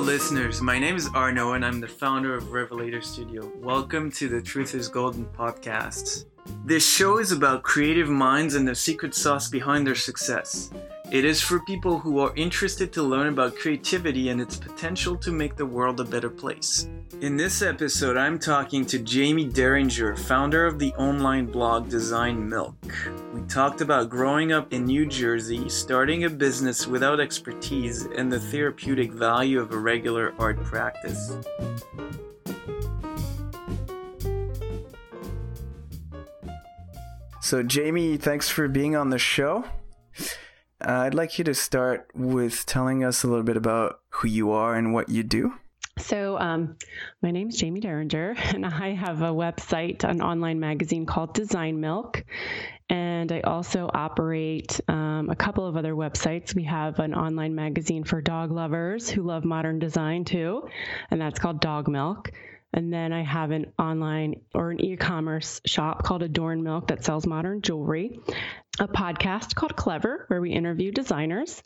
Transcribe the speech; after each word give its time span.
Listeners. 0.00 0.62
My 0.62 0.78
name 0.78 0.96
is 0.96 1.08
Arno, 1.14 1.52
and 1.52 1.64
I'm 1.64 1.78
the 1.78 1.86
founder 1.86 2.34
of 2.34 2.52
Revelator 2.52 3.02
Studio. 3.02 3.52
Welcome 3.56 4.10
to 4.12 4.28
the 4.28 4.40
Truth 4.40 4.74
is 4.74 4.88
Golden 4.88 5.26
podcast. 5.26 6.24
This 6.64 6.88
show 6.88 7.18
is 7.18 7.32
about 7.32 7.62
creative 7.62 8.08
minds 8.08 8.54
and 8.54 8.66
the 8.66 8.74
secret 8.74 9.14
sauce 9.14 9.48
behind 9.48 9.86
their 9.86 9.94
success. 9.94 10.70
It 11.10 11.24
is 11.24 11.42
for 11.42 11.58
people 11.58 11.98
who 11.98 12.20
are 12.20 12.32
interested 12.36 12.92
to 12.92 13.02
learn 13.02 13.26
about 13.26 13.56
creativity 13.56 14.28
and 14.28 14.40
its 14.40 14.56
potential 14.56 15.16
to 15.16 15.32
make 15.32 15.56
the 15.56 15.66
world 15.66 15.98
a 15.98 16.04
better 16.04 16.30
place. 16.30 16.88
In 17.20 17.36
this 17.36 17.62
episode, 17.62 18.16
I'm 18.16 18.38
talking 18.38 18.86
to 18.86 19.04
Jaime 19.04 19.46
Derringer, 19.46 20.14
founder 20.14 20.66
of 20.66 20.78
the 20.78 20.92
online 20.94 21.46
blog 21.46 21.88
Design 21.88 22.48
Milk. 22.48 22.76
We 23.34 23.40
talked 23.48 23.80
about 23.80 24.08
growing 24.08 24.52
up 24.52 24.72
in 24.72 24.84
New 24.84 25.04
Jersey, 25.04 25.68
starting 25.68 26.26
a 26.26 26.30
business 26.30 26.86
without 26.86 27.18
expertise, 27.18 28.04
and 28.04 28.32
the 28.32 28.38
therapeutic 28.38 29.10
value 29.10 29.58
of 29.58 29.72
a 29.72 29.78
regular 29.78 30.32
art 30.38 30.62
practice. 30.62 31.36
So, 37.40 37.64
Jaime, 37.68 38.16
thanks 38.16 38.48
for 38.48 38.68
being 38.68 38.94
on 38.94 39.10
the 39.10 39.18
show. 39.18 39.64
Uh, 40.80 40.92
I'd 40.92 41.14
like 41.14 41.38
you 41.38 41.44
to 41.44 41.54
start 41.54 42.10
with 42.14 42.64
telling 42.66 43.04
us 43.04 43.22
a 43.22 43.28
little 43.28 43.44
bit 43.44 43.56
about 43.56 44.00
who 44.10 44.28
you 44.28 44.50
are 44.50 44.74
and 44.74 44.94
what 44.94 45.08
you 45.08 45.22
do. 45.22 45.54
So, 45.98 46.38
um, 46.38 46.76
my 47.20 47.30
name 47.30 47.50
is 47.50 47.60
Jaime 47.60 47.80
Derringer, 47.80 48.34
and 48.54 48.64
I 48.64 48.94
have 48.94 49.20
a 49.20 49.30
website, 49.30 50.04
an 50.04 50.22
online 50.22 50.58
magazine 50.58 51.04
called 51.04 51.34
Design 51.34 51.80
Milk. 51.80 52.24
And 52.88 53.30
I 53.30 53.40
also 53.42 53.88
operate 53.92 54.80
um, 54.88 55.28
a 55.30 55.36
couple 55.36 55.66
of 55.66 55.76
other 55.76 55.94
websites. 55.94 56.54
We 56.54 56.64
have 56.64 56.98
an 56.98 57.14
online 57.14 57.54
magazine 57.54 58.02
for 58.02 58.20
dog 58.20 58.50
lovers 58.50 59.08
who 59.08 59.22
love 59.22 59.44
modern 59.44 59.78
design 59.78 60.24
too, 60.24 60.68
and 61.10 61.20
that's 61.20 61.38
called 61.38 61.60
Dog 61.60 61.86
Milk. 61.86 62.32
And 62.72 62.92
then 62.92 63.12
I 63.12 63.22
have 63.22 63.50
an 63.50 63.72
online 63.78 64.42
or 64.54 64.70
an 64.70 64.80
e 64.80 64.96
commerce 64.96 65.60
shop 65.66 66.04
called 66.04 66.22
Adorn 66.22 66.62
Milk 66.62 66.88
that 66.88 67.04
sells 67.04 67.26
modern 67.26 67.62
jewelry, 67.62 68.20
a 68.78 68.86
podcast 68.86 69.54
called 69.54 69.74
Clever, 69.76 70.24
where 70.28 70.40
we 70.40 70.52
interview 70.52 70.92
designers. 70.92 71.62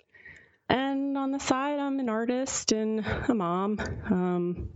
And 0.69 1.19
on 1.19 1.31
the 1.31 1.41
side, 1.41 1.79
I'm 1.79 2.01
an 2.01 2.09
artist 2.09 2.73
and 2.73 3.05
a 3.29 3.35
mom. 3.35 3.79
Um, 4.11 4.71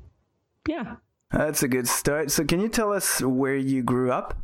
yeah. 0.69 0.97
That's 1.31 1.63
a 1.63 1.69
good 1.69 1.89
start. 1.89 2.31
So, 2.31 2.45
can 2.45 2.61
you 2.61 2.69
tell 2.69 2.93
us 2.93 3.21
where 3.23 3.57
you 3.57 3.83
grew 3.83 4.13
up? 4.13 4.37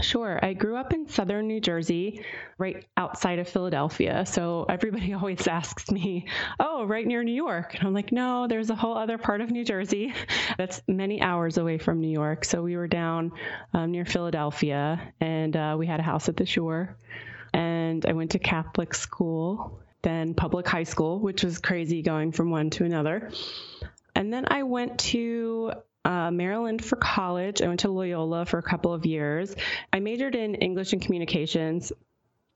Sure. 0.00 0.38
I 0.42 0.54
grew 0.54 0.76
up 0.76 0.94
in 0.94 1.06
southern 1.06 1.46
New 1.46 1.60
Jersey, 1.60 2.24
right 2.56 2.86
outside 2.96 3.38
of 3.38 3.48
Philadelphia. 3.48 4.24
So 4.24 4.64
everybody 4.68 5.12
always 5.14 5.46
asks 5.46 5.90
me, 5.90 6.26
Oh, 6.58 6.84
right 6.84 7.06
near 7.06 7.22
New 7.22 7.34
York. 7.34 7.74
And 7.74 7.86
I'm 7.86 7.92
like, 7.92 8.10
No, 8.10 8.46
there's 8.48 8.70
a 8.70 8.74
whole 8.74 8.96
other 8.96 9.18
part 9.18 9.42
of 9.42 9.50
New 9.50 9.64
Jersey 9.64 10.14
that's 10.58 10.80
many 10.88 11.20
hours 11.20 11.58
away 11.58 11.78
from 11.78 12.00
New 12.00 12.10
York. 12.10 12.44
So 12.44 12.62
we 12.62 12.76
were 12.76 12.88
down 12.88 13.32
um, 13.74 13.92
near 13.92 14.06
Philadelphia 14.06 15.12
and 15.20 15.54
uh, 15.56 15.76
we 15.78 15.86
had 15.86 16.00
a 16.00 16.04
house 16.04 16.28
at 16.28 16.36
the 16.36 16.46
shore. 16.46 16.96
And 17.52 18.06
I 18.06 18.14
went 18.14 18.30
to 18.30 18.38
Catholic 18.38 18.94
school, 18.94 19.78
then 20.00 20.32
public 20.32 20.66
high 20.66 20.84
school, 20.84 21.20
which 21.20 21.44
was 21.44 21.58
crazy 21.58 22.00
going 22.00 22.32
from 22.32 22.50
one 22.50 22.70
to 22.70 22.84
another. 22.84 23.30
And 24.14 24.32
then 24.32 24.46
I 24.48 24.62
went 24.62 25.00
to 25.00 25.72
uh, 26.04 26.30
Maryland 26.30 26.84
for 26.84 26.96
college. 26.96 27.62
I 27.62 27.68
went 27.68 27.80
to 27.80 27.90
Loyola 27.90 28.44
for 28.44 28.58
a 28.58 28.62
couple 28.62 28.92
of 28.92 29.06
years. 29.06 29.54
I 29.92 30.00
majored 30.00 30.34
in 30.34 30.56
English 30.56 30.92
and 30.92 31.02
communications. 31.02 31.92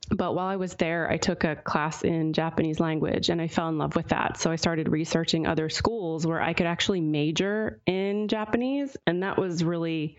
But 0.09 0.35
while 0.37 0.47
I 0.47 0.57
was 0.57 0.75
there, 0.75 1.11
I 1.11 1.17
took 1.17 1.43
a 1.43 1.57
class 1.57 2.03
in 2.03 2.33
Japanese 2.33 2.79
language 2.79 3.29
and 3.29 3.43
I 3.43 3.49
fell 3.49 3.69
in 3.69 3.79
love 3.79 3.97
with 3.97 4.09
that. 4.09 4.39
So 4.39 4.53
I 4.53 4.57
started 4.57 4.89
researching 4.89 5.47
other 5.47 5.69
schools 5.69 6.25
where 6.25 6.41
I 6.41 6.53
could 6.53 6.67
actually 6.67 7.01
major 7.01 7.81
in 7.87 8.29
Japanese. 8.29 8.97
And 9.07 9.25
that 9.25 9.37
was 9.37 9.65
really 9.65 10.17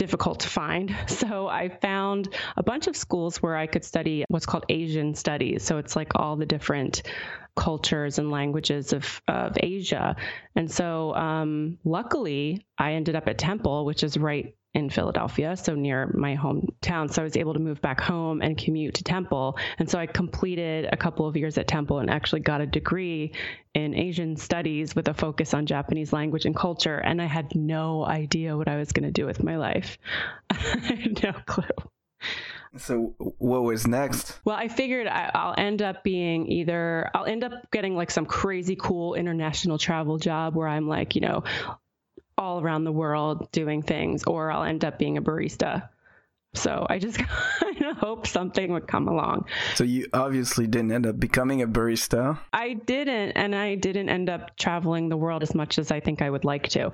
difficult 0.00 0.40
to 0.40 0.48
find. 0.48 0.96
So 1.20 1.48
I 1.48 1.68
found 1.68 2.34
a 2.56 2.62
bunch 2.62 2.86
of 2.86 2.96
schools 2.96 3.42
where 3.42 3.54
I 3.54 3.66
could 3.66 3.84
study 3.84 4.24
what's 4.28 4.46
called 4.46 4.64
Asian 4.70 5.14
studies. 5.14 5.62
So 5.62 5.76
it's 5.76 5.94
like 5.94 6.12
all 6.14 6.36
the 6.36 6.46
different 6.46 7.02
cultures 7.54 8.18
and 8.18 8.30
languages 8.30 8.94
of, 8.94 9.20
of 9.28 9.58
Asia. 9.60 10.16
And 10.56 10.70
so 10.70 11.14
um, 11.14 11.78
luckily, 11.84 12.64
I 12.78 12.92
ended 12.92 13.16
up 13.16 13.28
at 13.28 13.36
Temple, 13.36 13.84
which 13.84 14.02
is 14.02 14.16
right 14.16 14.54
in 14.74 14.88
Philadelphia, 14.88 15.56
so 15.56 15.74
near 15.74 16.12
my 16.14 16.36
hometown. 16.36 17.12
So 17.12 17.22
I 17.22 17.24
was 17.24 17.36
able 17.36 17.54
to 17.54 17.60
move 17.60 17.80
back 17.80 18.00
home 18.00 18.40
and 18.40 18.56
commute 18.56 18.94
to 18.94 19.04
Temple. 19.04 19.58
And 19.78 19.90
so 19.90 19.98
I 19.98 20.06
completed 20.06 20.88
a 20.92 20.96
couple 20.96 21.26
of 21.26 21.36
years 21.36 21.58
at 21.58 21.66
Temple 21.66 21.98
and 21.98 22.08
actually 22.08 22.40
got 22.40 22.60
a 22.60 22.66
degree 22.66 23.32
in 23.74 23.94
Asian 23.94 24.36
studies 24.36 24.94
with 24.94 25.08
a 25.08 25.14
focus 25.14 25.54
on 25.54 25.66
Japanese 25.66 26.12
language 26.12 26.44
and 26.44 26.54
culture. 26.54 26.98
And 26.98 27.20
I 27.20 27.26
had 27.26 27.54
no 27.54 28.04
idea 28.04 28.56
what 28.56 28.68
I 28.68 28.76
was 28.76 28.92
going 28.92 29.04
to 29.04 29.12
do 29.12 29.26
with 29.26 29.42
my 29.42 29.56
life. 29.56 29.98
I 30.50 30.54
had 30.54 31.22
no 31.22 31.32
clue. 31.46 31.64
So 32.76 33.14
what 33.38 33.64
was 33.64 33.86
next? 33.88 34.38
Well, 34.44 34.54
I 34.54 34.68
figured 34.68 35.08
I'll 35.08 35.54
end 35.58 35.82
up 35.82 36.04
being 36.04 36.46
either 36.46 37.10
I'll 37.14 37.24
end 37.24 37.42
up 37.42 37.68
getting 37.72 37.96
like 37.96 38.12
some 38.12 38.26
crazy 38.26 38.76
cool 38.76 39.14
international 39.14 39.76
travel 39.76 40.18
job 40.18 40.54
where 40.54 40.68
I'm 40.68 40.86
like, 40.86 41.16
you 41.16 41.20
know, 41.20 41.42
all 42.40 42.60
around 42.60 42.84
the 42.84 42.92
world 42.92 43.52
doing 43.52 43.82
things, 43.82 44.24
or 44.24 44.50
I'll 44.50 44.64
end 44.64 44.82
up 44.84 44.98
being 44.98 45.18
a 45.18 45.22
barista. 45.22 45.90
So 46.54 46.86
I 46.88 46.98
just 46.98 47.18
kind 47.60 47.82
of 47.84 47.98
hope 47.98 48.26
something 48.26 48.72
would 48.72 48.88
come 48.88 49.08
along. 49.08 49.44
So 49.74 49.84
you 49.84 50.08
obviously 50.14 50.66
didn't 50.66 50.90
end 50.90 51.06
up 51.06 51.20
becoming 51.20 51.60
a 51.60 51.68
barista. 51.68 52.38
I 52.52 52.72
didn't, 52.72 53.32
and 53.32 53.54
I 53.54 53.74
didn't 53.74 54.08
end 54.08 54.30
up 54.30 54.56
traveling 54.56 55.10
the 55.10 55.18
world 55.18 55.42
as 55.42 55.54
much 55.54 55.78
as 55.78 55.90
I 55.90 56.00
think 56.00 56.22
I 56.22 56.30
would 56.30 56.44
like 56.44 56.68
to. 56.70 56.90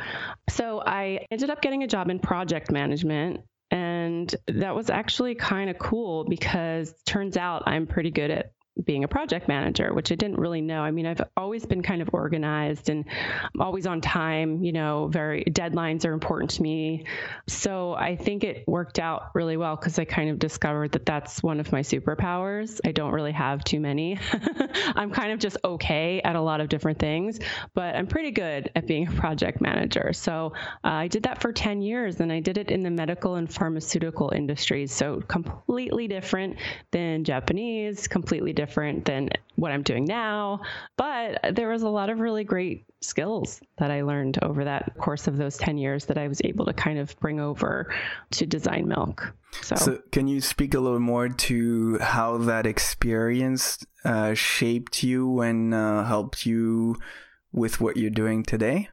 So 0.51 0.83
I 0.84 1.27
ended 1.31 1.49
up 1.49 1.63
getting 1.63 1.84
a 1.84 1.87
job 1.87 2.11
in 2.11 2.19
project 2.19 2.73
management 2.73 3.41
and 3.71 4.34
that 4.47 4.75
was 4.77 4.91
actually 4.91 5.34
kind 5.34 5.71
of 5.71 5.78
cool 5.78 6.25
because 6.25 6.95
turns 7.05 7.37
out 7.37 7.65
I'm 7.67 7.87
pretty 7.87 8.11
good 8.11 8.31
at 8.31 8.53
being 8.84 9.04
a 9.04 9.09
project 9.09 9.48
manager, 9.48 9.94
which 9.94 10.12
I 10.12 10.16
didn't 10.16 10.38
really 10.38 10.60
know. 10.60 10.82
I 10.82 10.91
mean, 10.91 11.06
I've 11.06 11.22
always 11.37 11.64
been 11.64 11.82
kind 11.82 12.03
of 12.03 12.10
organized 12.12 12.91
and 12.91 13.06
I'm 13.54 13.62
always 13.62 13.87
on 13.87 14.03
time, 14.03 14.62
you 14.62 14.72
know, 14.72 15.09
very 15.09 15.44
deadlines 15.44 16.04
are 16.04 16.12
important 16.12 16.50
to 16.53 16.62
me. 16.62 17.04
So 17.47 17.94
I 17.94 18.16
think 18.16 18.44
it 18.44 18.65
worked 18.69 18.98
out 18.98 19.31
really 19.34 19.56
well 19.56 19.76
because 19.76 19.98
I 19.98 20.04
kind 20.04 20.28
of 20.28 20.38
discovered 20.38 20.92
that 20.92 21.06
that's 21.06 21.42
one 21.42 21.59
of 21.59 21.72
my 21.72 21.81
superpowers. 21.81 22.81
I 22.84 22.92
don't 22.92 23.12
really 23.12 23.32
have 23.32 23.65
too 23.65 23.81
many. 23.81 24.19
I'm 24.94 25.10
kind 25.10 25.32
of 25.32 25.38
just 25.38 25.56
okay 25.65 26.20
at 26.22 26.36
a 26.36 26.41
lot 26.41 26.60
of 26.60 26.69
different 26.69 26.98
things, 26.98 27.41
but 27.72 27.97
I'm 27.97 28.06
pretty 28.06 28.31
good 28.31 28.70
at 28.76 28.86
being 28.86 29.09
a 29.09 29.12
project 29.12 29.62
manager. 29.62 30.12
So 30.12 30.53
uh, 30.84 30.88
I 30.88 31.09
did 31.09 31.22
that 31.22 31.41
for 31.41 31.50
10 31.50 31.81
years 31.81 32.20
and 32.20 32.31
I 32.31 32.41
did 32.41 32.59
it 32.59 32.70
in 32.70 32.82
the 32.82 32.91
medical 32.91 33.36
and 33.36 33.53
pharmaceutical 33.53 34.32
industries. 34.34 34.92
So 34.92 35.22
completely 35.22 36.09
different 36.09 36.59
than 36.91 37.25
Japanese, 37.25 38.06
completely 38.06 38.53
different 38.53 38.66
different 38.66 39.04
than 39.04 39.28
what 39.54 39.71
I'm 39.71 39.82
doing 39.82 40.04
now. 40.04 40.60
But 40.97 41.54
there 41.54 41.69
was 41.69 41.82
a 41.82 41.88
lot 41.88 42.10
of 42.10 42.19
really 42.19 42.44
great 42.44 42.84
skills 43.00 43.60
that 43.78 43.91
I 43.91 44.03
learned 44.03 44.38
over 44.43 44.65
that 44.65 44.94
course 44.99 45.28
of 45.28 45.37
those 45.37 45.56
10 45.56 45.78
years 45.78 46.06
that 46.06 46.19
I 46.19 46.28
was 46.28 46.41
able 46.44 46.65
to 46.66 46.72
kind 46.72 46.99
of 46.99 47.19
bring 47.21 47.41
over 47.41 47.94
to 48.32 48.47
Design 48.47 48.88
Milk. 48.88 49.34
So, 49.62 49.77
so 49.77 50.03
can 50.10 50.27
you 50.27 50.41
speak 50.41 50.75
a 50.75 50.81
little 50.81 51.00
more 51.00 51.28
to 51.28 51.99
how 51.99 52.38
that 52.38 52.66
experience 52.66 53.84
uh, 54.04 54.34
shaped 54.34 55.03
you 55.03 55.41
and 55.41 55.72
uh, 55.72 56.04
helped 56.04 56.44
you 56.44 56.97
with 57.53 57.81
what 57.81 57.97
you're 57.97 58.10
doing 58.10 58.43
today? 58.43 58.89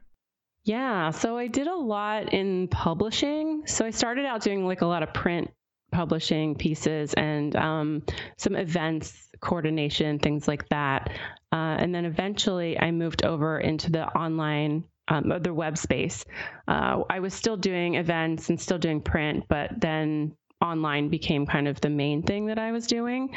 Yeah, 0.64 1.10
so 1.10 1.36
I 1.36 1.48
did 1.48 1.66
a 1.66 1.74
lot 1.74 2.32
in 2.32 2.68
publishing. 2.68 3.64
So 3.66 3.84
I 3.84 3.90
started 3.90 4.24
out 4.24 4.42
doing 4.42 4.64
like 4.64 4.80
a 4.80 4.86
lot 4.86 5.02
of 5.02 5.12
print 5.12 5.50
publishing 5.94 6.56
pieces 6.56 7.14
and 7.14 7.54
um, 7.56 8.02
some 8.36 8.56
events 8.56 9.28
coordination, 9.40 10.18
things 10.18 10.48
like 10.48 10.68
that. 10.70 11.10
Uh, 11.52 11.76
and 11.78 11.94
then 11.94 12.04
eventually 12.04 12.78
I 12.78 12.90
moved 12.90 13.24
over 13.24 13.58
into 13.60 13.90
the 13.90 14.06
online 14.06 14.84
um, 15.06 15.32
the 15.42 15.52
web 15.52 15.76
space. 15.76 16.24
Uh, 16.66 17.02
I 17.10 17.20
was 17.20 17.34
still 17.34 17.58
doing 17.58 17.96
events 17.96 18.48
and 18.48 18.58
still 18.58 18.78
doing 18.78 19.02
print, 19.02 19.44
but 19.48 19.78
then 19.78 20.34
online 20.62 21.10
became 21.10 21.44
kind 21.46 21.68
of 21.68 21.78
the 21.82 21.90
main 21.90 22.22
thing 22.22 22.46
that 22.46 22.58
I 22.58 22.72
was 22.72 22.86
doing. 22.86 23.34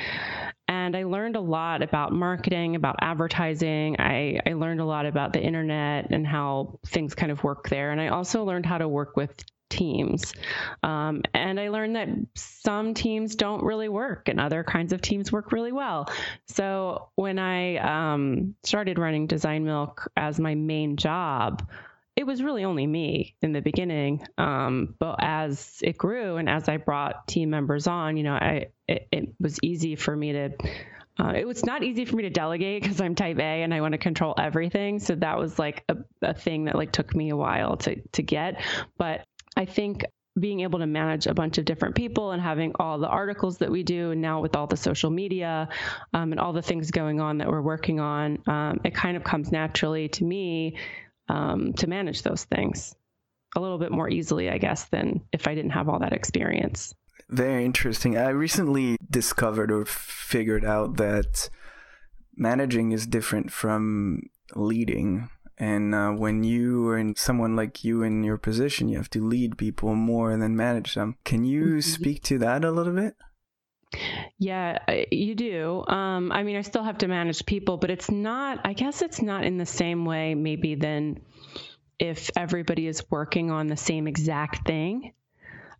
And 0.69 0.95
I 0.95 1.03
learned 1.03 1.36
a 1.36 1.42
lot 1.42 1.81
about 1.81 2.13
marketing, 2.13 2.77
about 2.77 2.95
advertising. 3.01 4.00
I, 4.00 4.39
I 4.45 4.53
learned 4.53 4.80
a 4.80 4.86
lot 4.86 5.06
about 5.06 5.33
the 5.33 5.42
internet 5.42 6.12
and 6.12 6.25
how 6.25 6.80
things 6.88 7.15
kind 7.15 7.33
of 7.33 7.44
work 7.44 7.68
there. 7.68 7.92
And 7.92 8.00
I 8.00 8.07
also 8.07 8.45
learned 8.45 8.65
how 8.65 8.77
to 8.77 8.88
work 8.88 9.18
with 9.18 9.33
teams. 9.77 10.33
Um, 10.83 11.21
and 11.33 11.59
I 11.59 11.69
learned 11.69 11.95
that 11.95 12.09
some 12.35 12.94
teams 12.94 13.35
don't 13.35 13.63
really 13.63 13.89
work 13.89 14.27
and 14.27 14.39
other 14.39 14.63
kinds 14.63 14.94
of 14.94 15.01
teams 15.01 15.31
work 15.31 15.51
really 15.51 15.71
well. 15.71 16.09
So 16.47 17.09
when 17.15 17.39
I 17.39 17.77
um, 17.77 18.56
started 18.63 19.00
running 19.00 19.27
Design 19.27 19.63
Milk 19.63 20.12
as 20.18 20.39
my 20.39 20.56
main 20.56 20.97
job, 20.97 21.68
it 22.18 22.25
was 22.25 22.41
really 22.41 22.65
only 22.65 22.88
me 22.88 23.35
in 23.44 23.53
the 23.53 23.62
beginning. 23.62 24.25
Um, 24.39 24.95
but 24.97 25.18
as 25.19 25.77
it 25.83 26.00
grew 26.00 26.38
and 26.38 26.50
as 26.50 26.68
I 26.68 26.77
brought 26.77 27.27
team 27.27 27.51
members 27.51 27.85
on, 27.85 28.18
you 28.18 28.24
know, 28.24 28.33
I 28.33 28.68
it, 28.88 29.07
it 29.12 29.29
was 29.39 29.59
easy 29.62 29.95
for 29.95 30.15
me 30.15 30.33
to 30.33 30.51
uh, 31.19 31.33
it 31.35 31.47
was 31.47 31.65
not 31.65 31.83
easy 31.83 32.06
for 32.06 32.15
me 32.15 32.24
to 32.24 32.29
delegate 32.29 32.81
because 32.81 33.01
I'm 33.01 33.15
type 33.15 33.38
A 33.38 33.63
and 33.63 33.74
I 33.74 33.81
want 33.81 33.94
to 33.94 33.97
control 33.97 34.35
everything. 34.38 35.00
So 35.00 35.15
that 35.15 35.38
was 35.38 35.57
like 35.57 35.83
a, 35.89 35.97
a 36.21 36.33
thing 36.33 36.65
that 36.65 36.75
like 36.75 36.91
took 36.91 37.15
me 37.15 37.29
a 37.29 37.35
while 37.35 37.77
to 37.77 38.01
to 38.13 38.24
get. 38.24 38.62
But 38.97 39.25
I 39.57 39.65
think 39.65 40.06
being 40.39 40.59
able 40.59 40.80
to 40.80 40.86
manage 40.86 41.25
a 41.25 41.33
bunch 41.33 41.57
of 41.57 41.65
different 41.65 41.95
people 41.95 42.31
and 42.31 42.42
having 42.42 42.71
all 42.80 43.00
the 43.00 43.07
articles 43.07 43.57
that 43.57 43.71
we 43.71 43.81
do, 43.81 44.12
and 44.12 44.21
now 44.21 44.39
with 44.39 44.56
all 44.56 44.68
the 44.68 44.77
social 44.77 45.09
media 45.09 45.68
um, 46.13 46.31
and 46.31 46.39
all 46.39 46.54
the 46.54 46.62
things 46.62 46.92
going 46.92 47.19
on 47.19 47.39
that 47.39 47.48
we're 47.48 47.62
working 47.62 48.00
on, 48.00 48.38
um, 48.45 48.80
it 48.83 48.94
kind 48.94 49.18
of 49.18 49.24
comes 49.24 49.51
naturally 49.51 50.09
to 50.09 50.24
me 50.24 50.77
um, 51.27 51.74
to 51.74 51.88
manage 51.88 52.21
those 52.21 52.44
things 52.44 52.95
a 53.56 53.59
little 53.59 53.80
bit 53.80 53.92
more 53.92 54.07
easily, 54.07 54.50
I 54.50 54.59
guess, 54.59 54.86
than 54.86 55.21
if 55.33 55.48
I 55.48 55.56
didn't 55.56 55.71
have 55.71 55.89
all 55.89 56.00
that 56.00 56.13
experience. 56.13 56.94
Very 57.30 57.65
interesting. 57.65 58.15
I 58.15 58.30
recently 58.30 58.98
discovered 59.10 59.71
or 59.71 59.86
figured 59.86 60.63
out 60.63 60.98
that 60.98 61.50
managing 62.36 62.92
is 62.92 63.07
different 63.07 63.51
from 63.51 64.21
leading. 64.56 65.30
And 65.59 65.95
uh, 65.95 66.12
when 66.12 66.44
you 66.44 66.88
are 66.89 66.98
in 66.98 67.15
someone 67.15 67.56
like 67.56 67.83
you 67.83 68.04
in 68.04 68.24
your 68.24 68.38
position, 68.38 68.89
you 68.89 68.98
have 68.98 69.09
to 69.12 69.25
lead 69.25 69.57
people 69.57 69.95
more 69.95 70.38
than 70.38 70.56
manage 70.56 70.94
them. 70.94 71.18
Can 71.24 71.45
you 71.45 71.63
mm-hmm. 71.63 71.80
speak 71.80 72.24
to 72.24 72.38
that 72.39 72.63
a 72.63 72.71
little 72.71 72.94
bit? 72.94 73.15
Yeah, 74.38 74.77
you 75.12 75.33
do. 75.33 75.83
Um, 75.88 76.31
I 76.31 76.44
mean, 76.44 76.57
I 76.57 76.62
still 76.62 76.83
have 76.83 77.00
to 77.00 77.07
manage 77.07 77.45
people, 77.45 77.77
but 77.77 77.89
it's 77.89 78.12
not, 78.12 78.59
I 78.65 78.74
guess 78.74 79.01
it's 79.01 79.21
not 79.21 79.45
in 79.45 79.57
the 79.57 79.65
same 79.65 80.06
way, 80.06 80.36
maybe, 80.36 80.75
than 80.75 81.21
if 81.98 82.30
everybody 82.36 82.86
is 82.86 83.03
working 83.10 83.50
on 83.50 83.68
the 83.68 83.77
same 83.77 84.07
exact 84.07 84.68
thing. 84.68 85.13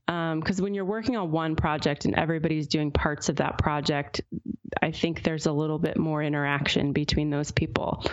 Because 0.08 0.60
um, 0.60 0.64
when 0.64 0.74
you're 0.74 0.86
working 0.86 1.18
on 1.18 1.32
one 1.32 1.58
project 1.58 2.06
and 2.06 2.16
everybody's 2.16 2.68
doing 2.68 2.92
parts 2.92 3.28
of 3.28 3.36
that 3.36 3.58
project, 3.58 4.22
I 4.82 4.92
think 4.92 5.22
there's 5.22 5.46
a 5.46 5.52
little 5.52 5.80
bit 5.80 5.98
more 5.98 6.24
interaction 6.24 6.94
between 6.94 7.30
those 7.30 7.52
people. 7.52 8.06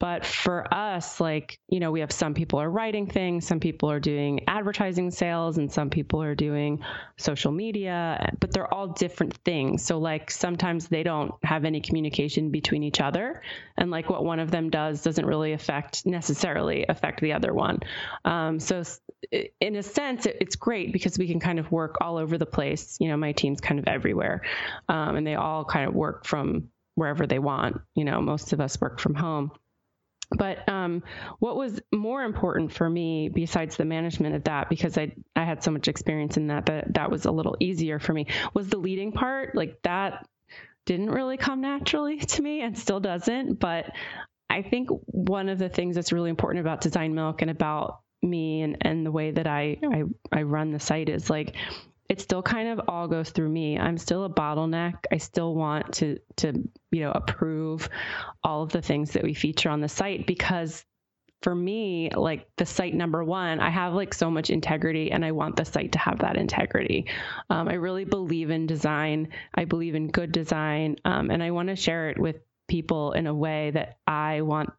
But 0.00 0.24
for 0.24 0.72
us, 0.72 1.20
like, 1.20 1.58
you 1.68 1.80
know, 1.80 1.90
we 1.90 2.00
have 2.00 2.12
some 2.12 2.34
people 2.34 2.60
are 2.60 2.70
writing 2.70 3.08
things, 3.08 3.46
some 3.46 3.58
people 3.58 3.90
are 3.90 3.98
doing 3.98 4.40
advertising 4.46 5.10
sales, 5.10 5.58
and 5.58 5.72
some 5.72 5.90
people 5.90 6.22
are 6.22 6.36
doing 6.36 6.84
social 7.16 7.50
media, 7.50 8.32
but 8.38 8.52
they're 8.52 8.72
all 8.72 8.88
different 8.88 9.34
things. 9.44 9.84
So, 9.84 9.98
like, 9.98 10.30
sometimes 10.30 10.86
they 10.86 11.02
don't 11.02 11.34
have 11.42 11.64
any 11.64 11.80
communication 11.80 12.50
between 12.50 12.84
each 12.84 13.00
other. 13.00 13.42
And, 13.76 13.90
like, 13.90 14.08
what 14.08 14.24
one 14.24 14.38
of 14.38 14.52
them 14.52 14.70
does 14.70 15.02
doesn't 15.02 15.26
really 15.26 15.52
affect 15.52 16.06
necessarily 16.06 16.86
affect 16.88 17.20
the 17.20 17.32
other 17.32 17.52
one. 17.52 17.80
Um, 18.24 18.60
so, 18.60 18.84
in 19.60 19.74
a 19.74 19.82
sense, 19.82 20.26
it's 20.26 20.54
great 20.54 20.92
because 20.92 21.18
we 21.18 21.26
can 21.26 21.40
kind 21.40 21.58
of 21.58 21.72
work 21.72 21.96
all 22.00 22.18
over 22.18 22.38
the 22.38 22.46
place. 22.46 22.96
You 23.00 23.08
know, 23.08 23.16
my 23.16 23.32
team's 23.32 23.60
kind 23.60 23.80
of 23.80 23.88
everywhere, 23.88 24.42
um, 24.88 25.16
and 25.16 25.26
they 25.26 25.34
all 25.34 25.64
kind 25.64 25.88
of 25.88 25.94
work 25.94 26.24
from 26.24 26.68
wherever 26.94 27.26
they 27.26 27.40
want. 27.40 27.80
You 27.94 28.04
know, 28.04 28.20
most 28.20 28.52
of 28.52 28.60
us 28.60 28.80
work 28.80 29.00
from 29.00 29.14
home. 29.14 29.50
But 30.30 30.68
um, 30.68 31.02
what 31.38 31.56
was 31.56 31.80
more 31.92 32.22
important 32.22 32.72
for 32.72 32.88
me, 32.88 33.30
besides 33.30 33.76
the 33.76 33.84
management 33.84 34.34
of 34.34 34.44
that, 34.44 34.68
because 34.68 34.98
I 34.98 35.12
I 35.34 35.44
had 35.44 35.62
so 35.62 35.70
much 35.70 35.88
experience 35.88 36.36
in 36.36 36.48
that, 36.48 36.66
that 36.66 36.94
that 36.94 37.10
was 37.10 37.24
a 37.24 37.30
little 37.30 37.56
easier 37.60 37.98
for 37.98 38.12
me, 38.12 38.26
was 38.52 38.68
the 38.68 38.76
leading 38.76 39.12
part. 39.12 39.54
Like 39.54 39.80
that 39.82 40.26
didn't 40.84 41.10
really 41.10 41.36
come 41.38 41.60
naturally 41.60 42.18
to 42.34 42.42
me, 42.42 42.60
and 42.60 42.76
still 42.76 43.00
doesn't. 43.00 43.58
But 43.58 43.90
I 44.50 44.62
think 44.62 44.90
one 45.06 45.48
of 45.48 45.58
the 45.58 45.68
things 45.68 45.94
that's 45.94 46.12
really 46.12 46.30
important 46.30 46.60
about 46.60 46.82
Design 46.82 47.14
Milk 47.14 47.42
and 47.42 47.50
about 47.50 48.00
me 48.22 48.62
and, 48.62 48.76
and 48.80 49.06
the 49.06 49.12
way 49.12 49.30
that 49.30 49.46
I, 49.46 49.78
I 49.82 50.02
I 50.32 50.42
run 50.42 50.72
the 50.72 50.80
site 50.80 51.08
is 51.08 51.30
like 51.30 51.56
it 52.08 52.20
still 52.20 52.42
kind 52.42 52.68
of 52.68 52.80
all 52.88 53.06
goes 53.06 53.30
through 53.30 53.48
me. 53.48 53.78
I'm 53.78 53.98
still 53.98 54.24
a 54.24 54.30
bottleneck. 54.30 54.94
I 55.12 55.18
still 55.18 55.54
want 55.54 55.94
to 55.94 56.18
to 56.36 56.68
you 56.90 57.00
know 57.00 57.12
approve 57.12 57.88
all 58.42 58.62
of 58.62 58.72
the 58.72 58.82
things 58.82 59.12
that 59.12 59.24
we 59.24 59.34
feature 59.34 59.70
on 59.70 59.80
the 59.80 59.88
site 59.88 60.26
because 60.26 60.84
for 61.42 61.54
me, 61.54 62.10
like 62.10 62.48
the 62.56 62.66
site 62.66 62.94
number 62.94 63.22
one, 63.22 63.60
I 63.60 63.70
have 63.70 63.94
like 63.94 64.12
so 64.12 64.30
much 64.30 64.50
integrity 64.50 65.12
and 65.12 65.24
I 65.24 65.32
want 65.32 65.56
the 65.56 65.64
site 65.64 65.92
to 65.92 65.98
have 65.98 66.18
that 66.20 66.36
integrity. 66.36 67.06
Um, 67.48 67.68
I 67.68 67.74
really 67.74 68.04
believe 68.04 68.50
in 68.50 68.66
design. 68.66 69.28
I 69.54 69.64
believe 69.64 69.94
in 69.94 70.08
good 70.08 70.32
design. 70.32 70.96
Um, 71.04 71.30
and 71.30 71.42
I 71.42 71.52
want 71.52 71.68
to 71.68 71.76
share 71.76 72.10
it 72.10 72.18
with 72.18 72.36
people 72.66 73.12
in 73.12 73.28
a 73.28 73.34
way 73.34 73.70
that 73.70 73.98
I 74.06 74.40
want, 74.42 74.70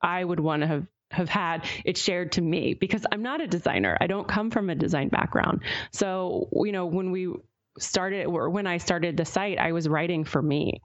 I 0.00 0.22
would 0.22 0.40
want 0.40 0.62
to 0.62 0.68
have 0.68 0.86
have 1.14 1.28
had 1.28 1.64
it 1.84 1.96
shared 1.96 2.32
to 2.32 2.40
me 2.40 2.74
because 2.74 3.06
I'm 3.10 3.22
not 3.22 3.40
a 3.40 3.46
designer. 3.46 3.96
I 4.00 4.06
don't 4.06 4.28
come 4.28 4.50
from 4.50 4.70
a 4.70 4.74
design 4.74 5.08
background. 5.08 5.62
So, 5.92 6.48
you 6.52 6.72
know, 6.72 6.86
when 6.86 7.10
we 7.10 7.32
started 7.78 8.26
or 8.26 8.50
when 8.50 8.66
I 8.66 8.78
started 8.78 9.16
the 9.16 9.24
site, 9.24 9.58
I 9.58 9.72
was 9.72 9.88
writing 9.88 10.24
for 10.24 10.42
me. 10.42 10.82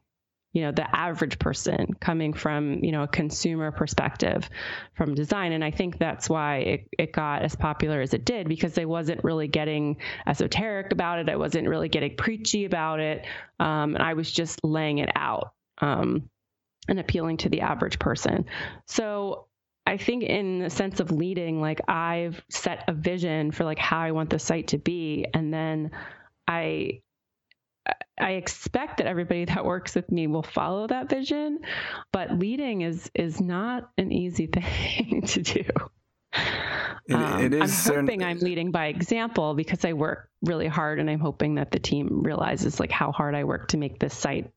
You 0.52 0.64
know, 0.64 0.72
the 0.72 0.96
average 0.96 1.38
person 1.38 1.94
coming 2.00 2.34
from, 2.34 2.84
you 2.84 2.92
know, 2.92 3.04
a 3.04 3.08
consumer 3.08 3.72
perspective 3.72 4.50
from 4.96 5.14
design. 5.14 5.52
And 5.52 5.64
I 5.64 5.70
think 5.70 6.00
that's 6.00 6.28
why 6.28 6.58
it, 6.58 6.88
it 6.98 7.14
got 7.14 7.44
as 7.44 7.56
popular 7.56 8.02
as 8.02 8.16
it 8.16 8.26
did 8.26 8.50
because 8.50 8.76
I 8.80 8.86
wasn't 8.86 9.24
really 9.24 9.48
getting 9.48 9.98
esoteric 10.26 10.92
about 10.92 11.20
it. 11.20 11.30
I 11.30 11.36
wasn't 11.36 11.68
really 11.68 11.88
getting 11.88 12.16
preachy 12.16 12.66
about 12.66 13.00
it. 13.00 13.28
Um, 13.60 13.94
and 13.94 14.02
I 14.02 14.16
was 14.16 14.32
just 14.32 14.60
laying 14.64 14.98
it 14.98 15.10
out. 15.16 15.54
Um, 15.82 16.30
and 16.90 17.00
appealing 17.00 17.38
to 17.38 17.50
the 17.50 17.62
average 17.62 18.00
person. 18.00 18.46
So 18.88 19.46
I 19.90 19.98
think 19.98 20.24
in 20.24 20.60
the 20.60 20.70
sense 20.70 21.00
of 21.00 21.10
leading, 21.10 21.60
like 21.60 21.82
I've 21.90 22.40
set 22.48 22.84
a 22.88 22.94
vision 22.94 23.50
for 23.50 23.64
like 23.66 23.80
how 23.80 23.98
I 23.98 24.12
want 24.12 24.30
the 24.30 24.38
site 24.38 24.68
to 24.68 24.78
be, 24.78 25.26
and 25.34 25.52
then 25.52 25.90
I 26.48 27.02
I 28.22 28.34
expect 28.34 28.98
that 28.98 29.08
everybody 29.08 29.46
that 29.46 29.66
works 29.66 29.96
with 29.96 30.12
me 30.12 30.28
will 30.28 30.44
follow 30.44 30.86
that 30.86 31.10
vision, 31.10 31.62
but 32.12 32.38
leading 32.38 32.82
is 32.82 33.10
is 33.16 33.42
not 33.42 33.90
an 33.98 34.12
easy 34.12 34.46
thing 34.54 35.24
to 35.26 35.42
do. 35.42 35.64
It, 37.08 37.14
um, 37.16 37.42
it 37.42 37.60
I'm 37.60 37.70
hoping 37.70 38.24
I'm 38.24 38.38
leading 38.38 38.70
by 38.70 38.88
example 38.88 39.56
because 39.56 39.84
I 39.86 39.94
work 39.94 40.30
really 40.44 40.68
hard, 40.68 41.00
and 41.00 41.10
I'm 41.10 41.20
hoping 41.20 41.56
that 41.56 41.72
the 41.72 41.80
team 41.80 42.22
realizes 42.22 42.80
like 42.80 42.92
how 42.92 43.12
hard 43.12 43.34
I 43.34 43.44
work 43.44 43.70
to 43.70 43.78
make 43.78 43.98
this 43.98 44.14
site, 44.14 44.52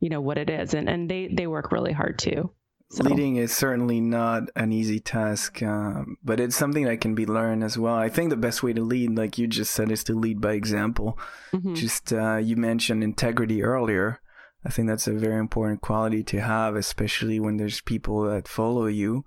you 0.00 0.10
know, 0.10 0.20
what 0.20 0.36
it 0.36 0.50
is, 0.50 0.74
and 0.74 0.86
and 0.86 1.10
they 1.10 1.28
they 1.28 1.46
work 1.46 1.72
really 1.72 1.94
hard 1.94 2.18
too. 2.18 2.50
So. 2.92 3.04
Leading 3.04 3.36
is 3.36 3.56
certainly 3.56 4.00
not 4.00 4.50
an 4.56 4.72
easy 4.72 4.98
task, 4.98 5.62
um, 5.62 6.16
but 6.24 6.40
it's 6.40 6.56
something 6.56 6.86
that 6.86 7.00
can 7.00 7.14
be 7.14 7.24
learned 7.24 7.62
as 7.62 7.78
well. 7.78 7.94
I 7.94 8.08
think 8.08 8.30
the 8.30 8.36
best 8.36 8.64
way 8.64 8.72
to 8.72 8.82
lead, 8.82 9.16
like 9.16 9.38
you 9.38 9.46
just 9.46 9.72
said, 9.72 9.92
is 9.92 10.02
to 10.04 10.18
lead 10.18 10.40
by 10.40 10.54
example. 10.54 11.16
Mm-hmm. 11.52 11.74
Just 11.74 12.12
uh, 12.12 12.38
you 12.38 12.56
mentioned 12.56 13.04
integrity 13.04 13.62
earlier. 13.62 14.20
I 14.64 14.70
think 14.70 14.88
that's 14.88 15.06
a 15.06 15.12
very 15.12 15.38
important 15.38 15.82
quality 15.82 16.24
to 16.24 16.40
have, 16.40 16.74
especially 16.74 17.38
when 17.38 17.58
there's 17.58 17.80
people 17.80 18.22
that 18.22 18.48
follow 18.48 18.86
you. 18.86 19.24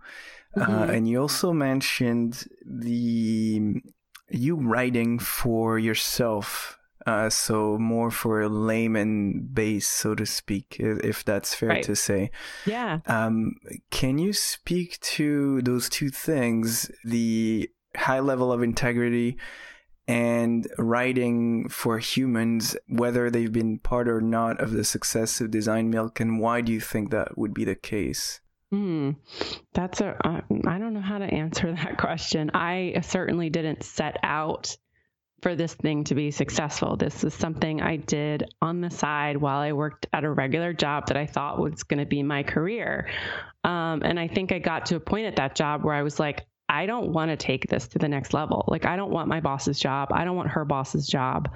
Uh, 0.58 0.60
mm-hmm. 0.60 0.74
Uh, 0.74 0.86
and 0.86 1.08
you 1.08 1.22
also 1.22 1.54
mentioned 1.54 2.46
the 2.66 3.82
you 4.30 4.56
writing 4.58 5.20
for 5.20 5.80
yourself 5.80 6.78
uh, 7.06 7.30
so 7.30 7.78
more 7.78 8.12
for 8.12 8.42
a 8.42 8.50
layman 8.50 9.42
base, 9.54 9.88
so 9.88 10.16
to 10.16 10.26
speak, 10.26 10.78
if 10.80 11.24
that's 11.24 11.54
fair 11.54 11.70
right. 11.70 11.84
to 11.84 11.96
say. 11.96 12.32
Yeah. 12.66 13.00
Um, 13.06 13.56
can 13.92 14.18
you 14.18 14.34
speak 14.34 15.00
to 15.02 15.62
those 15.62 15.90
two 15.90 16.10
things, 16.10 16.90
the 17.04 17.70
high 17.96 18.20
level 18.20 18.52
of 18.52 18.64
integrity 18.64 19.38
and 20.08 20.68
writing 20.78 21.70
for 21.70 21.98
humans, 22.00 22.76
whether 22.88 23.30
they've 23.30 23.52
been 23.52 23.80
part 23.80 24.08
or 24.08 24.20
not 24.20 24.60
of 24.60 24.72
the 24.72 24.84
success 24.84 25.40
of 25.40 25.52
Design 25.52 25.90
Milk, 25.90 26.20
and 26.20 26.40
why 26.40 26.62
do 26.62 26.74
you 26.74 26.82
think 26.82 27.12
that 27.12 27.38
would 27.38 27.54
be 27.54 27.64
the 27.64 27.76
case? 27.76 28.42
Hmm. 28.72 29.12
That's 29.74 30.02
a. 30.02 30.18
Uh, 30.28 30.42
I 30.68 30.80
don't 30.80 30.94
know 30.94 31.02
how 31.02 31.20
to 31.20 31.26
answer 31.26 31.72
that 31.84 31.98
question. 31.98 32.52
I 32.54 33.00
certainly 33.04 33.50
didn't 33.50 33.84
set 33.84 34.18
out 34.24 34.76
for 35.44 35.56
this 35.56 35.74
thing 35.76 36.06
to 36.06 36.16
be 36.16 36.32
successful. 36.32 36.96
This 36.96 37.24
is 37.24 37.34
something 37.34 37.82
I 37.82 37.98
did 37.98 38.46
on 38.62 38.80
the 38.80 38.90
side 38.90 39.38
while 39.38 39.60
I 39.60 39.74
worked 39.74 40.08
at 40.14 40.24
a 40.24 40.32
regular 40.32 40.74
job 40.74 41.08
that 41.08 41.18
I 41.18 41.26
thought 41.26 41.60
was 41.60 41.84
going 41.84 42.00
to 42.00 42.06
be 42.06 42.24
my 42.24 42.44
career. 42.44 43.10
Um, 43.66 44.02
and 44.04 44.18
I 44.20 44.30
think 44.30 44.52
I 44.54 44.60
got 44.60 44.88
to 44.88 44.96
a 44.96 45.00
point 45.00 45.28
at 45.28 45.36
that 45.36 45.54
job 45.56 45.84
where 45.84 45.94
I 45.94 46.02
was 46.02 46.20
like, 46.20 46.46
I 46.70 46.86
don't 46.86 47.12
want 47.12 47.30
to 47.30 47.38
take 47.38 47.68
this 47.68 47.90
to 47.90 48.00
the 48.00 48.08
next 48.08 48.34
level. 48.34 48.64
Like, 48.68 48.86
I 48.86 48.96
don't 48.96 49.12
want 49.12 49.28
my 49.28 49.42
boss's 49.42 49.78
job. 49.78 50.10
I 50.12 50.24
don't 50.24 50.38
want 50.38 50.50
her 50.50 50.66
boss's 50.66 51.06
job. 51.06 51.50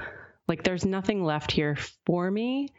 Like, 0.47 0.63
there's 0.63 0.85
nothing 0.85 1.23
left 1.23 1.51
here 1.51 1.77
for 2.05 2.29
me. 2.29 2.69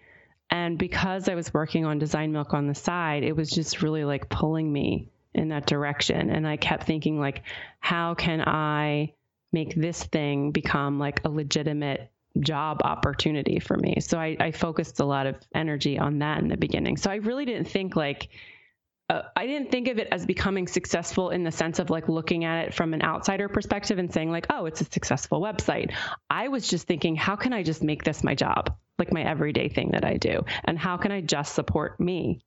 And 0.51 0.79
because 0.79 1.29
I 1.29 1.35
was 1.35 1.53
working 1.53 1.87
on 1.87 1.99
Design 1.99 2.33
Milk 2.33 2.53
on 2.53 2.67
the 2.67 2.75
side, 2.75 3.23
it 3.23 3.35
was 3.35 3.51
just 3.51 3.83
really 3.83 4.05
like 4.05 4.29
pulling 4.29 4.71
me 4.71 5.09
in 5.35 5.49
that 5.49 5.67
direction. 5.67 6.31
And 6.31 6.47
I 6.47 6.59
kept 6.59 6.85
thinking, 6.85 7.19
like, 7.19 7.43
how 7.81 8.15
can 8.15 8.43
I 8.43 9.15
make 9.53 9.75
this 9.75 10.03
thing 10.05 10.53
become 10.53 10.99
like 10.99 11.25
a 11.25 11.29
legitimate 11.29 12.11
job 12.41 12.81
opportunity 12.85 13.59
for 13.59 13.77
me. 13.77 13.97
So 14.01 14.19
I, 14.19 14.37
I, 14.39 14.51
focused 14.53 15.01
a 15.01 15.05
lot 15.05 15.27
of 15.27 15.37
energy 15.55 15.99
on 15.99 16.21
that 16.21 16.39
in 16.39 16.49
the 16.49 16.57
beginning. 16.57 16.97
So 16.97 17.11
I 17.11 17.17
really 17.17 17.45
didn't 17.45 17.69
think 17.69 17.97
like 17.97 18.29
uh, 19.11 19.23
I 19.35 19.47
didn't 19.47 19.71
think 19.71 19.89
of 19.89 19.99
it 19.99 20.09
as 20.13 20.27
becoming 20.27 20.67
successful 20.67 21.31
in 21.31 21.43
the 21.43 21.51
sense 21.51 21.79
of 21.79 21.89
like 21.89 22.09
looking 22.09 22.45
at 22.45 22.67
it 22.67 22.75
from 22.75 22.93
an 22.93 23.03
outsider 23.03 23.49
perspective 23.49 23.99
and 23.99 24.13
saying 24.13 24.31
like, 24.31 24.47
oh, 24.51 24.67
it's 24.67 24.83
a 24.83 24.85
successful 24.85 25.41
website. 25.41 25.95
I 26.29 26.49
was 26.49 26.69
just 26.69 26.87
thinking, 26.87 27.17
how 27.17 27.35
can 27.35 27.55
I 27.55 27.63
just 27.63 27.83
make 27.83 28.05
this 28.05 28.23
my 28.23 28.35
job, 28.35 28.77
like 28.99 29.13
my 29.13 29.23
everyday 29.23 29.71
thing 29.71 29.93
that 29.93 30.05
I 30.05 30.19
do, 30.19 30.45
and 30.65 30.79
how 30.79 30.99
can 30.99 31.11
I 31.11 31.23
just 31.23 31.55
support 31.55 31.99
me, 31.99 32.41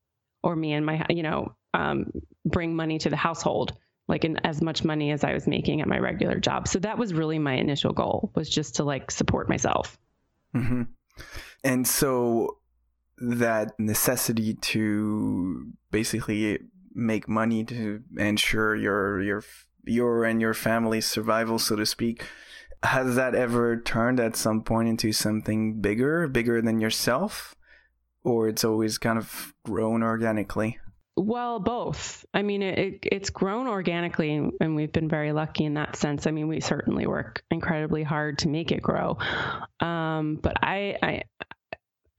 or 0.43 0.55
me 0.55 0.73
and 0.73 0.85
my, 0.85 1.05
you 1.09 1.23
know, 1.23 1.55
um, 1.73 2.11
bring 2.45 2.75
money 2.75 2.99
to 2.99 3.09
the 3.09 3.15
household, 3.15 3.75
like 4.11 4.25
in 4.25 4.37
as 4.45 4.61
much 4.61 4.83
money 4.83 5.11
as 5.11 5.23
I 5.23 5.33
was 5.33 5.47
making 5.47 5.81
at 5.81 5.87
my 5.87 5.97
regular 5.97 6.39
job. 6.39 6.67
So 6.67 6.77
that 6.79 6.97
was 6.97 7.13
really 7.13 7.39
my 7.39 7.55
initial 7.55 7.93
goal 7.93 8.31
was 8.35 8.49
just 8.49 8.75
to 8.75 8.83
like 8.83 9.09
support 9.09 9.49
myself. 9.49 9.97
Mm-hmm. 10.55 10.83
And 11.63 11.87
so 11.87 12.57
that 13.17 13.79
necessity 13.79 14.55
to 14.55 15.71
basically 15.91 16.59
make 16.93 17.29
money 17.29 17.63
to 17.63 18.03
ensure 18.17 18.75
your 18.75 19.21
your 19.21 19.43
your 19.85 20.25
and 20.25 20.41
your 20.41 20.53
family's 20.53 21.05
survival, 21.05 21.57
so 21.57 21.75
to 21.75 21.85
speak. 21.85 22.25
Has 22.83 23.15
that 23.15 23.33
ever 23.33 23.79
turned 23.79 24.19
at 24.19 24.35
some 24.35 24.63
point 24.63 24.89
into 24.89 25.11
something 25.11 25.79
bigger, 25.81 26.27
bigger 26.27 26.61
than 26.61 26.81
yourself, 26.81 27.55
or 28.23 28.49
it's 28.49 28.65
always 28.65 28.97
kind 28.97 29.17
of 29.17 29.53
grown 29.63 30.03
organically? 30.03 30.79
Well, 31.21 31.59
both. 31.59 32.25
I 32.33 32.41
mean, 32.41 32.63
it, 32.63 32.99
it's 33.03 33.29
grown 33.29 33.67
organically, 33.67 34.49
and 34.59 34.75
we've 34.75 34.91
been 34.91 35.07
very 35.07 35.33
lucky 35.33 35.65
in 35.65 35.75
that 35.75 35.95
sense. 35.95 36.25
I 36.25 36.31
mean, 36.31 36.47
we 36.47 36.61
certainly 36.61 37.05
work 37.05 37.43
incredibly 37.51 38.01
hard 38.01 38.39
to 38.39 38.47
make 38.47 38.71
it 38.71 38.81
grow. 38.81 39.19
Um, 39.79 40.39
but 40.41 40.55
I, 40.63 40.97
I, 41.03 41.23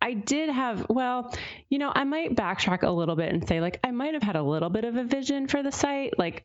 I 0.01 0.13
did 0.15 0.51
have, 0.51 0.87
well, 0.89 1.35
you 1.69 1.81
know, 1.81 1.91
I 1.93 2.05
might 2.05 2.37
backtrack 2.37 2.85
a 2.85 2.91
little 2.91 3.17
bit 3.17 3.33
and 3.33 3.47
say, 3.49 3.61
like, 3.61 3.81
I 3.83 3.91
might 3.91 4.15
have 4.15 4.23
had 4.23 4.37
a 4.37 4.43
little 4.43 4.71
bit 4.71 4.85
of 4.85 4.95
a 4.95 5.03
vision 5.03 5.49
for 5.49 5.65
the 5.65 5.73
site. 5.73 6.17
Like, 6.17 6.45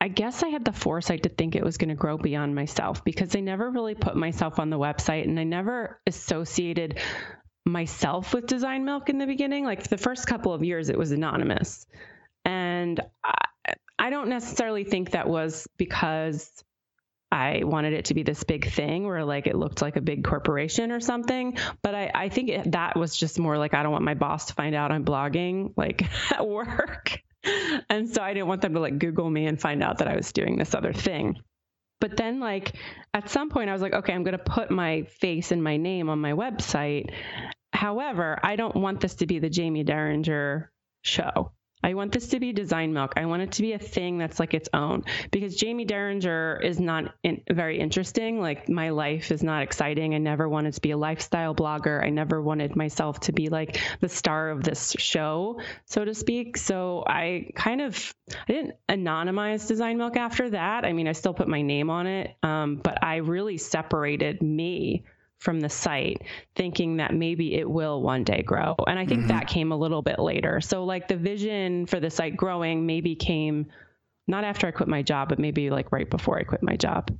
I 0.00 0.08
guess 0.08 0.42
I 0.42 0.48
had 0.48 0.64
the 0.64 0.72
foresight 0.72 1.22
to 1.22 1.28
think 1.28 1.54
it 1.54 1.62
was 1.62 1.76
going 1.78 1.90
to 1.90 1.94
grow 1.94 2.18
beyond 2.18 2.56
myself 2.56 3.04
because 3.04 3.36
I 3.36 3.40
never 3.40 3.70
really 3.70 3.94
put 3.94 4.16
myself 4.16 4.58
on 4.58 4.70
the 4.70 4.78
website 4.78 5.22
and 5.22 5.38
I 5.38 5.44
never 5.44 6.00
associated 6.04 6.98
myself 7.66 8.32
with 8.32 8.46
Design 8.46 8.84
Milk 8.84 9.10
in 9.10 9.18
the 9.18 9.26
beginning. 9.26 9.64
Like, 9.64 9.88
the 9.88 9.98
first 9.98 10.26
couple 10.26 10.54
of 10.54 10.64
years, 10.64 10.88
it 10.88 10.96
was 10.96 11.12
anonymous. 11.12 11.86
And 12.44 13.00
I, 13.22 13.74
I 13.98 14.10
don't 14.10 14.28
necessarily 14.28 14.84
think 14.84 15.10
that 15.10 15.28
was 15.28 15.66
because 15.76 16.64
I 17.30 17.62
wanted 17.64 17.92
it 17.92 18.06
to 18.06 18.14
be 18.14 18.22
this 18.22 18.44
big 18.44 18.70
thing 18.70 19.04
where 19.04 19.24
like 19.24 19.46
it 19.46 19.56
looked 19.56 19.82
like 19.82 19.96
a 19.96 20.00
big 20.00 20.24
corporation 20.24 20.92
or 20.92 21.00
something. 21.00 21.58
But 21.82 21.94
I, 21.94 22.10
I 22.14 22.28
think 22.28 22.50
it, 22.50 22.72
that 22.72 22.96
was 22.96 23.16
just 23.16 23.38
more 23.38 23.58
like 23.58 23.74
I 23.74 23.82
don't 23.82 23.92
want 23.92 24.04
my 24.04 24.14
boss 24.14 24.46
to 24.46 24.54
find 24.54 24.74
out 24.74 24.92
I'm 24.92 25.04
blogging 25.04 25.72
like 25.76 26.02
at 26.32 26.46
work. 26.46 27.20
and 27.90 28.08
so 28.08 28.22
I 28.22 28.32
didn't 28.32 28.48
want 28.48 28.62
them 28.62 28.74
to 28.74 28.80
like 28.80 28.98
Google 28.98 29.28
me 29.28 29.46
and 29.46 29.60
find 29.60 29.82
out 29.82 29.98
that 29.98 30.08
I 30.08 30.16
was 30.16 30.32
doing 30.32 30.56
this 30.56 30.74
other 30.74 30.92
thing. 30.92 31.36
But 31.98 32.16
then, 32.16 32.40
like, 32.40 32.74
at 33.14 33.30
some 33.30 33.48
point, 33.48 33.70
I 33.70 33.72
was 33.72 33.80
like, 33.80 33.94
okay, 33.94 34.12
I'm 34.12 34.22
going 34.22 34.36
to 34.36 34.44
put 34.44 34.70
my 34.70 35.04
face 35.04 35.50
and 35.50 35.64
my 35.64 35.78
name 35.78 36.10
on 36.10 36.18
my 36.20 36.32
website. 36.32 37.10
However, 37.76 38.38
I 38.42 38.56
don't 38.56 38.74
want 38.74 39.00
this 39.00 39.16
to 39.16 39.26
be 39.26 39.38
the 39.38 39.52
Jaime 39.54 39.84
Derringer 39.84 40.72
show. 41.02 41.52
I 41.82 41.94
want 41.94 42.10
this 42.10 42.28
to 42.28 42.40
be 42.40 42.52
design 42.52 42.94
milk. 42.94 43.12
I 43.16 43.26
want 43.26 43.42
it 43.42 43.52
to 43.52 43.62
be 43.62 43.74
a 43.74 43.78
thing 43.78 44.18
that's 44.18 44.40
like 44.40 44.54
its 44.54 44.68
own 44.72 45.04
because 45.30 45.60
Jaime 45.60 45.84
Derringer 45.84 46.60
is 46.64 46.80
not 46.80 47.14
in, 47.22 47.42
very 47.48 47.78
interesting. 47.78 48.40
Like 48.40 48.68
my 48.68 48.90
life 48.90 49.30
is 49.30 49.42
not 49.42 49.62
exciting. 49.62 50.14
I 50.14 50.18
never 50.18 50.48
wanted 50.48 50.72
to 50.72 50.80
be 50.80 50.92
a 50.92 50.96
lifestyle 50.96 51.54
blogger. 51.54 52.02
I 52.02 52.08
never 52.08 52.40
wanted 52.42 52.74
myself 52.74 53.20
to 53.20 53.32
be 53.32 53.50
like 53.50 53.80
the 54.00 54.08
star 54.08 54.50
of 54.50 54.64
this 54.64 54.96
show, 54.98 55.60
so 55.84 56.04
to 56.04 56.14
speak. 56.14 56.56
So 56.56 57.04
I 57.06 57.50
kind 57.54 57.82
of 57.82 58.14
I 58.48 58.52
didn't 58.52 58.74
anonymize 58.88 59.68
design 59.68 59.98
milk 59.98 60.16
after 60.16 60.50
that. 60.50 60.84
I 60.86 60.92
mean, 60.94 61.06
I 61.06 61.12
still 61.12 61.34
put 61.34 61.46
my 61.46 61.60
name 61.60 61.90
on 61.90 62.06
it, 62.06 62.34
um, 62.42 62.76
but 62.82 63.04
I 63.04 63.16
really 63.16 63.58
separated 63.58 64.42
me 64.42 65.04
from 65.38 65.60
the 65.60 65.68
site 65.68 66.22
thinking 66.54 66.96
that 66.96 67.14
maybe 67.14 67.54
it 67.54 67.68
will 67.68 68.02
one 68.02 68.24
day 68.24 68.42
grow. 68.42 68.74
And 68.86 68.98
I 68.98 69.06
think 69.06 69.20
mm-hmm. 69.20 69.28
that 69.28 69.48
came 69.48 69.72
a 69.72 69.76
little 69.76 70.02
bit 70.02 70.18
later. 70.18 70.60
So 70.60 70.84
like 70.84 71.08
the 71.08 71.16
vision 71.16 71.86
for 71.86 72.00
the 72.00 72.10
site 72.10 72.36
growing 72.36 72.86
maybe 72.86 73.14
came 73.14 73.66
not 74.26 74.44
after 74.44 74.66
I 74.66 74.70
quit 74.70 74.88
my 74.88 75.02
job, 75.02 75.28
but 75.28 75.38
maybe 75.38 75.70
like 75.70 75.92
right 75.92 76.08
before 76.08 76.38
I 76.38 76.42
quit 76.42 76.62
my 76.62 76.76
job. 76.76 77.16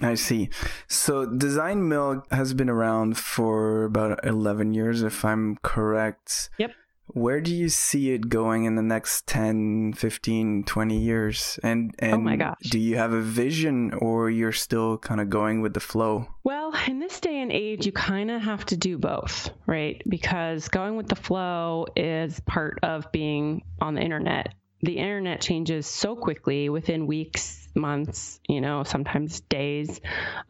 I 0.00 0.14
see. 0.14 0.50
So 0.86 1.26
Design 1.26 1.88
Milk 1.88 2.26
has 2.30 2.54
been 2.54 2.68
around 2.68 3.18
for 3.18 3.84
about 3.84 4.24
11 4.24 4.72
years, 4.72 5.02
if 5.02 5.24
I'm 5.24 5.56
correct. 5.62 6.50
Yep. 6.58 6.72
Where 7.08 7.40
do 7.40 7.54
you 7.54 7.68
see 7.68 8.12
it 8.12 8.28
going 8.28 8.64
in 8.64 8.74
the 8.74 8.82
next 8.82 9.26
10, 9.26 9.94
15, 9.94 10.64
20 10.64 10.98
years? 10.98 11.58
And 11.62 11.94
and 11.98 12.14
oh 12.14 12.18
my 12.18 12.36
gosh. 12.36 12.58
do 12.62 12.78
you 12.78 12.96
have 12.96 13.12
a 13.12 13.20
vision 13.20 13.94
or 13.94 14.30
you're 14.30 14.52
still 14.52 14.98
kind 14.98 15.20
of 15.20 15.30
going 15.30 15.62
with 15.62 15.74
the 15.74 15.80
flow? 15.80 16.26
Well, 16.44 16.74
in 16.86 16.98
this 16.98 17.20
day 17.20 17.40
and 17.40 17.50
age, 17.50 17.86
you 17.86 17.92
kind 17.92 18.30
of 18.30 18.42
have 18.42 18.66
to 18.66 18.76
do 18.76 18.98
both, 18.98 19.50
right? 19.66 20.02
Because 20.08 20.68
going 20.68 20.96
with 20.96 21.08
the 21.08 21.16
flow 21.16 21.86
is 21.96 22.40
part 22.40 22.78
of 22.82 23.10
being 23.10 23.62
on 23.80 23.94
the 23.94 24.02
internet. 24.02 24.54
The 24.82 24.98
internet 24.98 25.40
changes 25.40 25.86
so 25.86 26.14
quickly 26.14 26.68
within 26.68 27.06
weeks, 27.06 27.68
months, 27.74 28.38
you 28.48 28.60
know, 28.60 28.84
sometimes 28.84 29.40
days. 29.40 30.00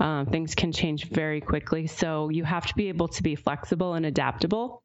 Um, 0.01 0.27
things 0.27 0.55
can 0.55 0.73
change 0.73 1.09
very 1.09 1.41
quickly. 1.41 1.87
So 1.87 2.29
you 2.29 2.45
have 2.45 2.67
to 2.67 2.75
be 2.75 2.89
able 2.89 3.09
to 3.09 3.23
be 3.23 3.37
flexible 3.37 3.95
and 3.95 4.05
adaptable 4.05 4.83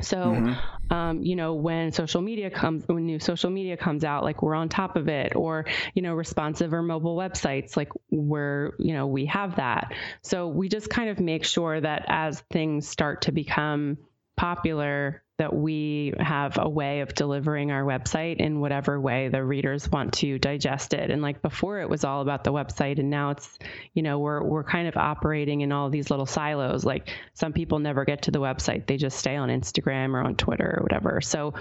so, 0.00 0.16
mm-hmm. 0.16 0.94
um, 0.94 1.22
you 1.22 1.34
know, 1.34 1.54
when 1.54 1.90
social 1.90 2.22
media 2.22 2.50
comes, 2.50 2.86
when 2.86 3.04
new 3.04 3.18
social 3.18 3.50
media 3.50 3.76
comes 3.76 4.04
out, 4.04 4.22
like 4.22 4.42
we're 4.42 4.54
on 4.54 4.68
top 4.68 4.94
of 4.94 5.08
it, 5.08 5.34
or 5.34 5.66
you 5.94 6.02
know, 6.02 6.14
responsive 6.14 6.72
or 6.72 6.82
mobile 6.82 7.16
websites, 7.16 7.76
like 7.76 7.90
we're, 8.10 8.72
you 8.78 8.94
know, 8.94 9.08
we 9.08 9.26
have 9.26 9.56
that. 9.56 9.92
So 10.22 10.48
we 10.48 10.68
just 10.68 10.88
kind 10.88 11.10
of 11.10 11.18
make 11.18 11.44
sure 11.44 11.80
that 11.80 12.04
as 12.08 12.40
things 12.52 12.88
start 12.88 13.22
to 13.22 13.32
become 13.32 13.98
popular, 14.36 15.24
that 15.38 15.54
we 15.54 16.12
have 16.18 16.58
a 16.58 16.68
way 16.68 17.00
of 17.00 17.14
delivering 17.14 17.70
our 17.70 17.84
website 17.84 18.38
in 18.38 18.58
whatever 18.58 19.00
way 19.00 19.28
the 19.28 19.42
readers 19.42 19.88
want 19.88 20.12
to 20.14 20.36
digest 20.36 20.94
it. 20.94 21.10
And 21.12 21.22
like 21.22 21.42
before 21.42 21.80
it 21.80 21.88
was 21.88 22.04
all 22.04 22.22
about 22.22 22.42
the 22.42 22.52
website 22.52 22.98
and 22.98 23.08
now 23.08 23.30
it's, 23.30 23.56
you 23.94 24.02
know, 24.02 24.18
we're 24.18 24.42
we're 24.42 24.64
kind 24.64 24.88
of 24.88 24.96
operating 24.96 25.60
in 25.60 25.70
all 25.70 25.90
these 25.90 26.10
little 26.10 26.26
silos. 26.26 26.84
Like 26.84 27.10
some 27.34 27.52
people 27.52 27.78
never 27.78 28.04
get 28.04 28.22
to 28.22 28.32
the 28.32 28.40
website. 28.40 28.88
They 28.88 28.96
just 28.96 29.16
stay 29.16 29.36
on 29.36 29.48
Instagram 29.48 30.14
or 30.14 30.22
on 30.22 30.34
Twitter 30.34 30.76
or 30.78 30.82
whatever. 30.82 31.20
So, 31.20 31.54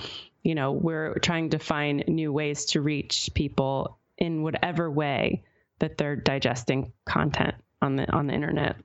you 0.44 0.56
know, 0.56 0.72
we're 0.72 1.20
trying 1.20 1.52
to 1.52 1.60
find 1.60 2.04
new 2.08 2.34
ways 2.34 2.66
to 2.66 2.82
reach 2.82 3.30
people 3.36 4.00
in 4.18 4.42
whatever 4.42 4.90
way 4.90 5.44
that 5.78 6.00
they're 6.00 6.16
digesting 6.16 6.94
content 7.06 7.54
on 7.80 7.96
the 7.96 8.12
on 8.12 8.26
the 8.26 8.34
internet. 8.34 8.78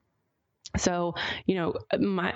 So, 0.76 1.14
you 1.46 1.54
know, 1.54 1.74
my 1.98 2.34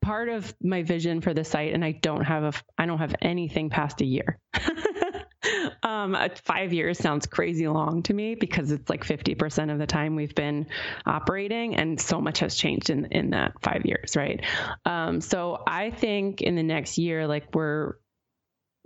part 0.00 0.28
of 0.28 0.54
my 0.62 0.82
vision 0.82 1.20
for 1.20 1.34
the 1.34 1.44
site, 1.44 1.72
and 1.74 1.84
I 1.84 1.92
don't 1.92 2.24
have 2.24 2.44
a, 2.44 2.52
I 2.78 2.86
don't 2.86 2.98
have 2.98 3.14
anything 3.20 3.70
past 3.70 4.00
a 4.00 4.04
year. 4.04 4.38
um, 5.82 6.16
five 6.44 6.72
years 6.72 6.98
sounds 6.98 7.26
crazy 7.26 7.68
long 7.68 8.02
to 8.04 8.14
me 8.14 8.34
because 8.34 8.70
it's 8.70 8.88
like 8.88 9.04
50% 9.04 9.72
of 9.72 9.78
the 9.78 9.86
time 9.86 10.16
we've 10.16 10.34
been 10.34 10.66
operating, 11.04 11.76
and 11.76 12.00
so 12.00 12.20
much 12.20 12.40
has 12.40 12.54
changed 12.54 12.90
in 12.90 13.06
in 13.06 13.30
that 13.30 13.52
five 13.62 13.84
years, 13.84 14.16
right? 14.16 14.44
Um, 14.84 15.20
so 15.20 15.62
I 15.66 15.90
think 15.90 16.42
in 16.42 16.56
the 16.56 16.62
next 16.62 16.98
year, 16.98 17.26
like 17.26 17.54
we're 17.54 17.94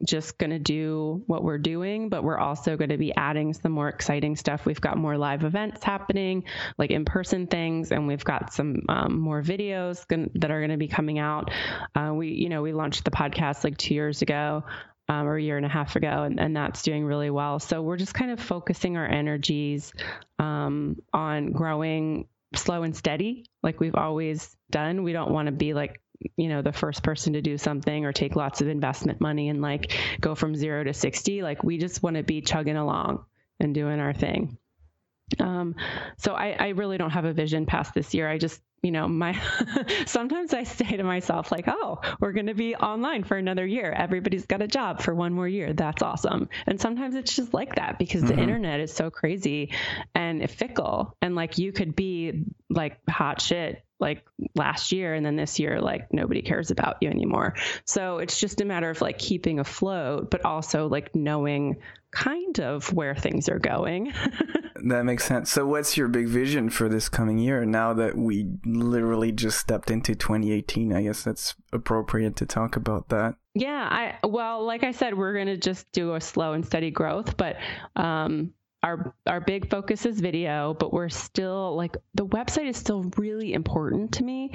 just 0.05 0.39
going 0.39 0.51
to 0.51 0.59
do 0.59 1.23
what 1.27 1.43
we're 1.43 1.59
doing, 1.59 2.09
but 2.09 2.25
we're 2.25 2.39
also 2.39 2.77
going 2.77 2.91
to 2.91 2.97
be 2.97 3.15
adding 3.15 3.53
some 3.53 3.73
more 3.73 3.89
exciting 3.89 4.37
stuff. 4.37 4.65
We've 4.65 4.81
got 4.81 4.97
more 4.97 5.17
live 5.19 5.45
events 5.45 5.85
happening, 5.85 6.45
like 6.79 6.91
in 6.91 7.05
person 7.05 7.47
things, 7.47 7.93
and 7.93 8.07
we've 8.07 8.25
got 8.25 8.53
some 8.53 8.83
um, 8.89 9.21
more 9.21 9.43
videos 9.43 10.05
that 10.09 10.51
are 10.51 10.61
going 10.61 10.71
to 10.71 10.77
be 10.77 10.89
coming 10.89 11.19
out. 11.19 11.51
Uh, 11.95 12.13
we, 12.15 12.29
you 12.29 12.49
know, 12.49 12.63
we 12.63 12.73
launched 12.73 13.05
the 13.05 13.11
podcast 13.11 13.65
like 13.65 13.77
two 13.77 13.95
years 13.95 14.23
ago. 14.23 14.65
Um, 15.09 15.27
or 15.27 15.35
a 15.35 15.43
year 15.43 15.57
and 15.57 15.67
a 15.67 15.69
half 15.69 15.97
ago, 15.97 16.23
and, 16.23 16.39
and, 16.39 16.55
that's 16.55 16.83
doing 16.83 17.05
really 17.05 17.31
well. 17.31 17.59
So 17.59 17.83
we're 17.83 17.97
just 17.97 18.15
kind 18.15 18.31
of 18.31 18.39
focusing 18.39 18.97
our 18.97 19.05
energies 19.05 19.93
um, 20.39 21.03
on 21.13 21.51
growing 21.51 22.29
slow 22.55 22.85
and 22.85 22.97
steady, 22.97 23.47
like 23.61 23.81
we've 23.81 23.97
always 23.97 24.57
done. 24.71 25.03
We 25.03 25.13
don't 25.13 25.33
want 25.33 25.47
to 25.47 25.53
be 25.53 25.75
like 25.75 26.01
you 26.37 26.49
know 26.49 26.63
the 26.63 26.73
first 26.73 27.03
person 27.03 27.33
to 27.33 27.43
do 27.43 27.57
something 27.57 28.05
or 28.05 28.13
take 28.13 28.37
lots 28.37 28.61
of 28.61 28.69
investment 28.69 29.21
money 29.21 29.49
and 29.49 29.63
like 29.63 29.99
go 30.21 30.35
from 30.35 30.55
zero 30.55 30.85
to 30.85 30.93
60 30.93 31.43
like 31.43 31.63
we 31.63 31.79
just 31.79 32.03
want 32.03 32.17
to 32.17 32.23
be 32.23 32.41
chugging 32.41 32.77
along 32.77 33.25
and 33.59 33.75
doing 33.75 34.01
our 34.01 34.13
thing 34.13 34.59
um, 35.39 35.77
so 36.19 36.35
I, 36.35 36.57
I 36.59 36.69
really 36.71 36.99
don't 36.99 37.11
have 37.11 37.25
a 37.25 37.33
vision 37.33 37.65
past 37.65 37.95
this 37.95 38.15
year 38.15 38.29
i 38.29 38.37
just 38.37 38.61
you 38.83 38.91
know, 38.91 39.07
my 39.07 39.39
sometimes 40.07 40.55
I 40.55 40.65
say 40.65 40.97
to 40.97 41.03
myself, 41.03 41.53
like, 41.53 41.67
oh, 41.69 42.01
we're 42.19 42.33
going 42.33 42.47
to 42.47 42.55
be 42.55 42.75
online 42.75 43.25
for 43.25 43.37
another 43.37 43.67
year. 43.67 43.93
Everybody's 43.93 44.47
got 44.47 44.63
a 44.63 44.69
job 44.69 45.03
for 45.03 45.15
one 45.15 45.35
more 45.35 45.49
year. 45.49 45.73
That's 45.73 46.03
awesome. 46.03 46.49
And 46.67 46.81
sometimes 46.81 47.15
it's 47.15 47.35
just 47.35 47.53
like 47.53 47.75
that 47.75 47.99
because 47.99 48.23
mm-hmm. 48.23 48.37
the 48.37 48.43
internet 48.43 48.81
is 48.81 48.93
so 48.93 49.11
crazy 49.11 49.73
and 50.15 50.49
fickle. 50.51 51.17
And 51.21 51.35
like 51.35 51.59
you 51.59 51.73
could 51.73 51.95
be 51.95 52.45
like 52.71 52.99
hot 53.09 53.43
shit 53.43 53.85
like 54.01 54.25
last 54.55 54.93
year 54.93 55.15
and 55.15 55.25
then 55.25 55.37
this 55.37 55.59
year 55.59 55.81
like 55.81 56.13
nobody 56.13 56.43
cares 56.43 56.71
about 56.71 56.97
you 57.01 57.09
anymore 57.09 57.55
so 57.85 58.19
it's 58.19 58.41
just 58.41 58.61
a 58.61 58.65
matter 58.65 58.91
of 58.91 59.01
like 59.01 59.19
keeping 59.19 59.59
afloat 59.59 60.31
but 60.31 60.45
also 60.45 60.89
like 60.89 61.15
knowing 61.15 61.77
kind 62.11 62.59
of 62.61 62.93
where 62.93 63.15
things 63.15 63.49
are 63.49 63.59
going. 63.59 64.13
that 64.85 65.05
makes 65.05 65.25
sense. 65.25 65.51
So, 65.51 65.67
what's 65.67 65.97
your 65.97 66.09
big 66.09 66.27
vision 66.27 66.71
for 66.71 66.89
this 66.89 67.09
coming 67.09 67.39
year 67.39 67.65
now 67.65 67.93
that 67.95 68.17
we 68.17 68.47
literally 68.65 69.33
just 69.33 69.59
stepped 69.59 69.91
into 69.91 70.15
2018? 70.15 70.93
I 70.93 71.03
guess 71.03 71.23
that's 71.23 71.55
appropriate 71.73 72.37
to 72.37 72.47
talk 72.47 72.77
about 72.77 73.09
that. 73.11 73.37
Yeah, 73.55 73.89
I 73.91 74.27
well, 74.27 74.65
like 74.65 74.85
I 74.85 74.93
said, 74.93 75.17
we're 75.17 75.35
going 75.35 75.47
to 75.47 75.57
just 75.57 75.91
do 75.93 76.15
a 76.15 76.21
slow 76.21 76.53
and 76.53 76.65
steady 76.65 76.91
growth, 76.91 77.37
but 77.37 77.57
um 77.97 78.53
our 78.83 79.15
our 79.27 79.41
big 79.41 79.71
focus 79.71 80.07
is 80.07 80.21
video, 80.21 80.75
but 80.75 80.93
we're 80.93 81.09
still 81.09 81.77
like 81.77 81.97
the 82.15 82.27
website 82.27 82.69
is 82.69 82.77
still 82.77 83.05
really 83.17 83.53
important 83.53 84.13
to 84.13 84.25
me, 84.25 84.53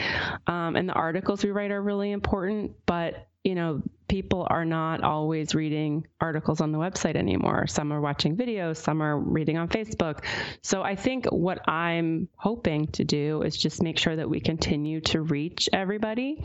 um, 0.47 0.75
and 0.75 0.89
the 0.89 0.93
articles 0.93 1.43
we 1.43 1.51
write 1.51 1.71
are 1.71 1.81
really 1.81 2.11
important. 2.11 2.73
But 2.85 3.27
you 3.43 3.53
know, 3.53 3.83
people 4.07 4.47
are 4.49 4.65
not 4.65 5.03
always 5.03 5.53
reading 5.53 6.07
articles 6.19 6.61
on 6.61 6.71
the 6.71 6.79
website 6.79 7.15
anymore. 7.15 7.67
Some 7.67 7.93
are 7.93 8.01
watching 8.01 8.35
videos, 8.35 8.77
some 8.77 9.03
are 9.03 9.19
reading 9.19 9.57
on 9.57 9.67
Facebook. 9.67 10.23
So 10.63 10.81
I 10.81 10.95
think 10.95 11.27
what 11.27 11.69
I'm 11.69 12.27
hoping 12.35 12.87
to 12.93 13.03
do 13.03 13.43
is 13.43 13.55
just 13.55 13.83
make 13.83 13.99
sure 13.99 14.15
that 14.15 14.27
we 14.27 14.39
continue 14.39 14.99
to 15.01 15.21
reach 15.21 15.69
everybody. 15.71 16.43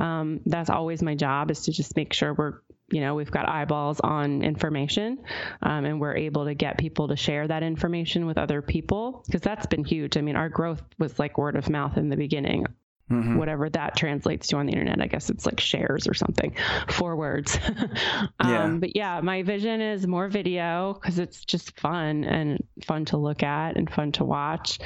Um, 0.00 0.40
that's 0.44 0.70
always 0.70 1.02
my 1.02 1.14
job 1.14 1.52
is 1.52 1.60
to 1.62 1.72
just 1.72 1.94
make 1.94 2.12
sure 2.12 2.34
we're 2.34 2.60
you 2.90 3.00
know 3.00 3.14
we've 3.14 3.30
got 3.30 3.48
eyeballs 3.48 4.00
on 4.00 4.42
information 4.42 5.18
um, 5.62 5.84
and 5.84 6.00
we're 6.00 6.16
able 6.16 6.44
to 6.44 6.54
get 6.54 6.78
people 6.78 7.08
to 7.08 7.16
share 7.16 7.46
that 7.46 7.62
information 7.62 8.26
with 8.26 8.38
other 8.38 8.62
people 8.62 9.22
because 9.26 9.40
that's 9.40 9.66
been 9.66 9.84
huge 9.84 10.16
i 10.16 10.20
mean 10.20 10.36
our 10.36 10.48
growth 10.48 10.82
was 10.98 11.18
like 11.18 11.38
word 11.38 11.56
of 11.56 11.68
mouth 11.68 11.96
in 11.96 12.08
the 12.08 12.16
beginning 12.16 12.66
Mm-hmm. 13.10 13.38
whatever 13.38 13.68
that 13.68 13.96
translates 13.96 14.46
to 14.46 14.56
on 14.56 14.66
the 14.66 14.72
internet. 14.72 15.02
I 15.02 15.08
guess 15.08 15.30
it's 15.30 15.44
like 15.44 15.58
shares 15.58 16.06
or 16.06 16.14
something, 16.14 16.54
four 16.88 17.16
words. 17.16 17.58
um, 18.38 18.48
yeah. 18.48 18.76
But 18.78 18.94
yeah, 18.94 19.20
my 19.20 19.42
vision 19.42 19.80
is 19.80 20.06
more 20.06 20.28
video 20.28 20.94
because 20.94 21.18
it's 21.18 21.44
just 21.44 21.76
fun 21.80 22.22
and 22.22 22.62
fun 22.84 23.06
to 23.06 23.16
look 23.16 23.42
at 23.42 23.76
and 23.76 23.90
fun 23.90 24.12
to 24.12 24.24
watch. 24.24 24.78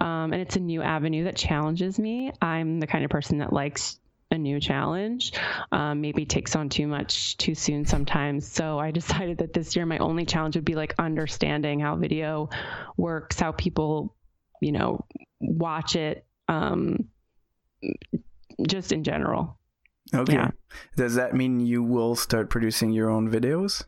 Um, 0.00 0.32
and 0.32 0.36
it's 0.36 0.54
a 0.54 0.60
new 0.60 0.80
avenue 0.80 1.24
that 1.24 1.34
challenges 1.34 1.98
me. 1.98 2.30
I'm 2.40 2.78
the 2.78 2.86
kind 2.86 3.04
of 3.04 3.10
person 3.10 3.38
that 3.38 3.52
likes 3.52 3.98
a 4.32 4.38
new 4.38 4.58
challenge, 4.58 5.32
um, 5.70 6.00
maybe 6.00 6.24
takes 6.24 6.56
on 6.56 6.68
too 6.68 6.86
much 6.86 7.36
too 7.36 7.54
soon 7.54 7.84
sometimes. 7.84 8.50
So 8.50 8.78
I 8.78 8.90
decided 9.00 9.38
that 9.38 9.52
this 9.52 9.76
year 9.76 9.86
my 9.86 9.98
only 9.98 10.24
challenge 10.24 10.56
would 10.56 10.64
be 10.64 10.74
like 10.74 10.94
understanding 10.98 11.78
how 11.78 11.96
video 11.96 12.48
works, 12.96 13.38
how 13.38 13.52
people, 13.52 14.16
you 14.60 14.72
know, 14.72 15.04
watch 15.40 15.94
it. 15.94 16.26
Um, 16.48 17.08
just 18.66 18.92
in 18.92 19.04
general. 19.04 19.58
Okay. 20.14 20.34
Yeah. 20.34 20.50
Does 20.96 21.14
that 21.14 21.34
mean 21.34 21.60
you 21.60 21.82
will 21.82 22.14
start 22.16 22.50
producing 22.50 22.92
your 22.92 23.08
own 23.08 23.30
videos? 23.30 23.84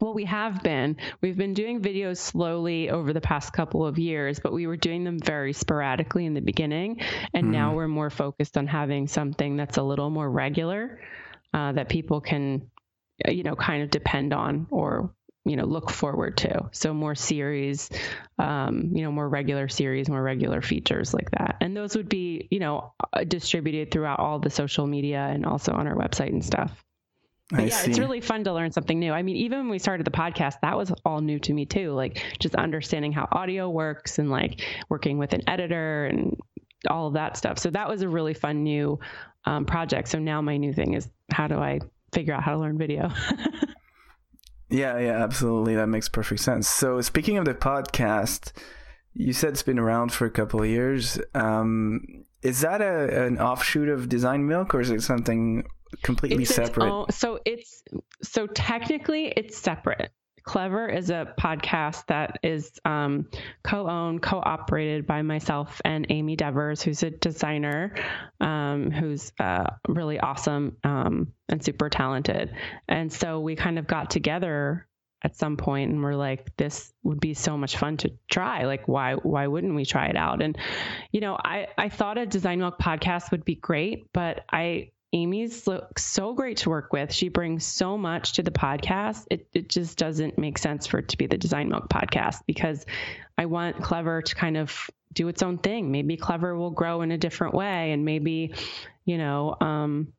Well, 0.00 0.12
we 0.12 0.24
have 0.26 0.62
been. 0.62 0.96
We've 1.22 1.36
been 1.36 1.54
doing 1.54 1.80
videos 1.80 2.18
slowly 2.18 2.90
over 2.90 3.12
the 3.12 3.20
past 3.20 3.52
couple 3.52 3.86
of 3.86 3.98
years, 3.98 4.40
but 4.40 4.52
we 4.52 4.66
were 4.66 4.76
doing 4.76 5.04
them 5.04 5.18
very 5.18 5.52
sporadically 5.52 6.26
in 6.26 6.34
the 6.34 6.40
beginning. 6.40 7.00
And 7.32 7.46
mm. 7.46 7.50
now 7.50 7.74
we're 7.74 7.88
more 7.88 8.10
focused 8.10 8.58
on 8.58 8.66
having 8.66 9.08
something 9.08 9.56
that's 9.56 9.78
a 9.78 9.82
little 9.82 10.10
more 10.10 10.30
regular 10.30 11.00
uh, 11.54 11.72
that 11.72 11.88
people 11.88 12.20
can, 12.20 12.70
you 13.26 13.42
know, 13.42 13.56
kind 13.56 13.82
of 13.82 13.90
depend 13.90 14.34
on 14.34 14.66
or 14.70 15.14
you 15.46 15.54
know 15.54 15.64
look 15.64 15.90
forward 15.90 16.36
to 16.38 16.68
so 16.72 16.92
more 16.92 17.14
series 17.14 17.88
um, 18.38 18.90
you 18.92 19.02
know 19.02 19.12
more 19.12 19.28
regular 19.28 19.68
series 19.68 20.08
more 20.08 20.20
regular 20.20 20.60
features 20.60 21.14
like 21.14 21.30
that 21.30 21.56
and 21.60 21.76
those 21.76 21.96
would 21.96 22.08
be 22.08 22.48
you 22.50 22.58
know 22.58 22.92
uh, 23.12 23.22
distributed 23.22 23.92
throughout 23.92 24.18
all 24.18 24.40
the 24.40 24.50
social 24.50 24.88
media 24.88 25.20
and 25.20 25.46
also 25.46 25.72
on 25.72 25.86
our 25.86 25.94
website 25.94 26.30
and 26.30 26.44
stuff 26.44 26.84
but 27.50 27.68
yeah, 27.68 27.82
it's 27.84 27.98
really 27.98 28.20
fun 28.20 28.44
to 28.44 28.52
learn 28.52 28.72
something 28.72 28.98
new. 28.98 29.12
I 29.12 29.22
mean, 29.22 29.36
even 29.36 29.60
when 29.60 29.68
we 29.68 29.78
started 29.78 30.06
the 30.06 30.10
podcast, 30.10 30.54
that 30.62 30.76
was 30.76 30.92
all 31.04 31.20
new 31.20 31.38
to 31.40 31.52
me 31.52 31.64
too. 31.64 31.92
Like 31.92 32.22
just 32.38 32.54
understanding 32.54 33.12
how 33.12 33.28
audio 33.30 33.70
works 33.70 34.18
and 34.18 34.30
like 34.30 34.62
working 34.88 35.18
with 35.18 35.32
an 35.32 35.42
editor 35.48 36.06
and 36.06 36.40
all 36.90 37.06
of 37.06 37.14
that 37.14 37.36
stuff. 37.36 37.58
So 37.58 37.70
that 37.70 37.88
was 37.88 38.02
a 38.02 38.08
really 38.08 38.34
fun 38.34 38.64
new 38.64 38.98
um, 39.44 39.64
project. 39.64 40.08
So 40.08 40.18
now 40.18 40.42
my 40.42 40.56
new 40.56 40.72
thing 40.72 40.94
is 40.94 41.08
how 41.30 41.46
do 41.46 41.56
I 41.56 41.80
figure 42.12 42.34
out 42.34 42.42
how 42.42 42.52
to 42.52 42.58
learn 42.58 42.78
video? 42.78 43.10
Yeah, 44.68 44.98
yeah, 44.98 45.22
absolutely. 45.22 45.76
That 45.76 45.86
makes 45.86 46.08
perfect 46.08 46.40
sense. 46.40 46.68
So, 46.68 47.00
speaking 47.00 47.38
of 47.38 47.44
the 47.44 47.54
podcast, 47.54 48.52
you 49.14 49.32
said 49.32 49.50
it's 49.50 49.62
been 49.62 49.78
around 49.78 50.12
for 50.12 50.26
a 50.26 50.30
couple 50.30 50.60
of 50.60 50.68
years. 50.68 51.20
Um, 51.34 52.24
is 52.42 52.60
that 52.62 52.80
a, 52.82 53.26
an 53.26 53.38
offshoot 53.38 53.88
of 53.88 54.08
Design 54.08 54.46
Milk, 54.46 54.74
or 54.74 54.80
is 54.80 54.90
it 54.90 55.02
something 55.02 55.64
completely 56.02 56.42
it's 56.42 56.54
separate? 56.54 56.90
Own, 56.90 57.10
so 57.10 57.40
it's 57.44 57.82
so 58.22 58.46
technically 58.46 59.26
it's 59.36 59.56
separate. 59.56 60.10
Clever 60.44 60.88
is 60.88 61.10
a 61.10 61.34
podcast 61.40 62.06
that 62.06 62.38
is 62.44 62.70
um, 62.84 63.26
co 63.64 63.88
owned, 63.88 64.22
co 64.22 64.40
operated 64.44 65.04
by 65.04 65.22
myself 65.22 65.82
and 65.84 66.06
Amy 66.08 66.36
Devers, 66.36 66.82
who's 66.82 67.02
a 67.02 67.10
designer 67.10 67.96
um, 68.40 68.92
who's 68.92 69.32
uh, 69.40 69.64
really 69.88 70.20
awesome 70.20 70.76
um, 70.84 71.32
and 71.48 71.64
super 71.64 71.90
talented. 71.90 72.54
And 72.88 73.12
so 73.12 73.40
we 73.40 73.56
kind 73.56 73.76
of 73.76 73.88
got 73.88 74.10
together 74.10 74.86
at 75.22 75.34
some 75.34 75.56
point 75.56 75.90
and 75.90 76.02
we're 76.02 76.14
like 76.14 76.54
this 76.56 76.92
would 77.02 77.18
be 77.18 77.34
so 77.34 77.56
much 77.56 77.76
fun 77.78 77.96
to 77.96 78.12
try 78.30 78.64
like 78.64 78.86
why 78.86 79.14
why 79.14 79.46
wouldn't 79.46 79.74
we 79.74 79.84
try 79.84 80.06
it 80.06 80.16
out 80.16 80.42
and 80.42 80.58
you 81.10 81.20
know 81.20 81.36
i 81.42 81.66
i 81.78 81.88
thought 81.88 82.18
a 82.18 82.26
design 82.26 82.60
milk 82.60 82.78
podcast 82.78 83.30
would 83.30 83.44
be 83.44 83.54
great 83.54 84.06
but 84.12 84.44
i 84.52 84.88
Amy's 85.12 85.66
looks 85.66 86.04
so 86.04 86.34
great 86.34 86.58
to 86.58 86.70
work 86.70 86.92
with. 86.92 87.12
She 87.12 87.28
brings 87.28 87.64
so 87.64 87.96
much 87.96 88.34
to 88.34 88.42
the 88.42 88.50
podcast. 88.50 89.26
It, 89.30 89.48
it 89.52 89.68
just 89.68 89.96
doesn't 89.96 90.36
make 90.38 90.58
sense 90.58 90.86
for 90.86 90.98
it 90.98 91.08
to 91.08 91.16
be 91.16 91.26
the 91.26 91.38
Design 91.38 91.68
Milk 91.68 91.88
podcast 91.88 92.42
because 92.46 92.84
I 93.38 93.46
want 93.46 93.82
Clever 93.82 94.22
to 94.22 94.34
kind 94.34 94.56
of 94.56 94.90
do 95.12 95.28
its 95.28 95.42
own 95.42 95.58
thing. 95.58 95.90
Maybe 95.90 96.16
Clever 96.16 96.56
will 96.56 96.70
grow 96.70 97.02
in 97.02 97.12
a 97.12 97.18
different 97.18 97.54
way 97.54 97.92
and 97.92 98.04
maybe, 98.04 98.54
you 99.04 99.16
know, 99.18 99.56
um, 99.60 100.12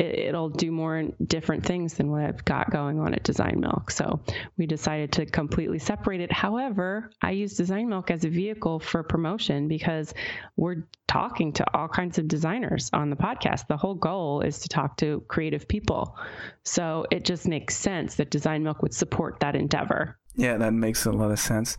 it, 0.00 0.32
will 0.32 0.48
do 0.48 0.70
more 0.70 1.04
different 1.26 1.64
things 1.64 1.94
than 1.94 2.10
what 2.10 2.22
I've 2.22 2.44
got 2.44 2.70
going 2.70 2.98
on 2.98 3.14
at 3.14 3.22
Design 3.22 3.60
Milk. 3.60 3.90
So 3.90 4.20
we 4.56 4.66
decided 4.66 5.12
to 5.12 5.26
completely 5.26 5.78
separate 5.78 6.20
it. 6.20 6.32
However, 6.32 7.10
I 7.20 7.32
use 7.32 7.54
Design 7.54 7.88
Milk 7.88 8.10
as 8.10 8.24
a 8.24 8.28
vehicle 8.28 8.80
for 8.80 9.02
promotion 9.02 9.68
because 9.68 10.14
we're 10.56 10.86
talking 11.06 11.52
to 11.54 11.66
all 11.76 11.88
kinds 11.88 12.18
of 12.18 12.28
designers 12.28 12.90
on 12.92 13.10
the 13.10 13.16
podcast. 13.16 13.66
The 13.66 13.76
whole 13.76 13.94
goal 13.94 14.40
is 14.40 14.60
to 14.60 14.68
talk 14.68 14.96
to 14.98 15.22
creative 15.28 15.68
people. 15.68 16.16
So 16.64 17.06
it 17.10 17.24
just 17.24 17.46
makes 17.46 17.76
sense 17.76 18.16
that 18.16 18.30
Design 18.30 18.62
Milk 18.62 18.82
would 18.82 18.94
support 18.94 19.40
that 19.40 19.54
endeavor. 19.54 20.18
Yeah, 20.36 20.56
that 20.56 20.72
makes 20.72 21.04
a 21.04 21.12
lot 21.12 21.30
of 21.30 21.38
sense. 21.38 21.76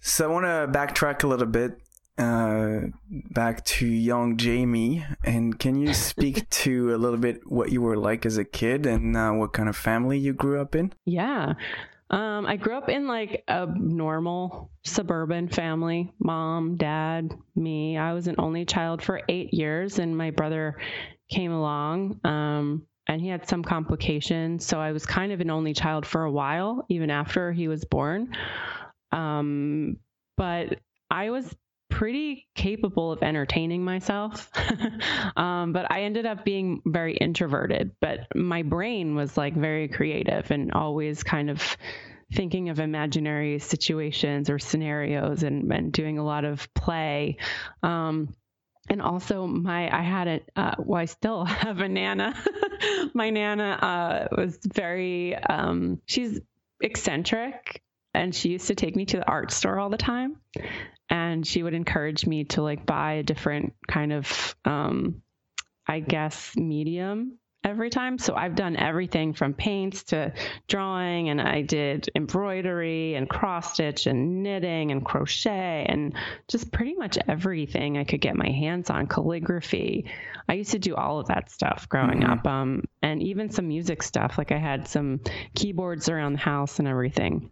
So 0.00 0.30
I 0.30 0.32
want 0.32 0.46
to 0.46 0.78
backtrack 0.78 1.22
a 1.22 1.26
little 1.26 1.46
bit 1.46 1.78
uh, 2.18 2.80
back 3.30 3.64
to 3.64 3.86
young 3.86 4.38
Jaime, 4.38 5.04
and 5.24 5.58
can 5.58 5.76
you 5.76 5.94
speak 5.94 6.48
to 6.64 6.94
a 6.94 6.98
little 6.98 7.18
bit 7.18 7.40
what 7.46 7.72
you 7.72 7.82
were 7.82 7.96
like 7.96 8.26
as 8.26 8.36
a 8.36 8.44
kid 8.44 8.86
and 8.86 9.16
uh, 9.16 9.30
what 9.30 9.52
kind 9.52 9.68
of 9.68 9.76
family 9.76 10.18
you 10.18 10.32
grew 10.32 10.60
up 10.60 10.74
in? 10.74 10.92
Yeah. 11.06 11.54
Um, 12.10 12.44
I 12.44 12.56
grew 12.56 12.76
up 12.76 12.88
in 12.88 13.06
like 13.06 13.44
a 13.46 13.66
normal 13.66 14.70
suburban 14.84 15.48
family 15.48 16.12
mom, 16.18 16.76
dad, 16.76 17.32
me. 17.54 17.96
I 17.96 18.12
was 18.14 18.26
an 18.26 18.34
only 18.38 18.64
child 18.64 19.00
for 19.00 19.22
eight 19.28 19.54
years, 19.54 19.98
and 19.98 20.16
my 20.16 20.30
brother 20.30 20.76
came 21.30 21.52
along. 21.52 22.20
Um, 22.24 22.86
and 23.06 23.20
he 23.20 23.28
had 23.28 23.48
some 23.48 23.64
complications. 23.64 24.64
So 24.64 24.78
I 24.80 24.92
was 24.92 25.04
kind 25.04 25.32
of 25.32 25.40
an 25.40 25.50
only 25.50 25.72
child 25.72 26.06
for 26.06 26.22
a 26.22 26.30
while, 26.30 26.84
even 26.88 27.10
after 27.10 27.50
he 27.52 27.66
was 27.66 27.84
born. 27.84 28.36
Um, 29.10 29.96
but 30.36 30.78
I 31.10 31.30
was 31.30 31.52
pretty 31.90 32.48
capable 32.54 33.12
of 33.12 33.22
entertaining 33.22 33.84
myself. 33.84 34.50
um, 35.36 35.72
but 35.72 35.90
I 35.90 36.02
ended 36.02 36.26
up 36.26 36.44
being 36.44 36.82
very 36.86 37.16
introverted, 37.16 37.92
but 38.00 38.20
my 38.34 38.62
brain 38.62 39.14
was 39.14 39.36
like 39.36 39.54
very 39.54 39.88
creative 39.88 40.50
and 40.50 40.72
always 40.72 41.22
kind 41.22 41.50
of 41.50 41.76
thinking 42.32 42.68
of 42.68 42.78
imaginary 42.78 43.58
situations 43.58 44.48
or 44.48 44.58
scenarios 44.58 45.42
and, 45.42 45.70
and 45.72 45.92
doing 45.92 46.18
a 46.18 46.24
lot 46.24 46.44
of 46.44 46.72
play. 46.74 47.36
Um, 47.82 48.34
and 48.88 49.00
also 49.00 49.46
my 49.46 49.94
i 49.96 50.02
had 50.02 50.26
a 50.28 50.40
uh, 50.56 50.74
well 50.78 51.00
i 51.00 51.04
still 51.04 51.44
have 51.46 51.78
a 51.80 51.88
nana 51.88 52.34
my 53.14 53.30
nana 53.30 54.28
uh, 54.32 54.36
was 54.36 54.58
very 54.64 55.36
um, 55.36 56.00
she's 56.06 56.40
eccentric 56.80 57.82
and 58.14 58.34
she 58.34 58.50
used 58.50 58.68
to 58.68 58.74
take 58.74 58.96
me 58.96 59.06
to 59.06 59.18
the 59.18 59.28
art 59.28 59.52
store 59.52 59.78
all 59.78 59.90
the 59.90 59.96
time. 59.96 60.36
And 61.08 61.46
she 61.46 61.62
would 61.62 61.74
encourage 61.74 62.26
me 62.26 62.44
to 62.44 62.62
like 62.62 62.86
buy 62.86 63.14
a 63.14 63.22
different 63.22 63.74
kind 63.88 64.12
of 64.12 64.56
um, 64.64 65.22
i 65.86 66.00
guess 66.00 66.56
medium 66.56 67.38
every 67.62 67.90
time. 67.90 68.16
So 68.18 68.34
i've 68.34 68.54
done 68.54 68.76
everything 68.76 69.34
from 69.34 69.54
paints 69.54 70.04
to 70.04 70.32
drawing 70.68 71.28
and 71.28 71.40
i 71.40 71.62
did 71.62 72.08
embroidery 72.14 73.14
and 73.14 73.28
cross 73.28 73.74
stitch 73.74 74.06
and 74.06 74.42
knitting 74.42 74.92
and 74.92 75.04
crochet 75.04 75.84
and 75.88 76.14
just 76.48 76.72
pretty 76.72 76.94
much 76.94 77.18
everything 77.28 77.98
i 77.98 78.04
could 78.04 78.20
get 78.20 78.36
my 78.36 78.48
hands 78.48 78.88
on. 78.88 79.06
Calligraphy. 79.06 80.06
I 80.48 80.54
used 80.54 80.72
to 80.72 80.78
do 80.78 80.94
all 80.94 81.20
of 81.20 81.28
that 81.28 81.50
stuff 81.50 81.88
growing 81.88 82.20
mm-hmm. 82.20 82.30
up 82.30 82.46
um, 82.46 82.84
and 83.02 83.22
even 83.22 83.50
some 83.50 83.68
music 83.68 84.02
stuff. 84.02 84.38
Like 84.38 84.52
i 84.52 84.58
had 84.58 84.88
some 84.88 85.20
keyboards 85.54 86.08
around 86.08 86.34
the 86.34 86.40
house 86.40 86.78
and 86.78 86.88
everything 86.88 87.50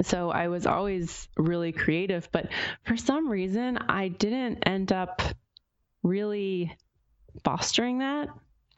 so 0.00 0.30
I 0.30 0.48
was 0.48 0.66
always 0.66 1.28
really 1.36 1.72
creative, 1.72 2.28
but 2.32 2.48
for 2.84 2.96
some 2.96 3.28
reason, 3.28 3.76
I 3.76 4.08
didn't 4.08 4.62
end 4.64 4.92
up 4.92 5.22
really 6.02 6.76
fostering 7.44 7.98
that 7.98 8.28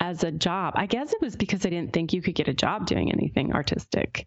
as 0.00 0.24
a 0.24 0.30
job. 0.30 0.74
I 0.76 0.86
guess 0.86 1.12
it 1.12 1.20
was 1.20 1.36
because 1.36 1.64
I 1.64 1.70
didn't 1.70 1.92
think 1.92 2.12
you 2.12 2.22
could 2.22 2.34
get 2.34 2.48
a 2.48 2.54
job 2.54 2.86
doing 2.86 3.12
anything 3.12 3.52
artistic. 3.52 4.26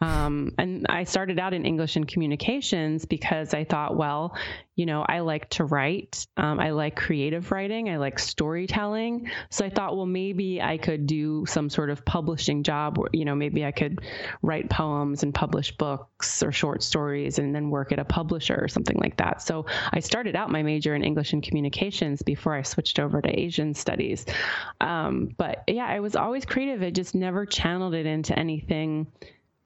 Um, 0.00 0.54
and 0.58 0.86
I 0.88 1.04
started 1.04 1.38
out 1.38 1.54
in 1.54 1.64
English 1.64 1.96
and 1.96 2.06
communications 2.06 3.04
because 3.04 3.54
I 3.54 3.64
thought, 3.64 3.96
well, 3.96 4.36
you 4.78 4.86
know, 4.86 5.04
I 5.06 5.20
like 5.20 5.50
to 5.50 5.64
write. 5.64 6.26
Um, 6.36 6.60
I 6.60 6.70
like 6.70 6.94
creative 6.94 7.50
writing. 7.50 7.88
I 7.88 7.96
like 7.96 8.20
storytelling. 8.20 9.28
So 9.50 9.64
I 9.64 9.70
thought, 9.70 9.96
well, 9.96 10.06
maybe 10.06 10.62
I 10.62 10.78
could 10.78 11.06
do 11.08 11.46
some 11.46 11.68
sort 11.68 11.90
of 11.90 12.04
publishing 12.04 12.62
job 12.62 12.96
where, 12.96 13.08
you 13.12 13.24
know, 13.24 13.34
maybe 13.34 13.64
I 13.64 13.72
could 13.72 13.98
write 14.40 14.70
poems 14.70 15.24
and 15.24 15.34
publish 15.34 15.76
books 15.76 16.44
or 16.44 16.52
short 16.52 16.84
stories 16.84 17.40
and 17.40 17.52
then 17.52 17.70
work 17.70 17.90
at 17.90 17.98
a 17.98 18.04
publisher 18.04 18.56
or 18.56 18.68
something 18.68 18.96
like 18.98 19.16
that. 19.16 19.42
So 19.42 19.66
I 19.92 19.98
started 19.98 20.36
out 20.36 20.48
my 20.50 20.62
major 20.62 20.94
in 20.94 21.02
English 21.02 21.32
and 21.32 21.42
communications 21.42 22.22
before 22.22 22.54
I 22.54 22.62
switched 22.62 23.00
over 23.00 23.20
to 23.20 23.28
Asian 23.28 23.74
studies. 23.74 24.26
Um, 24.80 25.07
but 25.10 25.64
yeah, 25.68 25.86
I 25.86 26.00
was 26.00 26.16
always 26.16 26.44
creative. 26.44 26.82
I 26.82 26.90
just 26.90 27.14
never 27.14 27.46
channeled 27.46 27.94
it 27.94 28.06
into 28.06 28.38
anything 28.38 29.06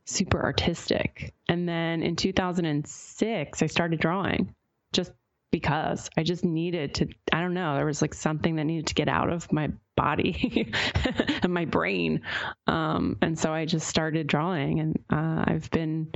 super 0.05 0.43
artistic. 0.43 1.35
And 1.49 1.69
then 1.69 2.03
in 2.03 2.17
2006, 2.17 3.63
I 3.63 3.67
started 3.67 4.01
drawing 4.01 4.55
just 4.93 5.13
because 5.51 6.09
I 6.17 6.23
just 6.23 6.45
needed 6.45 6.95
to, 6.97 7.09
I 7.33 7.41
don't 7.41 7.55
know, 7.55 7.77
there 7.77 7.87
was 7.87 8.03
like 8.03 8.15
something 8.15 8.57
that 8.57 8.65
needed 8.65 8.89
to 8.89 8.95
get 8.95 9.09
out 9.09 9.31
of 9.31 9.53
my 9.53 9.71
body 9.97 10.73
and 11.43 11.53
my 11.53 11.67
brain. 11.67 12.23
Um, 12.67 13.19
and 13.21 13.39
so 13.39 13.53
I 13.53 13.67
just 13.67 13.87
started 13.87 14.27
drawing 14.27 14.81
and 14.81 14.99
uh, 15.11 15.45
I've 15.47 15.71
been 15.71 16.11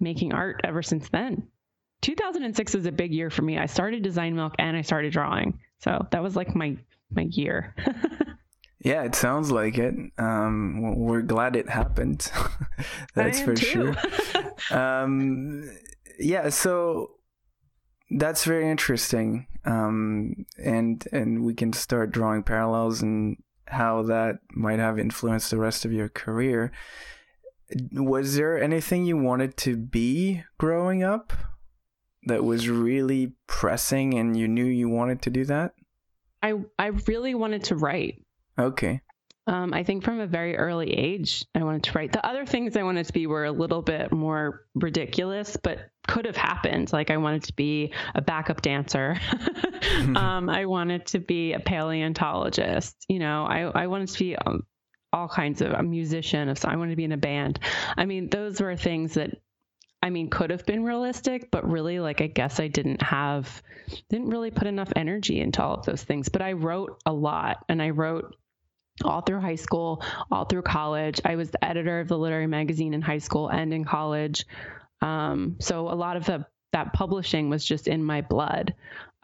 making 0.00 0.32
art 0.32 0.60
ever 0.64 0.82
since 0.82 1.08
then. 1.08 1.46
2006 2.02 2.74
was 2.74 2.86
a 2.86 2.92
big 2.92 3.12
year 3.12 3.30
for 3.30 3.42
me. 3.42 3.58
I 3.58 3.66
started 3.66 4.02
Design 4.02 4.34
Milk 4.34 4.54
and 4.58 4.76
I 4.76 4.82
started 4.82 5.12
drawing. 5.12 5.60
So 5.78 6.06
that 6.10 6.22
was 6.22 6.34
like 6.34 6.54
my, 6.54 6.76
my 7.10 7.22
year. 7.22 7.74
yeah, 8.82 9.02
it 9.02 9.14
sounds 9.14 9.50
like 9.50 9.76
it. 9.76 9.94
Um, 10.16 10.96
we're 10.96 11.22
glad 11.22 11.54
it 11.54 11.68
happened. 11.68 12.30
That's 13.14 13.40
for 13.40 13.54
sure. 13.54 13.94
um, 14.70 15.70
yeah. 16.18 16.48
So 16.48 17.12
that's 18.10 18.44
very 18.44 18.68
interesting. 18.70 19.46
Um, 19.64 20.46
and 20.62 21.06
and 21.12 21.44
we 21.44 21.54
can 21.54 21.74
start 21.74 22.10
drawing 22.10 22.42
parallels 22.42 23.02
and 23.02 23.36
how 23.66 24.02
that 24.04 24.38
might 24.52 24.78
have 24.78 24.98
influenced 24.98 25.50
the 25.50 25.58
rest 25.58 25.84
of 25.84 25.92
your 25.92 26.08
career. 26.08 26.72
Was 27.92 28.36
there 28.36 28.60
anything 28.60 29.04
you 29.04 29.16
wanted 29.16 29.56
to 29.58 29.76
be 29.76 30.42
growing 30.58 31.04
up 31.04 31.32
that 32.24 32.44
was 32.44 32.68
really 32.68 33.34
pressing 33.46 34.14
and 34.14 34.36
you 34.36 34.48
knew 34.48 34.64
you 34.64 34.88
wanted 34.88 35.20
to 35.22 35.30
do 35.30 35.44
that? 35.44 35.74
I 36.42 36.54
I 36.78 36.86
really 36.86 37.34
wanted 37.34 37.64
to 37.64 37.76
write. 37.76 38.22
Okay. 38.60 39.00
Um, 39.46 39.72
I 39.72 39.82
think 39.82 40.04
from 40.04 40.20
a 40.20 40.26
very 40.26 40.56
early 40.56 40.92
age, 40.92 41.44
I 41.54 41.64
wanted 41.64 41.84
to 41.84 41.92
write. 41.92 42.12
The 42.12 42.24
other 42.24 42.46
things 42.46 42.76
I 42.76 42.82
wanted 42.82 43.06
to 43.06 43.12
be 43.12 43.26
were 43.26 43.46
a 43.46 43.50
little 43.50 43.82
bit 43.82 44.12
more 44.12 44.66
ridiculous, 44.74 45.56
but 45.56 45.90
could 46.06 46.26
have 46.26 46.36
happened. 46.36 46.92
Like 46.92 47.10
I 47.10 47.16
wanted 47.16 47.44
to 47.44 47.54
be 47.54 47.92
a 48.14 48.20
backup 48.20 48.62
dancer. 48.62 49.16
um, 50.14 50.48
I 50.48 50.66
wanted 50.66 51.06
to 51.06 51.18
be 51.18 51.54
a 51.54 51.58
paleontologist. 51.58 52.94
You 53.08 53.18
know, 53.18 53.44
I, 53.44 53.62
I 53.62 53.86
wanted 53.86 54.10
to 54.10 54.18
be 54.18 54.36
um, 54.36 54.66
all 55.12 55.26
kinds 55.26 55.62
of 55.62 55.72
a 55.72 55.82
musician. 55.82 56.54
So 56.54 56.68
I 56.68 56.76
wanted 56.76 56.90
to 56.90 56.96
be 56.96 57.04
in 57.04 57.12
a 57.12 57.16
band. 57.16 57.58
I 57.96 58.04
mean, 58.04 58.28
those 58.28 58.60
were 58.60 58.76
things 58.76 59.14
that 59.14 59.30
I 60.02 60.08
mean, 60.10 60.30
could 60.30 60.50
have 60.50 60.64
been 60.64 60.82
realistic, 60.82 61.50
but 61.50 61.68
really, 61.68 62.00
like, 62.00 62.22
I 62.22 62.26
guess 62.26 62.58
I 62.58 62.68
didn't 62.68 63.02
have, 63.02 63.62
didn't 64.08 64.30
really 64.30 64.50
put 64.50 64.66
enough 64.66 64.90
energy 64.96 65.40
into 65.40 65.62
all 65.62 65.74
of 65.74 65.84
those 65.84 66.02
things. 66.02 66.30
But 66.30 66.40
I 66.40 66.52
wrote 66.52 67.02
a 67.04 67.12
lot 67.12 67.64
and 67.68 67.82
I 67.82 67.90
wrote 67.90 68.34
all 69.04 69.20
through 69.20 69.40
high 69.40 69.56
school, 69.56 70.02
all 70.30 70.44
through 70.44 70.62
college. 70.62 71.20
I 71.24 71.36
was 71.36 71.50
the 71.50 71.64
editor 71.64 72.00
of 72.00 72.08
the 72.08 72.18
literary 72.18 72.46
magazine 72.46 72.94
in 72.94 73.02
high 73.02 73.18
school 73.18 73.48
and 73.48 73.72
in 73.72 73.84
college. 73.84 74.46
Um, 75.00 75.56
so 75.60 75.88
a 75.88 75.94
lot 75.94 76.16
of 76.16 76.24
the, 76.26 76.46
that 76.72 76.92
publishing 76.92 77.50
was 77.50 77.64
just 77.64 77.88
in 77.88 78.04
my 78.04 78.20
blood. 78.20 78.74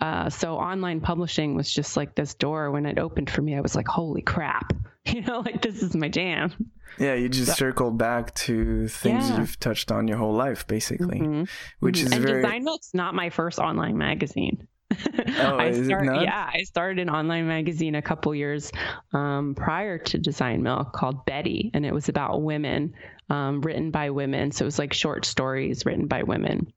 Uh, 0.00 0.28
so 0.28 0.56
online 0.56 1.00
publishing 1.00 1.54
was 1.54 1.70
just 1.72 1.96
like 1.96 2.14
this 2.14 2.34
door 2.34 2.70
when 2.70 2.84
it 2.84 2.98
opened 2.98 3.30
for 3.30 3.40
me. 3.40 3.56
I 3.56 3.60
was 3.60 3.74
like, 3.74 3.88
holy 3.88 4.22
crap, 4.22 4.72
you 5.06 5.22
know, 5.22 5.40
like 5.40 5.62
this 5.62 5.82
is 5.82 5.96
my 5.96 6.08
jam. 6.08 6.52
Yeah, 6.98 7.14
you 7.14 7.28
just 7.28 7.48
so, 7.48 7.54
circled 7.54 7.98
back 7.98 8.34
to 8.34 8.88
things 8.88 9.28
yeah. 9.28 9.38
you've 9.38 9.58
touched 9.60 9.90
on 9.90 10.08
your 10.08 10.18
whole 10.18 10.34
life, 10.34 10.66
basically, 10.66 11.20
mm-hmm. 11.20 11.44
which 11.80 12.00
is 12.00 12.12
and 12.12 12.22
very. 12.22 12.42
Design 12.42 12.64
Milk's 12.64 12.94
not 12.94 13.14
my 13.14 13.30
first 13.30 13.58
online 13.58 13.98
magazine. 13.98 14.66
Oh, 14.92 15.58
I 15.58 15.72
start, 15.72 16.22
yeah, 16.22 16.50
I 16.52 16.62
started 16.62 17.00
an 17.00 17.10
online 17.10 17.48
magazine 17.48 17.94
a 17.94 18.02
couple 18.02 18.34
years 18.34 18.70
um, 19.12 19.54
prior 19.56 19.98
to 19.98 20.18
Design 20.18 20.62
Milk 20.62 20.92
called 20.92 21.24
Betty, 21.26 21.70
and 21.74 21.84
it 21.84 21.92
was 21.92 22.08
about 22.08 22.42
women, 22.42 22.94
um, 23.28 23.60
written 23.60 23.90
by 23.90 24.10
women. 24.10 24.52
So 24.52 24.64
it 24.64 24.66
was 24.66 24.78
like 24.78 24.92
short 24.92 25.24
stories 25.24 25.84
written 25.84 26.06
by 26.06 26.22
women. 26.22 26.72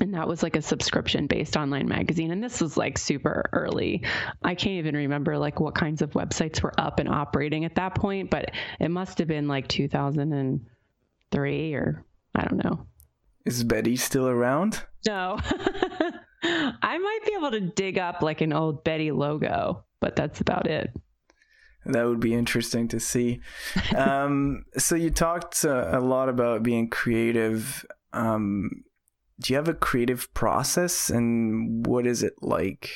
And 0.00 0.14
that 0.14 0.26
was 0.26 0.42
like 0.42 0.56
a 0.56 0.62
subscription 0.62 1.28
based 1.28 1.56
online 1.56 1.86
magazine. 1.86 2.32
And 2.32 2.42
this 2.42 2.60
was 2.60 2.76
like 2.76 2.98
super 2.98 3.48
early. 3.52 4.02
I 4.42 4.56
can't 4.56 4.78
even 4.78 4.96
remember 4.96 5.38
like 5.38 5.60
what 5.60 5.76
kinds 5.76 6.02
of 6.02 6.10
websites 6.12 6.60
were 6.62 6.72
up 6.78 6.98
and 6.98 7.08
operating 7.08 7.64
at 7.64 7.76
that 7.76 7.94
point, 7.94 8.28
but 8.28 8.50
it 8.80 8.90
must 8.90 9.18
have 9.18 9.28
been 9.28 9.46
like 9.46 9.68
2003 9.68 11.74
or 11.74 12.04
I 12.34 12.44
don't 12.44 12.64
know. 12.64 12.88
Is 13.44 13.62
Betty 13.62 13.94
still 13.96 14.26
around? 14.26 14.82
No. 15.06 15.38
I 16.82 16.98
might 16.98 17.20
be 17.24 17.32
able 17.38 17.50
to 17.52 17.60
dig 17.60 17.98
up 17.98 18.20
like 18.20 18.42
an 18.42 18.52
old 18.52 18.84
Betty 18.84 19.10
logo, 19.10 19.84
but 20.00 20.14
that's 20.14 20.40
about 20.40 20.66
it. 20.66 20.90
That 21.86 22.06
would 22.06 22.20
be 22.20 22.34
interesting 22.34 22.88
to 22.88 23.00
see. 23.00 23.40
Um, 23.96 24.64
so 24.76 24.96
you 24.96 25.10
talked 25.10 25.64
uh, 25.64 25.88
a 25.92 26.00
lot 26.00 26.28
about 26.28 26.62
being 26.62 26.90
creative. 26.90 27.86
Um, 28.12 28.84
do 29.40 29.52
you 29.52 29.56
have 29.56 29.68
a 29.68 29.74
creative 29.74 30.32
process, 30.34 31.10
and 31.10 31.86
what 31.86 32.06
is 32.06 32.22
it 32.22 32.34
like? 32.40 32.90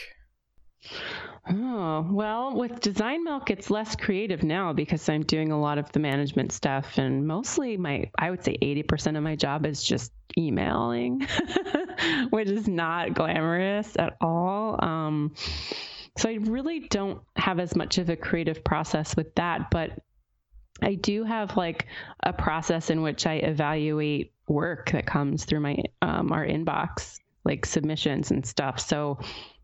Oh, 1.50 2.06
well, 2.10 2.54
with 2.54 2.80
Design 2.80 3.24
Milk, 3.24 3.50
it's 3.50 3.70
less 3.70 3.96
creative 3.96 4.42
now 4.42 4.72
because 4.72 5.08
I'm 5.08 5.22
doing 5.22 5.50
a 5.50 5.58
lot 5.60 5.78
of 5.78 5.90
the 5.92 5.98
management 5.98 6.52
stuff. 6.52 6.98
And 6.98 7.26
mostly 7.26 7.76
my, 7.76 8.10
I 8.18 8.30
would 8.30 8.44
say 8.44 8.58
80% 8.60 9.16
of 9.16 9.22
my 9.22 9.34
job 9.34 9.64
is 9.64 9.82
just 9.82 10.12
emailing, 10.36 11.26
which 12.30 12.48
is 12.48 12.68
not 12.68 13.14
glamorous 13.14 13.96
at 13.98 14.16
all. 14.20 14.82
Um, 14.84 15.34
so 16.18 16.28
I 16.28 16.34
really 16.34 16.80
don't 16.80 17.22
have 17.36 17.60
as 17.60 17.74
much 17.74 17.98
of 17.98 18.10
a 18.10 18.16
creative 18.16 18.62
process 18.62 19.16
with 19.16 19.34
that. 19.36 19.70
But 19.70 19.92
I 20.82 20.94
do 20.94 21.24
have 21.24 21.56
like 21.56 21.86
a 22.22 22.32
process 22.32 22.90
in 22.90 23.02
which 23.02 23.26
I 23.26 23.34
evaluate 23.34 24.32
work 24.48 24.90
that 24.90 25.06
comes 25.06 25.44
through 25.44 25.60
my 25.60 25.82
um, 26.02 26.32
our 26.32 26.44
inbox, 26.44 27.20
like 27.44 27.64
submissions 27.64 28.30
and 28.30 28.44
stuff. 28.44 28.80
So 28.80 29.18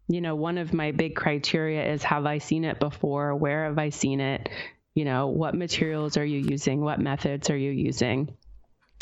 you 0.09 0.21
know, 0.21 0.35
one 0.35 0.59
of 0.59 0.73
my 0.73 0.93
big 0.93 1.14
criteria 1.17 1.93
is 1.93 2.03
have 2.03 2.27
I 2.27 2.38
seen 2.38 2.64
it 2.64 2.79
before? 2.79 3.35
Where 3.35 3.64
have 3.64 3.79
I 3.79 3.88
seen 3.88 4.21
it? 4.21 4.49
You 4.95 5.05
know, 5.05 5.29
what 5.29 5.55
materials 5.55 6.17
are 6.17 6.25
you 6.25 6.38
using? 6.38 6.81
What 6.81 7.01
methods 7.01 7.51
are 7.51 7.57
you 7.57 7.71
using? 7.71 8.37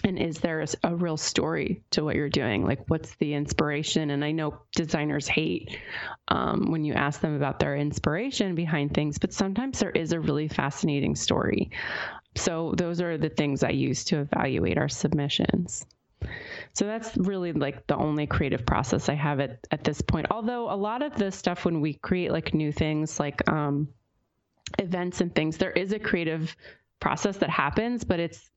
And 0.04 0.18
is 0.18 0.38
there 0.38 0.64
a, 0.82 0.96
real 0.96 1.16
story 1.16 1.84
to 1.90 2.02
what 2.02 2.16
you're 2.16 2.28
doing? 2.28 2.66
Like, 2.66 2.88
what's 2.88 3.14
the 3.16 3.34
inspiration? 3.34 4.10
And 4.10 4.24
I 4.24 4.32
know 4.32 4.62
designers 4.74 5.28
hate 5.28 5.78
um, 6.26 6.72
when 6.72 6.84
you 6.84 6.94
ask 6.94 7.20
them 7.20 7.36
about 7.36 7.60
their 7.60 7.76
inspiration 7.76 8.56
behind 8.56 8.94
things, 8.94 9.18
but 9.18 9.32
sometimes 9.32 9.78
there 9.78 9.90
is 9.90 10.12
a 10.12 10.18
really 10.18 10.48
fascinating 10.48 11.14
story. 11.14 11.70
So, 12.34 12.74
those 12.76 13.00
are 13.00 13.16
the 13.16 13.28
things 13.28 13.62
I 13.62 13.70
use 13.70 14.04
to 14.06 14.20
evaluate 14.20 14.78
our 14.78 14.88
submissions. 14.88 15.86
So 16.74 16.86
that's 16.86 17.16
really 17.16 17.52
like 17.52 17.86
the 17.86 17.96
only 17.96 18.26
creative 18.26 18.64
process 18.64 19.08
I 19.08 19.14
have 19.14 19.40
at, 19.40 19.66
at 19.70 19.84
this 19.84 20.00
point. 20.00 20.28
Although 20.30 20.70
a 20.70 20.76
lot 20.76 21.02
of 21.02 21.14
the 21.16 21.30
stuff 21.30 21.64
when 21.64 21.80
we 21.80 21.94
create 21.94 22.32
like 22.32 22.54
new 22.54 22.72
things 22.72 23.20
like 23.20 23.46
um, 23.50 23.88
events 24.78 25.20
and 25.20 25.34
things, 25.34 25.58
there 25.58 25.70
is 25.70 25.92
a 25.92 25.98
creative 25.98 26.56
process 27.00 27.36
that 27.38 27.50
happens, 27.50 28.04
but 28.04 28.20
it's 28.20 28.48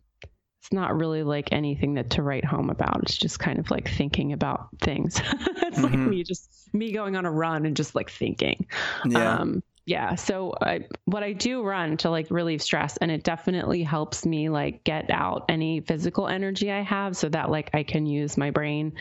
it's 0.61 0.73
not 0.73 0.97
really 0.97 1.21
like 1.21 1.49
anything 1.51 1.93
that 1.93 2.09
to 2.11 2.23
write 2.23 2.43
home 2.43 2.71
about. 2.71 3.03
It's 3.03 3.17
just 3.17 3.37
kind 3.37 3.59
of 3.59 3.69
like 3.69 3.87
thinking 3.87 4.33
about 4.33 4.69
things. 4.81 5.19
it's 5.21 5.77
mm-hmm. 5.77 5.83
like 5.83 5.93
me 5.93 6.23
just 6.23 6.73
me 6.73 6.91
going 6.91 7.15
on 7.15 7.25
a 7.25 7.31
run 7.31 7.67
and 7.67 7.77
just 7.77 7.93
like 7.93 8.09
thinking. 8.09 8.65
Yeah. 9.05 9.39
Um, 9.39 9.61
yeah. 9.85 10.15
So 10.15 10.53
I, 10.59 10.87
what 11.05 11.23
I 11.23 11.33
do 11.33 11.63
run 11.63 11.97
to 11.97 12.09
like 12.09 12.31
relieve 12.31 12.61
stress, 12.61 12.97
and 12.97 13.11
it 13.11 13.23
definitely 13.23 13.83
helps 13.83 14.25
me 14.25 14.49
like 14.49 14.83
get 14.83 15.09
out 15.09 15.45
any 15.49 15.81
physical 15.81 16.27
energy 16.27 16.71
I 16.71 16.81
have, 16.81 17.15
so 17.15 17.29
that 17.29 17.49
like 17.49 17.71
I 17.73 17.83
can 17.83 18.05
use 18.05 18.37
my 18.37 18.51
brain. 18.51 18.93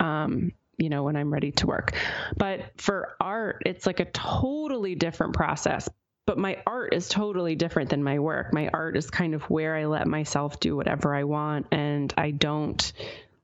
Um, 0.00 0.52
you 0.78 0.90
know, 0.90 1.04
when 1.04 1.16
I'm 1.16 1.32
ready 1.32 1.52
to 1.52 1.66
work. 1.66 1.96
But 2.36 2.60
for 2.76 3.16
art, 3.18 3.62
it's 3.64 3.86
like 3.86 4.00
a 4.00 4.04
totally 4.04 4.94
different 4.94 5.34
process 5.34 5.88
but 6.26 6.38
my 6.38 6.58
art 6.66 6.92
is 6.92 7.08
totally 7.08 7.54
different 7.54 7.88
than 7.90 8.02
my 8.02 8.18
work. 8.18 8.52
My 8.52 8.68
art 8.74 8.96
is 8.96 9.08
kind 9.08 9.34
of 9.34 9.42
where 9.44 9.76
I 9.76 9.86
let 9.86 10.08
myself 10.08 10.58
do 10.58 10.74
whatever 10.74 11.14
I 11.14 11.22
want 11.22 11.68
and 11.70 12.12
I 12.18 12.32
don't 12.32 12.92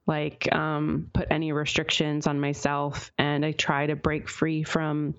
like 0.04 0.52
um, 0.52 1.08
put 1.12 1.28
any 1.30 1.52
restrictions 1.52 2.26
on 2.26 2.40
myself 2.40 3.12
and 3.16 3.44
I 3.46 3.52
try 3.52 3.86
to 3.86 3.94
break 3.94 4.28
free 4.28 4.64
from 4.64 5.14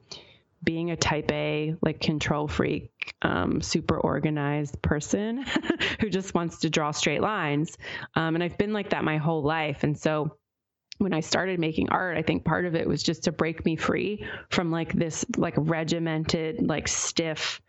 being 0.63 0.91
a 0.91 0.95
type 0.95 1.31
A, 1.31 1.75
like 1.81 1.99
control 1.99 2.47
freak, 2.47 3.13
um, 3.21 3.61
super 3.61 3.97
organized 3.99 4.81
person 4.81 5.45
who 5.99 6.09
just 6.09 6.33
wants 6.33 6.59
to 6.59 6.69
draw 6.69 6.91
straight 6.91 7.21
lines. 7.21 7.77
Um, 8.15 8.35
and 8.35 8.43
I've 8.43 8.57
been 8.57 8.73
like 8.73 8.91
that 8.91 9.03
my 9.03 9.17
whole 9.17 9.43
life. 9.43 9.83
And 9.83 9.97
so 9.97 10.37
when 10.99 11.13
I 11.13 11.19
started 11.19 11.59
making 11.59 11.89
art, 11.89 12.17
I 12.17 12.21
think 12.21 12.45
part 12.45 12.65
of 12.65 12.75
it 12.75 12.87
was 12.87 13.03
just 13.03 13.23
to 13.23 13.31
break 13.31 13.65
me 13.65 13.75
free 13.75 14.25
from 14.49 14.71
like 14.71 14.93
this 14.93 15.25
like 15.37 15.55
regimented, 15.57 16.61
like 16.61 16.87
stiff 16.87 17.61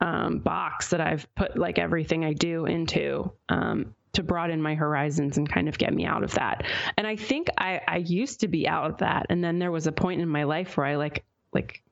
um, 0.00 0.38
box 0.38 0.90
that 0.90 1.00
I've 1.00 1.32
put 1.34 1.56
like 1.56 1.78
everything 1.78 2.24
I 2.24 2.34
do 2.34 2.66
into. 2.66 3.32
Um, 3.48 3.94
to 4.14 4.22
broaden 4.22 4.60
my 4.60 4.74
horizons 4.74 5.36
and 5.36 5.48
kind 5.48 5.68
of 5.68 5.78
get 5.78 5.92
me 5.92 6.04
out 6.04 6.24
of 6.24 6.32
that. 6.32 6.64
And 6.96 7.06
I 7.06 7.14
think 7.14 7.48
I, 7.58 7.80
I 7.86 7.98
used 7.98 8.40
to 8.40 8.48
be 8.48 8.66
out 8.66 8.90
of 8.90 8.96
that. 8.98 9.26
And 9.28 9.44
then 9.44 9.58
there 9.58 9.70
was 9.70 9.86
a 9.86 9.92
point 9.92 10.20
in 10.20 10.28
my 10.28 10.44
life 10.44 10.76
where 10.76 10.86
I 10.86 10.96
like, 10.96 11.24
like, 11.52 11.82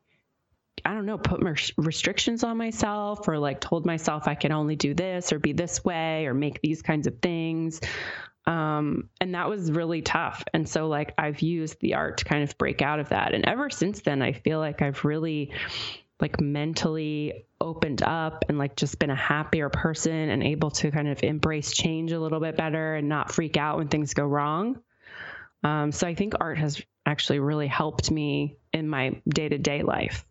I 0.86 0.94
don't 0.94 1.04
know, 1.04 1.18
put 1.18 1.40
restrictions 1.76 2.44
on 2.44 2.56
myself 2.56 3.26
or 3.26 3.40
like 3.40 3.60
told 3.60 3.84
myself 3.84 4.28
I 4.28 4.36
can 4.36 4.52
only 4.52 4.76
do 4.76 4.94
this 4.94 5.32
or 5.32 5.40
be 5.40 5.52
this 5.52 5.84
way 5.84 6.26
or 6.26 6.32
make 6.32 6.62
these 6.62 6.80
kinds 6.80 7.08
of 7.08 7.18
things. 7.20 7.80
Um, 8.46 9.08
and 9.20 9.34
that 9.34 9.48
was 9.48 9.72
really 9.72 10.02
tough. 10.02 10.44
And 10.54 10.68
so, 10.68 10.86
like, 10.86 11.12
I've 11.18 11.40
used 11.40 11.80
the 11.80 11.94
art 11.94 12.18
to 12.18 12.24
kind 12.24 12.44
of 12.44 12.56
break 12.56 12.80
out 12.80 13.00
of 13.00 13.08
that. 13.08 13.34
And 13.34 13.44
ever 13.44 13.70
since 13.70 14.02
then, 14.02 14.22
I 14.22 14.32
feel 14.32 14.60
like 14.60 14.82
I've 14.82 15.04
really, 15.04 15.50
like, 16.20 16.40
mentally 16.40 17.46
opened 17.60 18.04
up 18.04 18.44
and, 18.48 18.56
like, 18.56 18.76
just 18.76 19.00
been 19.00 19.10
a 19.10 19.16
happier 19.16 19.68
person 19.68 20.12
and 20.12 20.44
able 20.44 20.70
to 20.70 20.92
kind 20.92 21.08
of 21.08 21.24
embrace 21.24 21.72
change 21.72 22.12
a 22.12 22.20
little 22.20 22.38
bit 22.38 22.56
better 22.56 22.94
and 22.94 23.08
not 23.08 23.32
freak 23.32 23.56
out 23.56 23.78
when 23.78 23.88
things 23.88 24.14
go 24.14 24.24
wrong. 24.24 24.80
Um, 25.64 25.90
so, 25.90 26.06
I 26.06 26.14
think 26.14 26.34
art 26.38 26.58
has 26.58 26.80
actually 27.04 27.40
really 27.40 27.66
helped 27.66 28.12
me 28.12 28.58
in 28.72 28.88
my 28.88 29.20
day 29.28 29.48
to 29.48 29.58
day 29.58 29.82
life. 29.82 30.24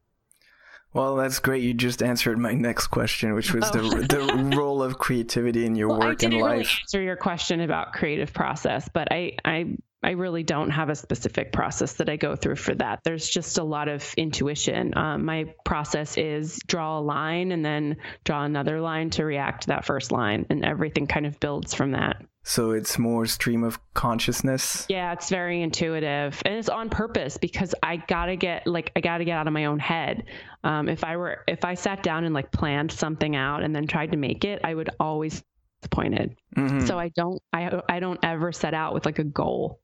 Well, 0.96 1.18
that's 1.18 1.40
great. 1.40 1.62
You 1.62 1.74
just 1.74 2.02
answered 2.02 2.38
my 2.38 2.54
next 2.54 2.88
question, 2.88 3.34
which 3.34 3.54
was 3.54 3.70
oh. 3.74 3.90
the 3.90 4.08
the 4.08 4.56
role 4.56 4.82
of 4.82 4.98
creativity 4.98 5.66
in 5.66 5.76
your 5.76 5.90
well, 5.90 6.00
work 6.00 6.24
and 6.24 6.34
life. 6.36 6.42
I 6.42 6.48
Really 6.52 6.60
answer 6.60 7.02
your 7.02 7.16
question 7.18 7.60
about 7.60 7.92
creative 7.92 8.34
process, 8.34 8.88
but 8.88 9.10
I 9.12 9.34
I 9.44 9.76
I 10.02 10.12
really 10.12 10.44
don't 10.44 10.70
have 10.70 10.88
a 10.88 10.96
specific 10.96 11.52
process 11.52 11.94
that 11.94 12.08
I 12.08 12.16
go 12.16 12.38
through 12.38 12.56
for 12.56 12.74
that. 12.76 13.02
There's 13.04 13.28
just 13.28 13.58
a 13.58 13.64
lot 13.64 13.90
of 13.90 14.14
intuition. 14.16 14.98
Um, 14.98 15.26
my 15.26 15.54
process 15.66 16.18
is 16.18 16.60
draw 16.66 17.00
a 17.00 17.02
line 17.02 17.52
and 17.52 17.66
then 17.66 17.98
draw 18.24 18.46
another 18.46 18.80
line 18.80 19.10
to 19.12 19.26
react 19.26 19.64
to 19.64 19.68
that 19.68 19.84
first 19.84 20.14
line, 20.14 20.46
and 20.50 20.64
everything 20.64 21.08
kind 21.08 21.26
of 21.26 21.38
builds 21.42 21.74
from 21.74 21.92
that. 21.92 22.24
So 22.48 22.72
it's 22.72 23.00
more 23.00 23.26
stream 23.26 23.64
of 23.64 23.80
consciousness. 23.96 24.86
Yeah, 24.88 25.14
it's 25.14 25.30
very 25.30 25.64
intuitive, 25.64 26.40
and 26.46 26.56
it's 26.56 26.70
on 26.70 26.92
purpose 26.92 27.38
because 27.38 27.74
I 27.82 27.98
gotta 27.98 28.36
get 28.36 28.68
like 28.68 28.92
I 28.96 29.02
gotta 29.02 29.26
get 29.26 29.36
out 29.36 29.48
of 29.48 29.54
my 29.54 29.66
own 29.66 29.80
head. 29.80 30.26
Um, 30.64 30.88
if 30.88 31.04
I 31.04 31.18
were 31.18 31.44
if 31.48 31.66
I 31.66 31.74
sat 31.74 32.04
down 32.04 32.24
and 32.24 32.36
like 32.36 32.52
planned 32.52 32.92
something 32.92 33.36
out 33.36 33.64
and 33.64 33.76
then 33.76 33.88
tried 33.88 34.12
to 34.12 34.18
make 34.18 34.46
it, 34.46 34.62
I 34.64 34.76
would 34.76 34.92
always 35.00 35.44
disappointed. 35.82 36.36
Mm-hmm. 36.56 36.86
So 36.86 37.00
I 37.00 37.10
don't 37.10 37.42
I 37.52 37.82
I 37.90 38.00
don't 38.00 38.20
ever 38.22 38.52
set 38.52 38.76
out 38.76 38.94
with 38.94 39.08
like 39.08 39.18
a 39.18 39.24
goal. 39.24 39.82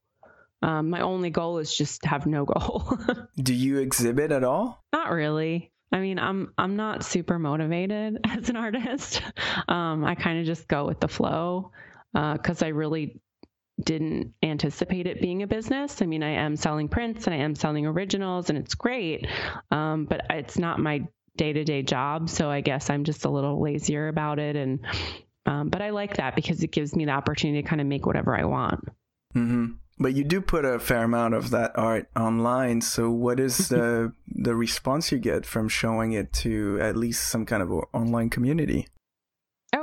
Um, 0.61 0.91
my 0.91 1.01
only 1.01 1.31
goal 1.31 1.57
is 1.57 1.75
just 1.75 2.03
to 2.03 2.09
have 2.09 2.27
no 2.27 2.45
goal. 2.45 2.95
Do 3.37 3.55
you 3.55 3.79
exhibit 3.79 4.31
at 4.31 4.43
all? 4.43 4.83
Not 4.93 5.09
really. 5.09 5.71
I 5.91 5.99
mean, 5.99 6.19
I'm 6.19 6.53
I'm 6.59 6.75
not 6.75 7.03
super 7.03 7.39
motivated 7.39 8.19
as 8.23 8.49
an 8.49 8.55
artist. 8.55 9.23
Um, 9.67 10.03
I 10.03 10.15
kind 10.15 10.39
of 10.39 10.45
just 10.45 10.67
go 10.67 10.85
with 10.85 10.99
the 10.99 11.07
flow 11.07 11.71
because 12.13 12.61
uh, 12.61 12.65
I 12.65 12.69
really 12.69 13.21
didn't 13.83 14.33
anticipate 14.43 15.07
it 15.07 15.21
being 15.21 15.43
a 15.43 15.47
business. 15.47 16.01
I 16.01 16.05
mean, 16.05 16.23
I 16.23 16.31
am 16.31 16.55
selling 16.55 16.87
prints 16.87 17.27
and 17.27 17.33
I 17.33 17.39
am 17.39 17.55
selling 17.55 17.85
originals, 17.85 18.49
and 18.49 18.57
it's 18.57 18.75
great, 18.75 19.27
um, 19.71 20.05
but 20.05 20.25
it's 20.29 20.57
not 20.57 20.79
my 20.79 21.07
day 21.37 21.53
to 21.53 21.63
day 21.63 21.81
job. 21.81 22.29
So 22.29 22.49
I 22.49 22.61
guess 22.61 22.89
I'm 22.89 23.03
just 23.03 23.25
a 23.25 23.29
little 23.29 23.61
lazier 23.61 24.07
about 24.07 24.39
it. 24.39 24.55
And 24.55 24.79
um, 25.45 25.69
but 25.69 25.81
I 25.81 25.89
like 25.89 26.17
that 26.17 26.35
because 26.35 26.61
it 26.63 26.71
gives 26.71 26.95
me 26.95 27.05
the 27.05 27.11
opportunity 27.11 27.61
to 27.61 27.67
kind 27.67 27.81
of 27.81 27.87
make 27.87 28.05
whatever 28.05 28.37
I 28.37 28.45
want. 28.45 28.83
Mm-hmm. 29.35 29.73
But 29.99 30.15
you 30.15 30.23
do 30.23 30.41
put 30.41 30.65
a 30.65 30.79
fair 30.79 31.03
amount 31.03 31.35
of 31.35 31.51
that 31.51 31.71
art 31.75 32.09
online. 32.15 32.81
So 32.81 33.11
what 33.11 33.39
is 33.39 33.57
the 33.69 34.13
the 34.27 34.55
response 34.55 35.11
you 35.11 35.19
get 35.19 35.45
from 35.45 35.67
showing 35.69 36.13
it 36.13 36.33
to 36.33 36.79
at 36.81 36.95
least 36.95 37.29
some 37.29 37.45
kind 37.45 37.63
of 37.63 37.71
online 37.93 38.29
community? 38.29 38.87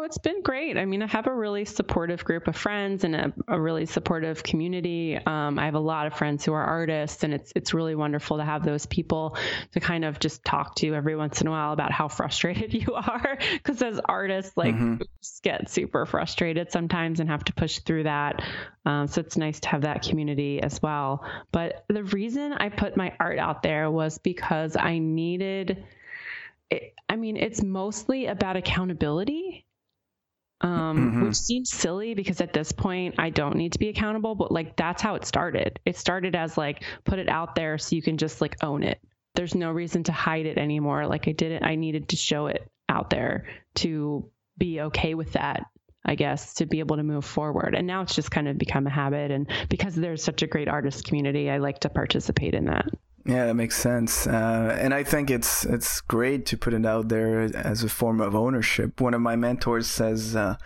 It's 0.08 0.16
been 0.16 0.40
great. 0.40 0.78
I 0.78 0.86
mean, 0.86 1.02
I 1.02 1.06
have 1.06 1.26
a 1.26 1.34
really 1.34 1.66
supportive 1.66 2.24
group 2.24 2.48
of 2.48 2.56
friends 2.56 3.04
and 3.04 3.14
a, 3.14 3.32
a 3.46 3.60
really 3.60 3.84
supportive 3.84 4.42
community. 4.42 5.18
Um, 5.18 5.58
I 5.58 5.66
have 5.66 5.74
a 5.74 5.80
lot 5.80 6.06
of 6.06 6.14
friends 6.14 6.46
who 6.46 6.54
are 6.54 6.64
artists, 6.64 7.24
and 7.24 7.34
it's 7.34 7.52
it's 7.54 7.74
really 7.74 7.94
wonderful 7.94 8.38
to 8.38 8.44
have 8.44 8.64
those 8.64 8.86
people 8.86 9.36
to 9.72 9.80
kind 9.80 10.06
of 10.06 10.18
just 10.18 10.42
talk 10.46 10.76
to 10.76 10.94
every 10.94 11.14
once 11.14 11.42
in 11.42 11.46
a 11.46 11.50
while 11.50 11.74
about 11.74 11.92
how 11.92 12.08
frustrated 12.08 12.72
you 12.86 12.94
are. 12.94 13.38
Because 13.52 13.82
as 13.82 14.00
artists, 14.02 14.56
like, 14.56 14.74
mm-hmm. 14.74 15.02
get 15.42 15.68
super 15.68 16.06
frustrated 16.06 16.72
sometimes 16.72 17.20
and 17.20 17.28
have 17.28 17.44
to 17.44 17.52
push 17.52 17.80
through 17.80 18.04
that. 18.04 18.42
Um, 18.86 19.08
so 19.08 19.20
it's 19.20 19.36
nice 19.36 19.60
to 19.60 19.68
have 19.68 19.82
that 19.82 20.00
community 20.00 20.62
as 20.62 20.80
well. 20.80 21.22
But 21.52 21.84
the 21.88 22.04
reason 22.04 22.54
I 22.54 22.70
put 22.70 22.96
my 22.96 23.12
art 23.20 23.38
out 23.38 23.62
there 23.62 23.90
was 23.90 24.16
because 24.16 24.74
I 24.74 25.00
needed. 25.00 25.84
It, 26.70 26.94
I 27.10 27.16
mean, 27.16 27.36
it's 27.36 27.62
mostly 27.62 28.24
about 28.24 28.56
accountability 28.56 29.66
um, 30.60 30.70
mm-hmm. 30.70 31.24
which 31.26 31.36
seems 31.36 31.70
silly 31.70 32.14
because 32.14 32.40
at 32.40 32.52
this 32.52 32.72
point 32.72 33.14
I 33.18 33.30
don't 33.30 33.56
need 33.56 33.72
to 33.72 33.78
be 33.78 33.88
accountable, 33.88 34.34
but 34.34 34.50
like 34.50 34.76
that's 34.76 35.02
how 35.02 35.14
it 35.14 35.24
started. 35.24 35.78
It 35.84 35.96
started 35.96 36.34
as 36.34 36.58
like 36.58 36.84
put 37.04 37.18
it 37.18 37.28
out 37.28 37.54
there 37.54 37.78
so 37.78 37.96
you 37.96 38.02
can 38.02 38.18
just 38.18 38.40
like 38.40 38.56
own 38.62 38.82
it. 38.82 39.00
There's 39.34 39.54
no 39.54 39.70
reason 39.70 40.02
to 40.04 40.12
hide 40.12 40.46
it 40.46 40.58
anymore. 40.58 41.06
Like 41.06 41.28
I 41.28 41.32
didn't, 41.32 41.64
I 41.64 41.76
needed 41.76 42.08
to 42.08 42.16
show 42.16 42.48
it 42.48 42.68
out 42.88 43.10
there 43.10 43.46
to 43.76 44.30
be 44.56 44.80
okay 44.80 45.14
with 45.14 45.34
that. 45.34 45.64
I 46.04 46.14
guess 46.14 46.54
to 46.54 46.66
be 46.66 46.78
able 46.78 46.96
to 46.96 47.02
move 47.02 47.24
forward. 47.24 47.74
And 47.74 47.86
now 47.86 48.00
it's 48.00 48.14
just 48.14 48.30
kind 48.30 48.48
of 48.48 48.56
become 48.56 48.86
a 48.86 48.90
habit. 48.90 49.30
And 49.30 49.46
because 49.68 49.94
there's 49.94 50.22
such 50.22 50.42
a 50.42 50.46
great 50.46 50.68
artist 50.68 51.04
community, 51.04 51.50
I 51.50 51.58
like 51.58 51.80
to 51.80 51.90
participate 51.90 52.54
in 52.54 52.64
that. 52.66 52.86
Yeah, 53.28 53.44
that 53.44 53.54
makes 53.54 53.76
sense, 53.76 54.26
uh, 54.26 54.74
and 54.80 54.94
I 54.94 55.04
think 55.04 55.30
it's 55.30 55.66
it's 55.66 56.00
great 56.00 56.46
to 56.46 56.56
put 56.56 56.72
it 56.72 56.86
out 56.86 57.10
there 57.10 57.42
as 57.54 57.84
a 57.84 57.88
form 57.90 58.22
of 58.22 58.34
ownership. 58.34 59.02
One 59.02 59.12
of 59.12 59.20
my 59.20 59.36
mentors 59.36 59.86
says, 59.86 60.34
uh, 60.34 60.56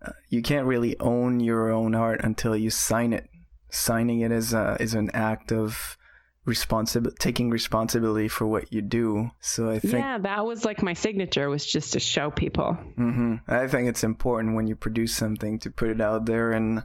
uh, 0.00 0.12
"You 0.30 0.40
can't 0.40 0.66
really 0.66 0.98
own 0.98 1.40
your 1.40 1.70
own 1.70 1.94
art 1.94 2.22
until 2.24 2.56
you 2.56 2.70
sign 2.70 3.12
it. 3.12 3.28
Signing 3.68 4.20
it 4.20 4.32
is 4.32 4.54
a, 4.54 4.78
is 4.80 4.94
an 4.94 5.10
act 5.12 5.52
of 5.52 5.98
responsibility, 6.46 7.18
taking 7.20 7.50
responsibility 7.50 8.28
for 8.28 8.46
what 8.46 8.72
you 8.72 8.80
do." 8.80 9.32
So 9.40 9.68
I 9.68 9.78
think 9.78 10.04
yeah, 10.04 10.16
that 10.16 10.46
was 10.46 10.64
like 10.64 10.82
my 10.82 10.94
signature 10.94 11.50
was 11.50 11.66
just 11.66 11.92
to 11.92 12.00
show 12.00 12.30
people. 12.30 12.78
Mm-hmm. 12.96 13.34
I 13.46 13.68
think 13.68 13.90
it's 13.90 14.04
important 14.04 14.54
when 14.54 14.66
you 14.66 14.74
produce 14.74 15.14
something 15.14 15.58
to 15.58 15.70
put 15.70 15.90
it 15.90 16.00
out 16.00 16.24
there 16.24 16.50
and 16.52 16.84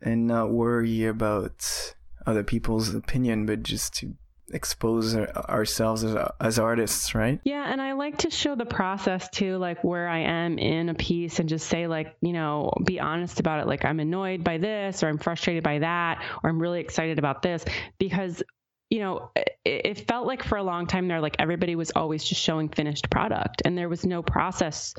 and 0.00 0.26
not 0.26 0.50
worry 0.50 1.04
about 1.04 1.94
other 2.26 2.42
people's 2.42 2.94
opinion, 2.94 3.44
but 3.44 3.62
just 3.62 3.92
to 3.96 4.14
expose 4.52 5.16
ourselves 5.16 6.04
as, 6.04 6.16
as 6.40 6.58
artists, 6.58 7.14
right? 7.14 7.40
Yeah, 7.44 7.70
and 7.70 7.80
I 7.80 7.92
like 7.92 8.18
to 8.18 8.30
show 8.30 8.54
the 8.54 8.66
process 8.66 9.28
too, 9.28 9.56
like 9.56 9.82
where 9.84 10.08
I 10.08 10.18
am 10.18 10.58
in 10.58 10.88
a 10.88 10.94
piece 10.94 11.38
and 11.38 11.48
just 11.48 11.68
say, 11.68 11.86
like, 11.86 12.16
you 12.20 12.32
know, 12.32 12.72
be 12.84 13.00
honest 13.00 13.40
about 13.40 13.60
it. 13.60 13.66
Like, 13.66 13.84
I'm 13.84 14.00
annoyed 14.00 14.44
by 14.44 14.58
this, 14.58 15.02
or 15.02 15.08
I'm 15.08 15.18
frustrated 15.18 15.62
by 15.62 15.80
that, 15.80 16.22
or 16.42 16.50
I'm 16.50 16.60
really 16.60 16.80
excited 16.80 17.18
about 17.18 17.42
this, 17.42 17.64
because 17.98 18.42
you 18.90 18.98
know, 18.98 19.30
it, 19.36 19.56
it 19.64 20.08
felt 20.08 20.26
like 20.26 20.42
for 20.42 20.58
a 20.58 20.62
long 20.62 20.86
time 20.86 21.06
there, 21.06 21.20
like 21.20 21.36
everybody 21.38 21.76
was 21.76 21.92
always 21.94 22.24
just 22.24 22.42
showing 22.42 22.68
finished 22.68 23.08
product, 23.08 23.62
and 23.64 23.78
there 23.78 23.88
was 23.88 24.04
no 24.04 24.22
process. 24.22 24.94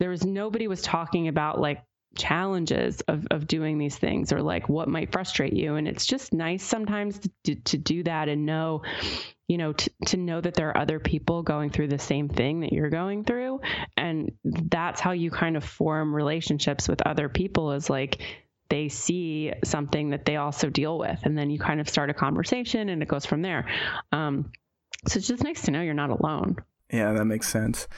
There 0.00 0.10
was 0.10 0.24
nobody 0.24 0.66
was 0.66 0.80
talking 0.80 1.28
about 1.28 1.60
like 1.60 1.82
challenges 2.16 3.00
of, 3.02 3.26
of 3.30 3.46
doing 3.46 3.78
these 3.78 3.96
things 3.96 4.32
or 4.32 4.42
like 4.42 4.68
what 4.68 4.88
might 4.88 5.12
frustrate 5.12 5.52
you. 5.52 5.76
And 5.76 5.86
it's 5.86 6.06
just 6.06 6.32
nice 6.32 6.64
sometimes 6.64 7.20
to, 7.44 7.54
to 7.54 7.78
do 7.78 8.02
that 8.04 8.28
and 8.28 8.46
know 8.46 8.82
you 9.46 9.56
know 9.56 9.72
to, 9.72 9.90
to 10.06 10.16
know 10.16 10.40
that 10.40 10.54
there 10.54 10.68
are 10.68 10.78
other 10.78 10.98
people 10.98 11.42
going 11.42 11.70
through 11.70 11.88
the 11.88 11.98
same 11.98 12.28
thing 12.28 12.60
that 12.60 12.72
you're 12.72 12.90
going 12.90 13.24
through. 13.24 13.60
And 13.96 14.32
that's 14.44 15.00
how 15.00 15.12
you 15.12 15.30
kind 15.30 15.56
of 15.56 15.64
form 15.64 16.14
relationships 16.14 16.88
with 16.88 17.02
other 17.06 17.28
people 17.28 17.72
is 17.72 17.88
like 17.88 18.20
they 18.68 18.88
see 18.88 19.52
something 19.64 20.10
that 20.10 20.26
they 20.26 20.36
also 20.36 20.68
deal 20.68 20.98
with. 20.98 21.20
And 21.24 21.38
then 21.38 21.48
you 21.50 21.58
kind 21.58 21.80
of 21.80 21.88
start 21.88 22.10
a 22.10 22.14
conversation 22.14 22.90
and 22.90 23.02
it 23.02 23.08
goes 23.08 23.24
from 23.24 23.40
there. 23.40 23.66
Um, 24.12 24.52
so 25.06 25.18
it's 25.18 25.28
just 25.28 25.42
nice 25.42 25.62
to 25.62 25.70
know 25.70 25.80
you're 25.80 25.94
not 25.94 26.10
alone. 26.10 26.56
Yeah 26.92 27.12
that 27.12 27.24
makes 27.24 27.48
sense. 27.48 27.88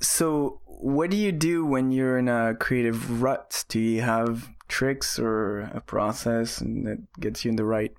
So 0.00 0.60
what 0.84 1.10
do 1.10 1.16
you 1.16 1.32
do 1.32 1.64
when 1.64 1.90
you're 1.90 2.18
in 2.18 2.28
a 2.28 2.54
creative 2.54 3.22
rut? 3.22 3.64
Do 3.70 3.80
you 3.80 4.02
have 4.02 4.50
tricks 4.68 5.18
or 5.18 5.60
a 5.60 5.80
process 5.80 6.58
that 6.58 6.98
gets 7.18 7.42
you 7.42 7.48
in 7.48 7.56
the 7.56 7.64
right 7.64 7.94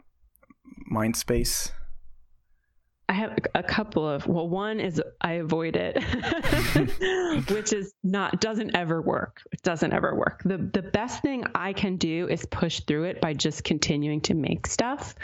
mind 0.85 1.15
space? 1.15 1.71
I 3.09 3.13
have 3.13 3.37
a 3.55 3.63
couple 3.63 4.07
of 4.07 4.27
well 4.27 4.47
one 4.47 4.79
is 4.79 5.01
I 5.21 5.33
avoid 5.33 5.75
it 5.75 6.03
which 7.49 7.73
is 7.73 7.93
not 8.03 8.39
doesn't 8.39 8.75
ever 8.75 9.01
work. 9.01 9.41
It 9.51 9.63
doesn't 9.63 9.91
ever 9.91 10.15
work. 10.15 10.43
The 10.43 10.57
the 10.57 10.83
best 10.83 11.23
thing 11.23 11.43
I 11.55 11.73
can 11.73 11.97
do 11.97 12.27
is 12.29 12.45
push 12.45 12.81
through 12.81 13.05
it 13.05 13.19
by 13.19 13.33
just 13.33 13.63
continuing 13.63 14.21
to 14.21 14.35
make 14.35 14.67
stuff 14.67 15.15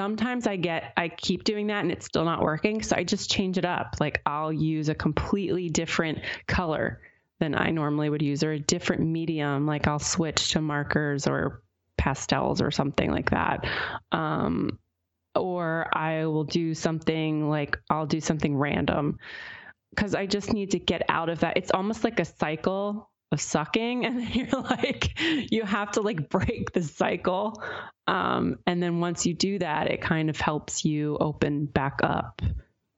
sometimes 0.00 0.46
I 0.46 0.56
get, 0.56 0.94
I 0.96 1.10
keep 1.10 1.44
doing 1.44 1.66
that 1.66 1.80
and 1.80 1.92
it's 1.92 2.06
still 2.06 2.24
not 2.24 2.40
working. 2.40 2.82
So 2.82 2.96
I 2.96 3.04
just 3.04 3.30
change 3.30 3.58
it 3.58 3.66
up. 3.66 3.96
Like 4.00 4.22
I'll 4.24 4.50
use 4.50 4.88
a 4.88 4.94
completely 4.94 5.68
different 5.68 6.20
color 6.46 7.02
than 7.38 7.54
I 7.54 7.68
normally 7.68 8.08
would 8.08 8.22
use 8.22 8.42
or 8.42 8.52
a 8.52 8.58
different 8.58 9.02
medium. 9.02 9.66
Like 9.66 9.86
I'll 9.86 9.98
switch 9.98 10.52
to 10.52 10.62
markers 10.62 11.26
or 11.26 11.62
pastels 11.98 12.62
or 12.62 12.70
something 12.70 13.10
like 13.10 13.28
that. 13.28 13.66
Um, 14.10 14.78
or 15.34 15.86
I 15.92 16.24
will 16.24 16.44
do 16.44 16.72
something 16.72 17.50
like 17.50 17.76
I'll 17.90 18.06
do 18.06 18.22
something 18.22 18.56
random 18.56 19.18
because 19.90 20.14
I 20.14 20.24
just 20.24 20.50
need 20.54 20.70
to 20.70 20.78
get 20.78 21.02
out 21.10 21.28
of 21.28 21.40
that. 21.40 21.58
It's 21.58 21.72
almost 21.72 22.04
like 22.04 22.20
a 22.20 22.24
cycle 22.24 23.10
of 23.32 23.40
sucking 23.40 24.04
and 24.06 24.18
then 24.18 24.30
you're 24.32 24.62
like 24.62 25.18
you 25.50 25.62
have 25.64 25.92
to 25.92 26.00
like 26.00 26.28
break 26.28 26.72
the 26.72 26.82
cycle. 26.82 27.62
Um, 28.06 28.58
and 28.66 28.82
then 28.82 29.00
once 29.00 29.26
you 29.26 29.34
do 29.34 29.58
that 29.60 29.88
it 29.88 30.00
kind 30.00 30.30
of 30.30 30.40
helps 30.40 30.84
you 30.84 31.16
open 31.20 31.66
back 31.66 32.00
up 32.02 32.42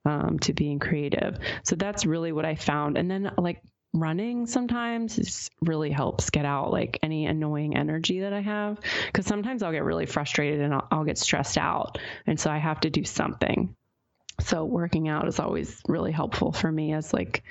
um, 0.04 0.38
to 0.40 0.52
being 0.52 0.78
creative. 0.78 1.38
So 1.64 1.76
that's 1.76 2.06
really 2.06 2.32
what 2.32 2.44
i 2.44 2.54
found. 2.54 2.98
And 2.98 3.10
then 3.10 3.30
like 3.38 3.62
running 3.94 4.46
sometimes 4.46 5.50
really 5.60 5.90
helps 5.90 6.30
get 6.30 6.46
out 6.46 6.72
like 6.72 6.98
any 7.02 7.26
annoying 7.26 7.76
energy 7.76 8.20
that 8.20 8.32
i 8.32 8.40
have. 8.40 8.80
Because 9.06 9.26
sometimes 9.26 9.62
i'll 9.62 9.72
get 9.72 9.84
really 9.84 10.06
frustrated 10.06 10.60
and 10.60 10.72
I'll, 10.72 10.88
I'll 10.90 11.04
get 11.04 11.18
stressed 11.18 11.58
out. 11.58 11.98
And 12.26 12.40
so 12.40 12.50
i 12.50 12.58
have 12.58 12.80
to 12.80 12.90
do 12.90 13.04
something 13.04 13.76
so 14.40 14.64
working 14.64 15.08
out 15.08 15.28
is 15.28 15.38
always 15.38 15.80
really 15.88 16.12
helpful 16.12 16.52
for 16.52 16.70
me 16.70 16.92
as 16.92 17.12
like 17.12 17.42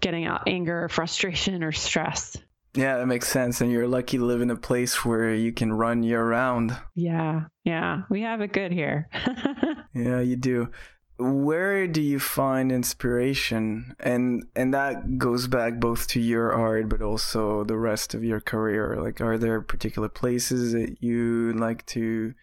getting 0.00 0.26
out 0.26 0.42
anger, 0.46 0.84
or 0.84 0.88
frustration, 0.88 1.62
or 1.62 1.72
stress. 1.72 2.36
Yeah, 2.74 2.98
that 2.98 3.06
makes 3.06 3.28
sense. 3.28 3.60
And 3.60 3.72
you're 3.72 3.88
lucky 3.88 4.18
to 4.18 4.24
live 4.24 4.40
in 4.40 4.50
a 4.50 4.56
place 4.56 5.04
where 5.04 5.34
you 5.34 5.52
can 5.52 5.72
run 5.72 6.02
year 6.02 6.24
round. 6.24 6.76
Yeah, 6.94 7.46
yeah. 7.64 8.02
We 8.08 8.22
have 8.22 8.40
it 8.40 8.52
good 8.52 8.72
here. 8.72 9.08
yeah, 9.94 10.20
you 10.20 10.36
do. 10.36 10.70
Where 11.18 11.86
do 11.86 12.00
you 12.00 12.18
find 12.18 12.72
inspiration? 12.72 13.94
And 13.98 14.44
and 14.54 14.72
that 14.72 15.18
goes 15.18 15.48
back 15.48 15.78
both 15.78 16.06
to 16.08 16.20
your 16.20 16.52
art 16.52 16.88
but 16.88 17.02
also 17.02 17.64
the 17.64 17.76
rest 17.76 18.14
of 18.14 18.24
your 18.24 18.40
career. 18.40 18.96
Like 19.02 19.20
are 19.20 19.36
there 19.36 19.60
particular 19.60 20.08
places 20.08 20.72
that 20.72 21.02
you 21.02 21.52
like 21.52 21.84
to 21.86 22.34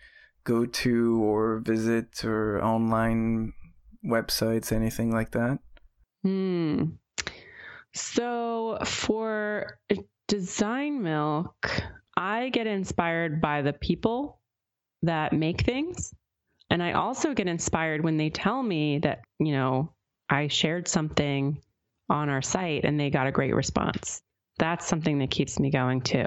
go 0.48 0.66
to 0.66 1.22
or 1.22 1.60
visit 1.60 2.24
or 2.24 2.64
online 2.64 3.54
websites, 4.06 4.72
anything 4.72 5.12
like 5.12 5.32
that? 5.32 5.60
Hmm. 6.24 6.84
So 7.94 8.78
for 8.86 9.80
Design 10.28 11.04
Milk, 11.04 11.82
I 12.16 12.50
get 12.50 12.66
inspired 12.66 13.42
by 13.42 13.62
the 13.62 13.74
people 13.74 14.40
that 15.04 15.34
make 15.34 15.62
things. 15.62 16.14
And 16.70 16.82
I 16.82 16.94
also 16.94 17.34
get 17.34 17.48
inspired 17.48 18.04
when 18.04 18.18
they 18.18 18.30
tell 18.30 18.64
me 18.64 19.00
that, 19.00 19.22
you 19.40 19.52
know, 19.52 19.94
I 20.30 20.48
shared 20.48 20.88
something 20.88 21.62
on 22.10 22.30
our 22.30 22.42
site 22.42 22.86
and 22.86 23.00
they 23.00 23.10
got 23.10 23.28
a 23.28 23.32
great 23.32 23.54
response. 23.54 24.22
That's 24.60 24.88
something 24.88 25.20
that 25.20 25.30
keeps 25.30 25.60
me 25.60 25.72
going 25.72 26.02
too 26.02 26.26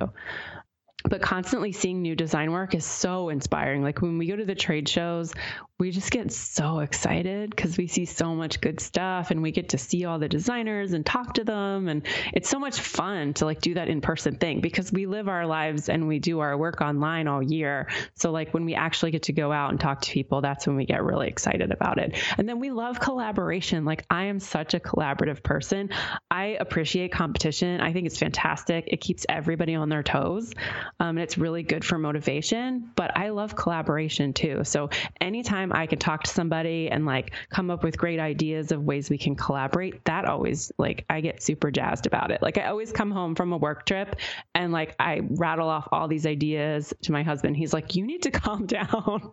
but 1.08 1.22
constantly 1.22 1.72
seeing 1.72 2.02
new 2.02 2.14
design 2.14 2.52
work 2.52 2.74
is 2.74 2.84
so 2.84 3.28
inspiring. 3.28 3.82
Like 3.82 4.02
when 4.02 4.18
we 4.18 4.26
go 4.26 4.36
to 4.36 4.44
the 4.44 4.54
trade 4.54 4.88
shows, 4.88 5.32
we 5.78 5.90
just 5.90 6.10
get 6.10 6.30
so 6.30 6.80
excited 6.80 7.48
because 7.50 7.78
we 7.78 7.86
see 7.86 8.04
so 8.04 8.34
much 8.34 8.60
good 8.60 8.80
stuff 8.80 9.30
and 9.30 9.42
we 9.42 9.50
get 9.50 9.70
to 9.70 9.78
see 9.78 10.04
all 10.04 10.18
the 10.18 10.28
designers 10.28 10.92
and 10.92 11.06
talk 11.06 11.34
to 11.34 11.44
them. 11.44 11.88
And 11.88 12.06
it's 12.34 12.50
so 12.50 12.58
much 12.58 12.78
fun 12.78 13.32
to 13.34 13.46
like 13.46 13.62
do 13.62 13.74
that 13.74 13.88
in 13.88 14.02
person 14.02 14.36
thing 14.36 14.60
because 14.60 14.92
we 14.92 15.06
live 15.06 15.26
our 15.26 15.46
lives 15.46 15.88
and 15.88 16.06
we 16.06 16.18
do 16.18 16.40
our 16.40 16.56
work 16.56 16.82
online 16.82 17.28
all 17.28 17.42
year. 17.42 17.88
So, 18.14 18.30
like 18.30 18.52
when 18.52 18.66
we 18.66 18.74
actually 18.74 19.10
get 19.10 19.24
to 19.24 19.32
go 19.32 19.50
out 19.50 19.70
and 19.70 19.80
talk 19.80 20.02
to 20.02 20.12
people, 20.12 20.42
that's 20.42 20.66
when 20.66 20.76
we 20.76 20.84
get 20.84 21.02
really 21.02 21.28
excited 21.28 21.72
about 21.72 21.98
it. 21.98 22.14
And 22.36 22.46
then 22.46 22.60
we 22.60 22.70
love 22.70 23.00
collaboration. 23.00 23.86
Like, 23.86 24.04
I 24.10 24.24
am 24.24 24.38
such 24.38 24.74
a 24.74 24.80
collaborative 24.80 25.42
person. 25.42 25.88
I 26.30 26.58
appreciate 26.60 27.10
competition. 27.10 27.80
I 27.80 27.94
think 27.94 28.06
it's 28.06 28.18
fantastic. 28.18 28.84
It 28.88 29.00
keeps 29.00 29.24
everybody 29.28 29.74
on 29.74 29.88
their 29.88 30.02
toes 30.02 30.52
um, 31.00 31.16
and 31.16 31.20
it's 31.20 31.38
really 31.38 31.62
good 31.62 31.84
for 31.84 31.98
motivation. 31.98 32.90
But 32.94 33.16
I 33.16 33.30
love 33.30 33.56
collaboration 33.56 34.34
too. 34.34 34.64
So, 34.64 34.90
anytime 35.20 35.72
I 35.72 35.86
can 35.86 35.98
talk 35.98 36.24
to 36.24 36.30
somebody 36.30 36.90
and 36.90 37.06
like 37.06 37.32
come 37.48 37.70
up 37.70 37.82
with 37.82 37.96
great 37.96 38.20
ideas 38.20 38.70
of 38.70 38.84
ways 38.84 39.08
we 39.08 39.16
can 39.16 39.34
collaborate, 39.34 40.04
that 40.04 40.26
always 40.26 40.70
like 40.78 41.06
I 41.08 41.22
get 41.22 41.42
super 41.42 41.70
jazzed 41.70 42.06
about 42.06 42.30
it. 42.30 42.42
Like 42.42 42.58
I 42.58 42.66
always 42.66 42.92
come 42.92 43.10
home 43.10 43.34
from 43.34 43.52
a 43.54 43.56
work 43.56 43.86
trip 43.86 44.16
and 44.54 44.72
like 44.72 44.94
I 45.00 45.22
rattle 45.22 45.70
off 45.70 45.88
all 45.90 46.06
these 46.06 46.26
ideas 46.26 46.92
to 47.02 47.12
my 47.12 47.22
husband. 47.22 47.56
He's 47.56 47.72
like, 47.72 47.96
"You 47.96 48.06
need 48.06 48.22
to 48.24 48.30
calm 48.40 48.66
down. 48.66 49.32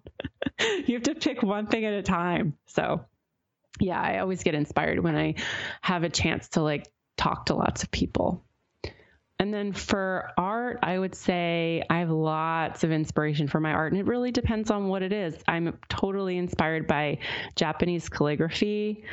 you 0.60 0.95
have 0.95 1.03
to 1.03 1.15
pick 1.15 1.43
one 1.43 1.67
thing 1.67 1.84
at 1.84 1.93
a 1.93 2.01
time." 2.01 2.58
So, 2.67 3.06
yeah, 3.82 4.01
I 4.01 4.19
always 4.19 4.43
get 4.43 4.56
inspired 4.56 5.03
when 5.03 5.17
I 5.17 5.36
have 5.82 6.03
a 6.03 6.10
chance 6.10 6.47
to 6.49 6.62
like 6.62 6.88
talk 7.17 7.47
to 7.47 7.56
lots 7.56 7.84
of 7.84 7.91
people. 7.91 8.45
And 9.39 9.54
then 9.54 9.71
for 9.71 10.32
art, 10.36 10.80
I 10.82 10.97
would 10.97 11.13
say 11.13 11.84
I 11.89 12.00
have 12.00 12.10
lots 12.10 12.84
of 12.84 12.91
inspiration 12.91 13.47
for 13.47 13.60
my 13.60 13.71
art, 13.71 13.91
and 13.91 14.02
it 14.02 14.08
really 14.08 14.32
depends 14.32 14.71
on 14.71 14.88
what 14.88 15.04
it 15.04 15.13
is. 15.13 15.36
I'm 15.47 15.78
totally 15.89 16.38
inspired 16.38 16.88
by 16.88 17.19
Japanese 17.56 18.10
calligraphy 18.10 19.04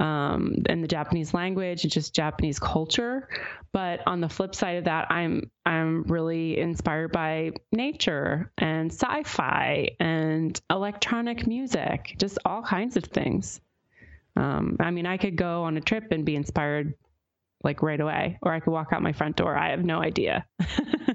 um, 0.00 0.56
and 0.66 0.82
the 0.82 0.88
Japanese 0.88 1.34
language 1.34 1.84
and 1.84 1.92
just 1.92 2.14
Japanese 2.14 2.58
culture. 2.58 3.28
But 3.72 4.00
on 4.06 4.20
the 4.20 4.28
flip 4.28 4.54
side 4.54 4.76
of 4.78 4.84
that, 4.84 5.10
I'm 5.10 5.50
I'm 5.66 6.04
really 6.04 6.58
inspired 6.58 7.12
by 7.12 7.52
nature 7.70 8.50
and 8.56 8.90
sci-fi 8.90 9.90
and 10.00 10.58
electronic 10.70 11.46
music, 11.46 12.16
just 12.18 12.38
all 12.46 12.62
kinds 12.62 12.96
of 12.96 13.04
things. 13.04 13.60
Um, 14.36 14.78
I 14.80 14.90
mean, 14.90 15.06
I 15.06 15.16
could 15.16 15.36
go 15.36 15.64
on 15.64 15.76
a 15.76 15.80
trip 15.80 16.10
and 16.10 16.24
be 16.24 16.36
inspired 16.36 16.94
like 17.64 17.82
right 17.82 18.00
away, 18.00 18.38
or 18.42 18.52
I 18.52 18.60
could 18.60 18.72
walk 18.72 18.88
out 18.92 19.02
my 19.02 19.12
front 19.12 19.36
door. 19.36 19.56
I 19.56 19.70
have 19.70 19.84
no 19.84 20.00
idea. 20.00 20.46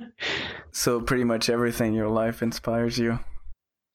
so, 0.72 1.02
pretty 1.02 1.24
much 1.24 1.50
everything 1.50 1.90
in 1.90 1.94
your 1.94 2.10
life 2.10 2.42
inspires 2.42 2.98
you? 2.98 3.20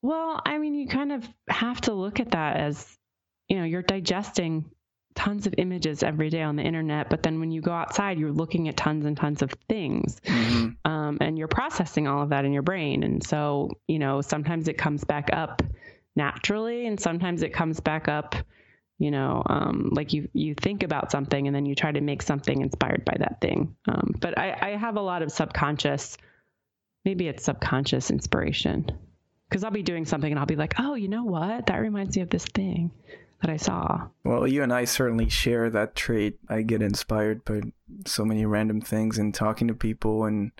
Well, 0.01 0.41
I 0.45 0.57
mean, 0.57 0.75
you 0.75 0.87
kind 0.87 1.11
of 1.11 1.27
have 1.49 1.81
to 1.81 1.93
look 1.93 2.19
at 2.19 2.31
that 2.31 2.57
as, 2.57 2.97
you 3.47 3.57
know, 3.57 3.63
you're 3.63 3.81
digesting 3.81 4.69
tons 5.15 5.47
of 5.47 5.55
images 5.57 6.03
every 6.03 6.29
day 6.29 6.41
on 6.41 6.57
the 6.57 6.63
internet, 6.63 7.09
but 7.09 7.23
then 7.23 7.39
when 7.39 7.49
you 7.49 7.61
go 7.61 7.71
outside, 7.71 8.19
you're 8.19 8.31
looking 8.31 8.67
at 8.67 8.77
tons 8.77 9.05
and 9.05 9.17
tons 9.17 9.41
of 9.41 9.51
things. 9.69 10.19
Mm-hmm. 10.25 10.91
Um, 10.91 11.17
and 11.21 11.37
you're 11.37 11.47
processing 11.47 12.07
all 12.07 12.21
of 12.21 12.29
that 12.29 12.45
in 12.45 12.51
your 12.51 12.61
brain. 12.61 13.01
And 13.03 13.23
so, 13.23 13.71
you 13.87 13.97
know, 13.97 14.21
sometimes 14.21 14.67
it 14.67 14.77
comes 14.77 15.03
back 15.03 15.29
up 15.33 15.63
naturally, 16.15 16.85
and 16.85 16.99
sometimes 16.99 17.43
it 17.43 17.53
comes 17.53 17.79
back 17.79 18.07
up 18.07 18.35
you 18.97 19.11
know 19.11 19.43
um, 19.45 19.89
like 19.91 20.13
you 20.13 20.29
you 20.33 20.55
think 20.55 20.83
about 20.83 21.11
something 21.11 21.47
and 21.47 21.55
then 21.55 21.65
you 21.65 21.75
try 21.75 21.91
to 21.91 22.01
make 22.01 22.21
something 22.21 22.61
inspired 22.61 23.03
by 23.05 23.15
that 23.19 23.41
thing. 23.41 23.75
Um, 23.87 24.15
but 24.19 24.37
I, 24.37 24.57
I 24.61 24.69
have 24.77 24.95
a 24.97 25.01
lot 25.01 25.21
of 25.21 25.31
subconscious 25.31 26.17
maybe 27.03 27.27
it's 27.27 27.43
subconscious 27.43 28.09
inspiration. 28.09 28.89
Because 29.49 29.63
i'll 29.63 29.71
be 29.71 29.83
doing 29.83 30.05
something 30.05 30.31
and 30.31 30.39
i'll 30.39 30.45
be 30.45 30.55
like 30.55 30.75
oh 30.79 30.95
you 30.95 31.07
know 31.07 31.23
what? 31.23 31.67
That 31.67 31.77
reminds 31.77 32.15
me 32.15 32.23
of 32.23 32.29
this 32.29 32.45
thing 32.45 32.91
that 33.41 33.51
i 33.51 33.57
saw. 33.57 34.07
Well 34.23 34.47
you 34.47 34.63
and 34.63 34.73
i 34.73 34.85
certainly 34.85 35.29
share 35.29 35.69
that 35.69 35.95
trait. 35.95 36.39
I 36.49 36.61
get 36.61 36.81
inspired 36.81 37.43
by 37.43 37.61
so 38.05 38.23
many 38.23 38.45
random 38.45 38.81
things 38.81 39.17
and 39.17 39.33
talking 39.33 39.67
to 39.67 39.73
people 39.73 40.23
and 40.25 40.51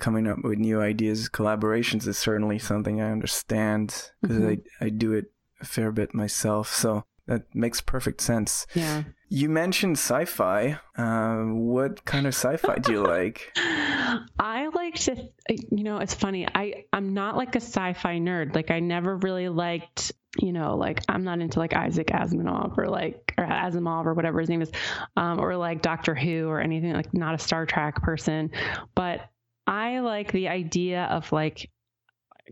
coming 0.00 0.28
up 0.28 0.38
with 0.42 0.58
new 0.58 0.80
ideas. 0.80 1.28
Collaborations 1.28 2.06
is 2.06 2.18
certainly 2.18 2.58
something 2.58 3.00
i 3.00 3.10
understand 3.10 4.10
because 4.20 4.38
mm-hmm. 4.38 4.60
I, 4.80 4.86
I 4.86 4.88
do 4.88 5.12
it 5.12 5.32
a 5.60 5.64
fair 5.64 5.90
bit 5.92 6.14
myself. 6.14 6.72
So 6.72 7.04
that 7.28 7.54
makes 7.54 7.80
perfect 7.82 8.22
sense. 8.22 8.66
Yeah. 8.74 9.04
You 9.28 9.50
mentioned 9.50 9.98
sci-fi. 9.98 10.80
Uh, 10.96 11.42
what 11.44 12.04
kind 12.06 12.26
of 12.26 12.34
sci-fi 12.34 12.76
do 12.76 12.92
you 12.92 13.02
like? 13.04 13.52
I 13.56 14.70
like 14.74 14.94
to, 14.94 15.28
you 15.70 15.84
know, 15.84 15.98
it's 15.98 16.14
funny. 16.14 16.48
I 16.52 16.84
I'm 16.92 17.12
not 17.12 17.36
like 17.36 17.54
a 17.54 17.60
sci-fi 17.60 18.18
nerd. 18.18 18.54
Like 18.54 18.70
I 18.70 18.80
never 18.80 19.16
really 19.18 19.50
liked, 19.50 20.12
you 20.38 20.52
know, 20.52 20.76
like 20.76 21.02
I'm 21.06 21.22
not 21.22 21.40
into 21.40 21.58
like 21.58 21.74
Isaac 21.74 22.06
Asimov 22.06 22.78
or 22.78 22.88
like 22.88 23.34
or 23.36 23.44
Asimov 23.44 24.06
or 24.06 24.14
whatever 24.14 24.40
his 24.40 24.48
name 24.48 24.62
is, 24.62 24.72
um, 25.16 25.38
or 25.38 25.54
like 25.56 25.82
Doctor 25.82 26.14
Who 26.14 26.48
or 26.48 26.60
anything. 26.60 26.94
Like 26.94 27.12
not 27.12 27.34
a 27.34 27.38
Star 27.38 27.66
Trek 27.66 27.96
person, 27.96 28.50
but 28.94 29.20
I 29.66 29.98
like 29.98 30.32
the 30.32 30.48
idea 30.48 31.04
of 31.04 31.30
like 31.30 31.70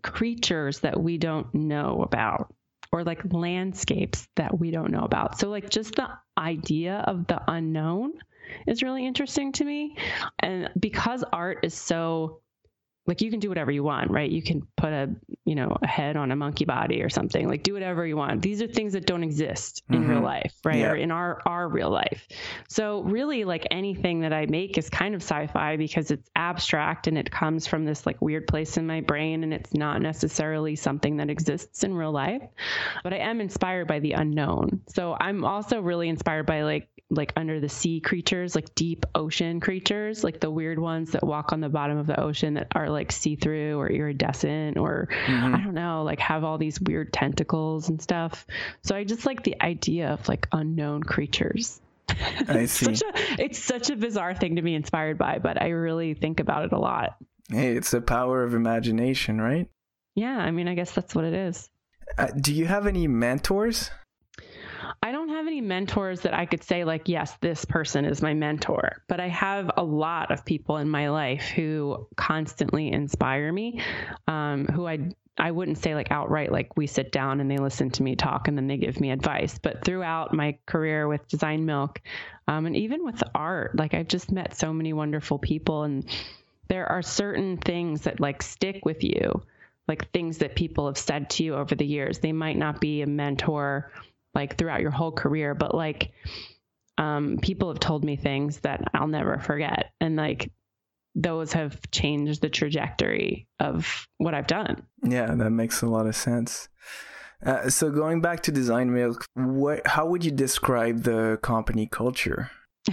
creatures 0.03 0.81
that 0.81 1.01
we 1.03 1.17
don't 1.17 1.55
know 1.55 2.03
about 2.03 2.53
or 2.93 3.05
like 3.05 3.33
landscapes 3.33 4.29
that 4.37 4.59
we 4.59 4.71
don't 4.71 4.91
know 4.91 5.05
about. 5.05 5.39
So 5.39 5.49
like 5.49 5.71
just 5.71 5.95
the 5.97 6.09
idea 6.39 7.05
of 7.07 7.27
the 7.27 7.41
unknown 7.49 8.13
is 8.67 8.83
really 8.83 9.07
interesting 9.07 9.53
to 9.53 9.65
me. 9.65 9.97
And 10.39 10.71
because 10.79 11.25
art 11.33 11.61
is 11.65 11.75
so 11.75 12.41
like 13.07 13.21
you 13.21 13.31
can 13.31 13.41
do 13.41 13.49
whatever 13.49 13.71
you 13.71 13.85
want, 13.85 14.11
right? 14.11 14.31
You 14.31 14.43
can 14.43 14.67
put 14.77 14.93
a, 14.93 15.15
you 15.45 15.55
know, 15.55 15.77
a 15.81 15.87
head 15.87 16.17
on 16.17 16.33
a 16.33 16.37
monkey 16.37 16.65
body 16.65 17.03
or 17.03 17.09
something. 17.09 17.49
Like 17.49 17.63
do 17.63 17.73
whatever 17.75 18.07
you 18.07 18.17
want. 18.17 18.43
These 18.43 18.63
are 18.63 18.67
things 18.67 18.95
that 18.95 19.07
don't 19.07 19.23
exist 19.23 19.83
in 19.89 20.01
mm-hmm. 20.01 20.11
real 20.11 20.21
life, 20.21 20.55
right? 20.65 20.79
Yeah. 20.79 20.91
Or 20.91 20.97
in 20.97 21.11
our 21.11 21.41
our 21.47 21.69
real 21.69 21.91
life. 21.91 22.27
So 22.69 23.03
really 23.03 23.45
like 23.45 23.67
anything 23.71 24.21
that 24.21 24.33
I 24.33 24.47
make 24.47 24.77
is 24.77 24.91
kind 24.91 25.15
of 25.15 25.23
sci-fi 25.23 25.77
because 25.77 26.11
it's 26.11 26.29
abstract 26.35 27.07
and 27.07 27.17
it 27.17 27.31
comes 27.31 27.67
from 27.67 27.85
this 27.85 28.07
like 28.07 28.21
weird 28.21 28.49
place 28.49 28.77
in 28.77 28.87
my 28.87 29.01
brain 29.01 29.45
and 29.45 29.55
it's 29.55 29.73
not 29.73 30.03
necessarily 30.03 30.75
something 30.77 31.19
that 31.19 31.31
exists 31.31 31.85
in 31.85 31.95
real 31.95 32.13
life. 32.13 32.43
But 33.05 33.13
I 33.13 33.19
am 33.19 33.41
inspired 33.41 33.87
by 33.87 34.01
the 34.01 34.13
unknown. 34.13 34.83
So 34.89 35.17
I'm 35.19 35.45
also 35.45 35.81
really 35.81 36.09
inspired 36.09 36.47
by 36.47 36.63
like 36.63 36.89
like 37.11 37.33
under 37.37 37.61
the 37.61 37.69
sea 37.69 38.01
creatures, 38.01 38.55
like 38.55 38.75
deep 38.75 39.07
ocean 39.15 39.61
creatures, 39.61 40.25
like 40.25 40.41
the 40.41 40.51
weird 40.51 40.79
ones 40.79 41.13
that 41.13 41.25
walk 41.25 41.53
on 41.53 41.61
the 41.61 41.69
bottom 41.69 41.99
of 41.99 42.07
the 42.07 42.21
ocean 42.21 42.55
that 42.55 42.67
are 42.75 42.91
like 42.97 43.13
see 43.13 43.37
through 43.37 43.79
or 43.79 43.89
iridescent 43.89 44.77
or 44.77 45.09
mm-hmm. 45.27 45.55
I 45.55 45.63
don't 45.63 45.75
know, 45.75 46.03
like 46.03 46.19
have 46.21 46.43
all 46.43 46.59
these 46.59 46.81
weird 46.81 47.13
tentacles 47.13 47.89
and 47.89 48.01
stuff. 48.01 48.47
So 48.83 48.97
I 48.97 49.05
just 49.05 49.27
like 49.27 49.43
the 49.43 49.61
idea 49.63 50.09
of 50.11 50.29
like 50.29 50.49
unknown 50.53 51.03
creatures. 51.03 51.81
I 52.49 52.67
see. 52.67 52.91
it's, 52.91 53.01
such 53.01 53.03
a, 53.03 53.43
it's 53.43 53.59
such 53.59 53.91
a 53.91 53.97
bizarre 53.97 54.35
thing 54.35 54.57
to 54.57 54.63
be 54.63 54.75
inspired 54.75 55.19
by, 55.19 55.39
but 55.39 55.61
I 55.61 55.69
really 55.69 56.15
think 56.15 56.41
about 56.41 56.65
it 56.65 56.73
a 56.73 56.79
lot. 56.79 57.17
Hey, 57.49 57.77
it's 57.77 57.93
the 57.93 58.01
power 58.01 58.43
of 58.43 58.55
imagination, 58.55 59.41
right? 59.41 59.69
Yeah, 60.15 60.37
I 60.37 60.51
mean, 60.51 60.67
I 60.67 60.75
guess 60.75 60.93
that's 60.93 61.15
what 61.15 61.25
it 61.25 61.35
is. 61.35 61.69
Uh, 62.19 62.29
do 62.29 62.53
you 62.55 62.67
have 62.67 62.87
any 62.87 63.07
mentors? 63.07 63.91
Have 65.47 65.53
any 65.53 65.61
mentors 65.61 66.23
that 66.23 66.35
I 66.35 66.45
could 66.45 66.65
say, 66.65 66.83
like, 66.83 67.09
yes, 67.09 67.37
this 67.41 67.65
person 67.65 68.05
is 68.05 68.21
my 68.21 68.35
mentor, 68.35 69.01
but 69.07 69.21
I 69.21 69.29
have 69.29 69.71
a 69.77 69.85
lot 69.85 70.33
of 70.33 70.45
people 70.45 70.79
in 70.79 70.89
my 70.89 71.09
life 71.11 71.45
who 71.45 72.09
constantly 72.17 72.91
inspire 72.91 73.53
me, 73.53 73.81
um, 74.27 74.67
who 74.67 74.89
I 74.89 75.11
I 75.39 75.53
wouldn't 75.53 75.79
say 75.79 75.95
like 75.95 76.11
outright, 76.11 76.51
like 76.51 76.77
we 76.77 76.89
sit 76.89 77.13
down 77.13 77.39
and 77.41 77.49
they 77.49 77.59
listen 77.59 77.91
to 77.91 78.03
me 78.03 78.17
talk 78.17 78.49
and 78.49 78.59
then 78.59 78.67
they 78.67 78.77
give 78.77 78.99
me 78.99 79.13
advice. 79.13 79.57
But 79.57 79.85
throughout 79.85 80.35
my 80.35 80.59
career 80.67 81.07
with 81.07 81.29
Design 81.29 81.65
Milk, 81.65 82.01
um, 82.49 82.67
and 82.67 82.75
even 82.75 83.05
with 83.05 83.23
art, 83.33 83.77
like 83.77 83.95
I've 83.95 84.09
just 84.09 84.33
met 84.33 84.57
so 84.57 84.73
many 84.73 84.93
wonderful 84.95 85.39
people, 85.39 85.85
and 85.85 86.11
there 86.67 86.89
are 86.89 87.03
certain 87.03 87.57
things 87.57 88.01
that 88.01 88.19
like 88.19 88.43
stick 88.43 88.85
with 88.85 89.05
you, 89.05 89.45
like 89.87 90.11
things 90.11 90.39
that 90.39 90.57
people 90.57 90.87
have 90.87 90.99
said 90.99 91.31
to 91.31 91.45
you 91.45 91.55
over 91.55 91.77
the 91.77 91.87
years. 91.87 92.19
They 92.19 92.33
might 92.33 92.57
not 92.57 92.81
be 92.81 93.03
a 93.03 93.07
mentor 93.07 93.93
like 94.37 94.57
throughout 94.57 94.83
your 94.83 94.93
whole 94.93 95.11
career, 95.11 95.55
but 95.55 95.75
like 95.75 96.13
um, 96.99 97.39
people 97.43 97.69
have 97.69 97.81
told 97.81 98.05
me 98.05 98.17
things 98.17 98.61
that 98.61 98.85
I'll 98.95 99.09
never 99.09 99.39
forget. 99.39 99.93
And 100.01 100.15
like 100.17 100.53
those 101.15 101.55
have 101.55 101.81
changed 101.91 102.43
the 102.43 102.51
trajectory 102.51 103.49
of 103.59 104.07
what 104.19 104.35
I've 104.35 104.47
done. 104.47 104.83
Yeah, 105.03 105.35
that 105.35 105.51
makes 105.51 105.83
a 105.83 105.87
lot 105.87 106.07
of 106.07 106.15
sense. 106.15 106.69
Uh, 107.45 107.69
so 107.71 107.91
going 107.91 108.21
back 108.21 108.43
to 108.45 108.53
Design 108.53 108.93
Milk, 108.93 109.25
what 109.35 109.87
how 109.87 110.07
would 110.07 110.25
you 110.25 110.31
describe 110.31 111.03
the 111.03 111.39
company 111.43 111.87
culture? 111.87 112.51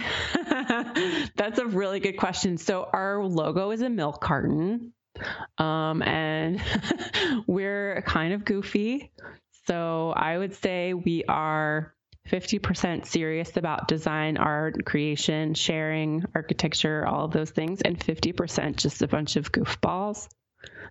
That's 1.35 1.59
a 1.59 1.65
really 1.65 1.99
good 1.99 2.17
question. 2.17 2.57
So 2.57 2.89
our 2.93 3.23
logo 3.23 3.71
is 3.71 3.81
a 3.81 3.89
milk 3.89 4.21
carton. 4.21 4.93
Um, 5.57 6.01
and 6.01 6.61
we're 7.47 8.01
kind 8.07 8.33
of 8.33 8.45
goofy. 8.45 9.11
So 9.67 10.13
I 10.15 10.37
would 10.37 10.55
say 10.55 10.93
we 10.93 11.23
are 11.25 11.93
50% 12.29 13.05
serious 13.05 13.57
about 13.57 13.87
design, 13.87 14.37
art, 14.37 14.85
creation, 14.85 15.53
sharing, 15.53 16.23
architecture, 16.33 17.05
all 17.05 17.25
of 17.25 17.31
those 17.31 17.51
things, 17.51 17.81
and 17.81 17.99
50% 17.99 18.77
just 18.77 19.01
a 19.01 19.07
bunch 19.07 19.35
of 19.35 19.51
goofballs. 19.51 20.29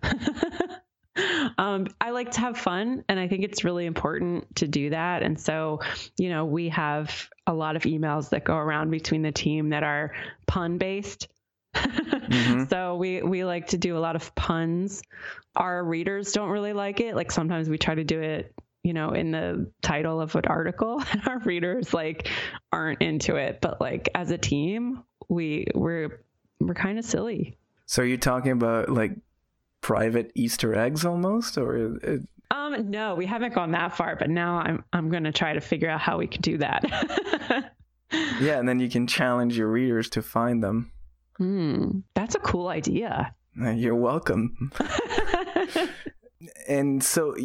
um, 1.57 1.87
I 1.99 2.11
like 2.11 2.31
to 2.31 2.39
have 2.41 2.57
fun, 2.57 3.03
and 3.09 3.19
I 3.19 3.27
think 3.27 3.43
it's 3.43 3.63
really 3.63 3.85
important 3.85 4.55
to 4.57 4.67
do 4.67 4.91
that. 4.91 5.23
And 5.23 5.39
so, 5.39 5.79
you 6.17 6.29
know, 6.29 6.45
we 6.45 6.69
have 6.69 7.29
a 7.47 7.53
lot 7.53 7.75
of 7.75 7.83
emails 7.83 8.29
that 8.29 8.43
go 8.43 8.55
around 8.55 8.91
between 8.91 9.23
the 9.23 9.31
team 9.31 9.69
that 9.69 9.83
are 9.83 10.13
pun 10.45 10.77
based. 10.77 11.27
mm-hmm. 11.75 12.65
So 12.69 12.95
we 12.95 13.23
we 13.23 13.43
like 13.43 13.67
to 13.67 13.77
do 13.77 13.97
a 13.97 13.99
lot 13.99 14.15
of 14.15 14.35
puns. 14.35 15.01
Our 15.55 15.83
readers 15.83 16.31
don't 16.31 16.49
really 16.49 16.73
like 16.73 16.99
it. 16.99 17.15
Like 17.15 17.31
sometimes 17.31 17.67
we 17.67 17.79
try 17.79 17.95
to 17.95 18.03
do 18.03 18.21
it 18.21 18.53
you 18.83 18.93
know, 18.93 19.11
in 19.11 19.31
the 19.31 19.71
title 19.81 20.19
of 20.21 20.35
an 20.35 20.45
article, 20.45 21.01
and 21.11 21.21
our 21.27 21.39
readers 21.39 21.93
like 21.93 22.29
aren't 22.71 23.01
into 23.01 23.35
it. 23.35 23.59
But 23.61 23.81
like 23.81 24.09
as 24.13 24.31
a 24.31 24.37
team, 24.37 25.03
we 25.29 25.67
we're 25.73 26.23
we're 26.59 26.73
kind 26.73 26.99
of 26.99 27.05
silly. 27.05 27.57
So 27.85 28.01
you're 28.01 28.11
you 28.11 28.17
talking 28.17 28.51
about 28.51 28.89
like 28.89 29.11
private 29.81 30.31
Easter 30.35 30.75
eggs 30.75 31.05
almost, 31.05 31.57
or? 31.57 31.97
It... 31.97 32.21
Um, 32.51 32.89
no, 32.89 33.15
we 33.15 33.25
haven't 33.25 33.53
gone 33.53 33.71
that 33.71 33.95
far, 33.95 34.15
but 34.15 34.29
now 34.29 34.57
I'm 34.57 34.83
I'm 34.93 35.09
going 35.09 35.23
to 35.23 35.31
try 35.31 35.53
to 35.53 35.61
figure 35.61 35.89
out 35.89 36.01
how 36.01 36.17
we 36.17 36.27
can 36.27 36.41
do 36.41 36.57
that. 36.57 36.83
yeah, 38.11 38.59
and 38.59 38.67
then 38.67 38.79
you 38.79 38.89
can 38.89 39.07
challenge 39.07 39.57
your 39.57 39.69
readers 39.69 40.09
to 40.11 40.21
find 40.21 40.63
them. 40.63 40.91
Hmm, 41.37 41.99
that's 42.13 42.35
a 42.35 42.39
cool 42.39 42.67
idea. 42.67 43.33
You're 43.55 43.95
welcome. 43.95 44.71
and 46.67 47.03
so 47.03 47.35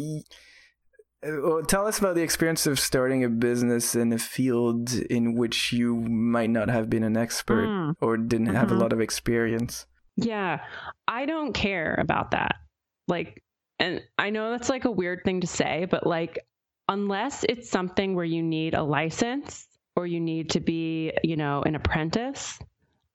tell 1.67 1.85
us 1.85 1.99
about 1.99 2.15
the 2.15 2.21
experience 2.21 2.65
of 2.65 2.79
starting 2.79 3.23
a 3.23 3.29
business 3.29 3.95
in 3.95 4.13
a 4.13 4.17
field 4.17 4.93
in 4.93 5.35
which 5.35 5.73
you 5.73 5.95
might 5.95 6.49
not 6.49 6.69
have 6.69 6.89
been 6.89 7.03
an 7.03 7.17
expert 7.17 7.67
mm. 7.67 7.95
or 8.01 8.17
didn't 8.17 8.47
mm-hmm. 8.47 8.55
have 8.55 8.69
a 8.69 8.73
mm-hmm. 8.73 8.81
lot 8.81 8.93
of 8.93 9.01
experience. 9.01 9.85
Yeah, 10.15 10.61
I 11.07 11.25
don't 11.25 11.53
care 11.53 11.95
about 11.99 12.31
that. 12.31 12.55
Like, 13.07 13.43
and 13.79 14.01
I 14.17 14.29
know 14.29 14.51
that's 14.51 14.69
like 14.69 14.85
a 14.85 14.91
weird 14.91 15.23
thing 15.23 15.41
to 15.41 15.47
say, 15.47 15.87
but 15.89 16.05
like, 16.05 16.39
unless 16.87 17.45
it's 17.47 17.69
something 17.69 18.15
where 18.15 18.25
you 18.25 18.43
need 18.43 18.73
a 18.73 18.83
license 18.83 19.65
or 19.95 20.07
you 20.07 20.19
need 20.19 20.51
to 20.51 20.59
be, 20.59 21.13
you 21.23 21.37
know, 21.37 21.61
an 21.63 21.75
apprentice, 21.75 22.59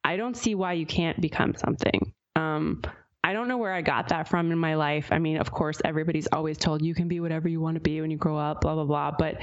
I 0.03 0.17
don't 0.17 0.37
see 0.37 0.55
why 0.55 0.73
you 0.73 0.85
can't 0.85 1.19
become 1.19 1.55
something. 1.55 2.13
Um, 2.35 2.81
I 3.25 3.33
don't 3.33 3.47
know 3.47 3.57
where 3.57 3.73
I 3.73 3.81
got 3.81 4.09
that 4.09 4.27
from 4.27 4.51
in 4.51 4.59
my 4.59 4.75
life. 4.75 5.07
I 5.11 5.17
mean, 5.17 5.37
of 5.37 5.49
course, 5.49 5.81
everybody's 5.83 6.27
always 6.31 6.59
told 6.59 6.85
you 6.85 6.93
can 6.93 7.07
be 7.07 7.19
whatever 7.19 7.49
you 7.49 7.59
want 7.59 7.73
to 7.73 7.81
be 7.81 7.99
when 7.99 8.11
you 8.11 8.17
grow 8.17 8.37
up, 8.37 8.61
blah, 8.61 8.75
blah, 8.75 8.83
blah. 8.83 9.13
But 9.17 9.37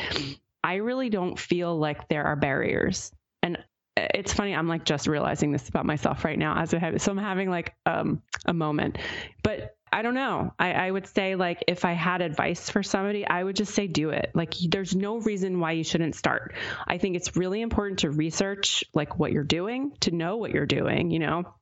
I 0.62 0.76
really 0.76 1.10
don't 1.10 1.36
feel 1.36 1.76
like 1.76 2.06
there 2.06 2.22
are 2.22 2.36
barriers. 2.36 3.10
And 3.42 3.58
it's 3.96 4.32
funny, 4.32 4.54
I'm 4.54 4.68
like 4.68 4.84
just 4.84 5.08
realizing 5.08 5.50
this 5.50 5.68
about 5.68 5.84
myself 5.84 6.24
right 6.24 6.38
now 6.38 6.62
as 6.62 6.72
I 6.72 6.78
have, 6.78 7.02
so 7.02 7.10
I'm 7.10 7.18
having 7.18 7.50
like 7.50 7.74
um, 7.84 8.22
a 8.46 8.54
moment. 8.54 8.98
But 9.42 9.74
I 9.92 10.02
don't 10.02 10.14
know. 10.14 10.54
I, 10.60 10.74
I 10.74 10.90
would 10.92 11.08
say 11.08 11.34
like 11.34 11.64
if 11.66 11.84
I 11.84 11.94
had 11.94 12.22
advice 12.22 12.70
for 12.70 12.84
somebody, 12.84 13.26
I 13.26 13.42
would 13.42 13.56
just 13.56 13.74
say 13.74 13.88
do 13.88 14.10
it. 14.10 14.30
Like 14.32 14.54
there's 14.68 14.94
no 14.94 15.18
reason 15.18 15.58
why 15.58 15.72
you 15.72 15.82
shouldn't 15.82 16.14
start. 16.14 16.54
I 16.86 16.98
think 16.98 17.16
it's 17.16 17.36
really 17.36 17.60
important 17.60 17.98
to 18.00 18.10
research 18.10 18.84
like 18.94 19.18
what 19.18 19.32
you're 19.32 19.42
doing, 19.42 19.90
to 20.02 20.12
know 20.12 20.36
what 20.36 20.52
you're 20.52 20.66
doing, 20.66 21.10
you 21.10 21.18
know 21.18 21.52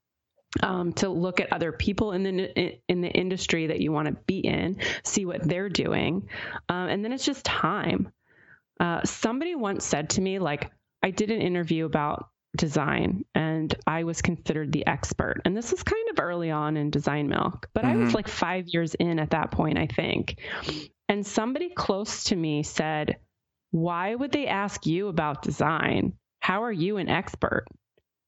um, 0.62 0.92
to 0.94 1.08
look 1.08 1.40
at 1.40 1.52
other 1.52 1.72
people 1.72 2.12
in 2.12 2.22
the 2.22 2.78
in 2.88 3.00
the 3.00 3.08
industry 3.08 3.68
that 3.68 3.80
you 3.80 3.92
want 3.92 4.08
to 4.08 4.16
be 4.26 4.38
in, 4.38 4.78
see 5.04 5.24
what 5.24 5.42
they're 5.42 5.68
doing, 5.68 6.28
um, 6.68 6.88
and 6.88 7.04
then 7.04 7.12
it's 7.12 7.24
just 7.24 7.44
time. 7.44 8.12
Uh, 8.80 9.04
somebody 9.04 9.54
once 9.54 9.84
said 9.84 10.10
to 10.10 10.20
me, 10.22 10.38
like, 10.38 10.72
I 11.02 11.10
did 11.10 11.30
an 11.30 11.42
interview 11.42 11.84
about 11.84 12.30
design 12.56 13.24
and 13.34 13.72
I 13.86 14.04
was 14.04 14.22
considered 14.22 14.72
the 14.72 14.86
expert. 14.86 15.42
And 15.44 15.56
this 15.56 15.70
was 15.70 15.82
kind 15.82 16.08
of 16.10 16.20
early 16.20 16.50
on 16.50 16.76
in 16.76 16.90
Design 16.90 17.28
Milk, 17.28 17.68
but 17.74 17.84
mm-hmm. 17.84 17.92
I 17.92 17.96
was 17.96 18.08
mm-hmm. 18.08 18.16
like 18.16 18.28
five 18.28 18.66
years 18.68 18.94
in 18.94 19.18
at 19.18 19.30
that 19.30 19.50
point, 19.50 19.78
I 19.78 19.86
think. 19.86 20.40
And 21.08 21.26
somebody 21.26 21.70
close 21.70 22.24
to 22.24 22.36
me 22.36 22.62
said, 22.62 23.18
Why 23.70 24.14
would 24.14 24.32
they 24.32 24.46
ask 24.46 24.86
you 24.86 25.08
about 25.08 25.42
design? 25.42 26.14
How 26.40 26.64
are 26.64 26.72
you 26.72 26.96
an 26.96 27.08
expert? 27.08 27.66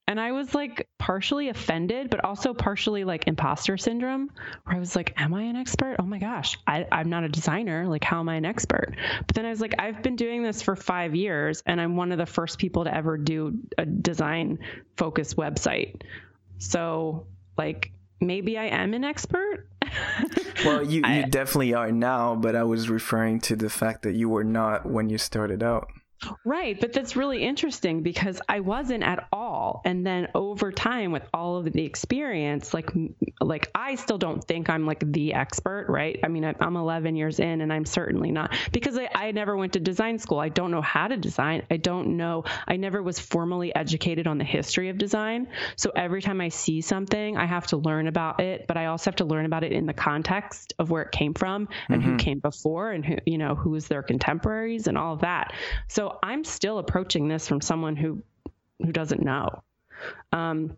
And 0.07 0.19
I 0.19 0.33
was 0.33 0.53
like 0.53 0.89
partially 0.99 1.49
offended, 1.49 2.09
but 2.09 2.23
also 2.25 2.53
partially 2.53 3.03
like 3.03 3.27
imposter 3.27 3.77
syndrome, 3.77 4.29
where 4.63 4.75
I 4.75 4.79
was 4.79 4.95
like, 4.95 5.13
Am 5.17 5.33
I 5.33 5.43
an 5.43 5.55
expert? 5.55 5.95
Oh 5.99 6.03
my 6.03 6.19
gosh, 6.19 6.57
I, 6.67 6.85
am 6.91 7.09
not 7.09 7.23
a 7.23 7.29
designer. 7.29 7.87
Like, 7.87 8.03
how 8.03 8.19
am 8.19 8.29
I 8.29 8.35
an 8.35 8.45
expert? 8.45 8.95
But 9.25 9.35
then 9.35 9.45
I 9.45 9.49
was 9.49 9.61
like, 9.61 9.75
I've 9.79 10.03
been 10.03 10.15
doing 10.15 10.43
this 10.43 10.61
for 10.61 10.75
five 10.75 11.15
years, 11.15 11.63
and 11.65 11.79
I'm 11.79 11.95
one 11.95 12.11
of 12.11 12.17
the 12.17 12.25
first 12.25 12.59
people 12.59 12.83
to 12.83 12.93
ever 12.93 13.17
do 13.17 13.59
a 13.77 13.85
design 13.85 14.59
focused 14.97 15.37
website. 15.37 16.01
So 16.57 17.27
like 17.57 17.91
maybe 18.19 18.57
I 18.57 18.65
am 18.65 18.93
an 18.93 19.03
expert. 19.03 19.67
well, 20.65 20.83
you, 20.83 21.01
you 21.01 21.03
I, 21.05 21.21
definitely 21.23 21.73
are 21.73 21.91
now, 21.91 22.35
but 22.35 22.55
I 22.55 22.63
was 22.63 22.89
referring 22.89 23.39
to 23.41 23.55
the 23.55 23.69
fact 23.69 24.03
that 24.03 24.13
you 24.13 24.29
were 24.29 24.43
not 24.43 24.85
when 24.85 25.09
you 25.09 25.17
started 25.17 25.61
out. 25.61 25.87
Right, 26.45 26.79
but 26.79 26.93
that's 26.93 27.15
really 27.15 27.43
interesting 27.43 28.01
because 28.01 28.41
I 28.47 28.59
wasn't 28.59 29.03
at 29.03 29.27
all. 29.31 29.81
And 29.85 30.05
then 30.05 30.29
over 30.35 30.71
time 30.71 31.11
with 31.11 31.27
all 31.33 31.57
of 31.57 31.71
the 31.71 31.83
experience, 31.83 32.73
like 32.73 32.91
like 33.41 33.69
I 33.75 33.95
still 33.95 34.17
don't 34.17 34.43
think 34.43 34.69
I'm 34.69 34.85
like 34.85 35.03
the 35.11 35.33
expert, 35.33 35.87
right? 35.89 36.19
I 36.23 36.27
mean, 36.27 36.43
I'm 36.45 36.75
11 36.75 37.15
years 37.15 37.39
in 37.39 37.61
and 37.61 37.71
I'm 37.71 37.85
certainly 37.85 38.31
not 38.31 38.55
because 38.71 38.97
I, 38.97 39.09
I 39.13 39.31
never 39.31 39.55
went 39.55 39.73
to 39.73 39.79
design 39.79 40.19
school. 40.19 40.39
I 40.39 40.49
don't 40.49 40.71
know 40.71 40.81
how 40.81 41.07
to 41.07 41.17
design. 41.17 41.63
I 41.69 41.77
don't 41.77 42.17
know. 42.17 42.43
I 42.67 42.77
never 42.77 43.01
was 43.01 43.19
formally 43.19 43.73
educated 43.75 44.27
on 44.27 44.37
the 44.37 44.43
history 44.43 44.89
of 44.89 44.97
design. 44.97 45.47
So 45.75 45.91
every 45.95 46.21
time 46.21 46.41
I 46.41 46.49
see 46.49 46.81
something, 46.81 47.37
I 47.37 47.45
have 47.45 47.67
to 47.67 47.77
learn 47.77 48.07
about 48.07 48.39
it, 48.39 48.65
but 48.67 48.77
I 48.77 48.87
also 48.87 49.09
have 49.09 49.17
to 49.17 49.25
learn 49.25 49.45
about 49.45 49.63
it 49.63 49.71
in 49.71 49.85
the 49.85 49.93
context 49.93 50.73
of 50.79 50.89
where 50.89 51.03
it 51.03 51.11
came 51.11 51.33
from 51.33 51.67
and 51.89 52.01
mm-hmm. 52.01 52.11
who 52.11 52.17
came 52.17 52.39
before 52.39 52.91
and 52.91 53.05
who, 53.05 53.17
you 53.25 53.37
know, 53.37 53.55
who's 53.55 53.87
their 53.87 54.03
contemporaries 54.03 54.87
and 54.87 54.97
all 54.97 55.13
of 55.13 55.21
that. 55.21 55.53
So 55.87 56.12
I'm 56.21 56.43
still 56.43 56.77
approaching 56.77 57.27
this 57.27 57.47
from 57.47 57.61
someone 57.61 57.95
who 57.95 58.23
who 58.79 58.91
doesn't 58.91 59.23
know. 59.23 59.63
Um, 60.31 60.77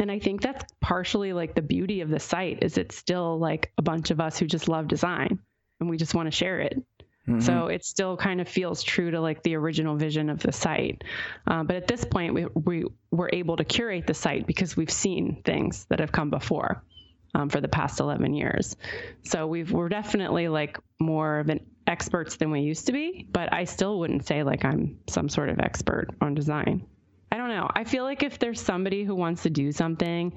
and 0.00 0.10
I 0.10 0.18
think 0.18 0.40
that's 0.40 0.72
partially 0.80 1.32
like 1.32 1.54
the 1.54 1.62
beauty 1.62 2.00
of 2.00 2.08
the 2.08 2.20
site 2.20 2.62
is 2.62 2.78
it's 2.78 2.96
still 2.96 3.38
like 3.38 3.72
a 3.76 3.82
bunch 3.82 4.10
of 4.10 4.20
us 4.20 4.38
who 4.38 4.46
just 4.46 4.68
love 4.68 4.88
design 4.88 5.38
and 5.80 5.90
we 5.90 5.96
just 5.98 6.14
want 6.14 6.26
to 6.28 6.30
share 6.30 6.60
it. 6.60 6.82
Mm-hmm. 7.28 7.40
So 7.40 7.66
it 7.66 7.84
still 7.84 8.16
kind 8.16 8.40
of 8.40 8.48
feels 8.48 8.82
true 8.82 9.10
to 9.10 9.20
like 9.20 9.42
the 9.42 9.54
original 9.54 9.96
vision 9.96 10.30
of 10.30 10.40
the 10.40 10.50
site. 10.50 11.04
Uh, 11.46 11.62
but 11.62 11.76
at 11.76 11.86
this 11.86 12.04
point, 12.04 12.34
we, 12.34 12.46
we 12.54 12.84
were 13.10 13.30
able 13.32 13.56
to 13.56 13.64
curate 13.64 14.06
the 14.06 14.14
site 14.14 14.46
because 14.46 14.76
we've 14.76 14.90
seen 14.90 15.42
things 15.44 15.84
that 15.88 16.00
have 16.00 16.10
come 16.10 16.30
before 16.30 16.82
um, 17.34 17.48
for 17.48 17.60
the 17.60 17.68
past 17.68 18.00
11 18.00 18.34
years. 18.34 18.76
So 19.22 19.46
we've, 19.46 19.70
we're 19.70 19.88
definitely 19.88 20.48
like 20.48 20.78
more 20.98 21.38
of 21.38 21.48
an 21.48 21.60
experts 21.86 22.36
than 22.36 22.50
we 22.50 22.60
used 22.60 22.86
to 22.86 22.92
be, 22.92 23.26
but 23.30 23.52
I 23.52 23.64
still 23.64 23.98
wouldn't 23.98 24.26
say 24.26 24.42
like 24.42 24.64
I'm 24.64 24.98
some 25.08 25.28
sort 25.28 25.48
of 25.48 25.58
expert 25.58 26.08
on 26.20 26.34
design. 26.34 26.86
I 27.30 27.36
don't 27.36 27.48
know. 27.48 27.68
I 27.74 27.84
feel 27.84 28.04
like 28.04 28.22
if 28.22 28.38
there's 28.38 28.60
somebody 28.60 29.04
who 29.04 29.14
wants 29.14 29.44
to 29.44 29.50
do 29.50 29.72
something 29.72 30.34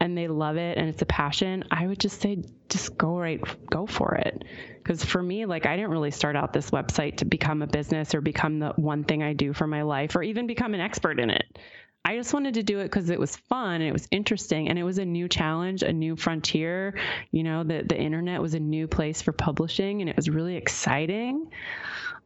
and 0.00 0.16
they 0.16 0.28
love 0.28 0.56
it 0.56 0.78
and 0.78 0.88
it's 0.88 1.02
a 1.02 1.06
passion, 1.06 1.64
I 1.70 1.86
would 1.86 1.98
just 1.98 2.20
say 2.20 2.44
just 2.68 2.96
go 2.96 3.18
right 3.18 3.40
go 3.70 3.86
for 3.86 4.14
it. 4.14 4.44
Cuz 4.84 5.04
for 5.04 5.22
me, 5.22 5.46
like 5.46 5.66
I 5.66 5.76
didn't 5.76 5.90
really 5.90 6.10
start 6.10 6.36
out 6.36 6.52
this 6.52 6.70
website 6.70 7.18
to 7.18 7.24
become 7.24 7.62
a 7.62 7.66
business 7.66 8.14
or 8.14 8.20
become 8.20 8.58
the 8.58 8.72
one 8.76 9.04
thing 9.04 9.22
I 9.22 9.32
do 9.32 9.52
for 9.52 9.66
my 9.66 9.82
life 9.82 10.16
or 10.16 10.22
even 10.22 10.46
become 10.46 10.74
an 10.74 10.80
expert 10.80 11.18
in 11.18 11.30
it. 11.30 11.58
I 12.06 12.14
just 12.14 12.32
wanted 12.32 12.54
to 12.54 12.62
do 12.62 12.78
it 12.78 12.84
because 12.84 13.10
it 13.10 13.18
was 13.18 13.34
fun 13.34 13.80
and 13.80 13.82
it 13.82 13.92
was 13.92 14.06
interesting 14.12 14.68
and 14.68 14.78
it 14.78 14.84
was 14.84 14.98
a 14.98 15.04
new 15.04 15.28
challenge, 15.28 15.82
a 15.82 15.92
new 15.92 16.14
frontier. 16.14 16.94
You 17.32 17.42
know, 17.42 17.64
the 17.64 17.82
the 17.82 17.98
internet 17.98 18.40
was 18.40 18.54
a 18.54 18.60
new 18.60 18.86
place 18.86 19.22
for 19.22 19.32
publishing 19.32 20.02
and 20.02 20.08
it 20.08 20.14
was 20.14 20.30
really 20.30 20.54
exciting. 20.54 21.50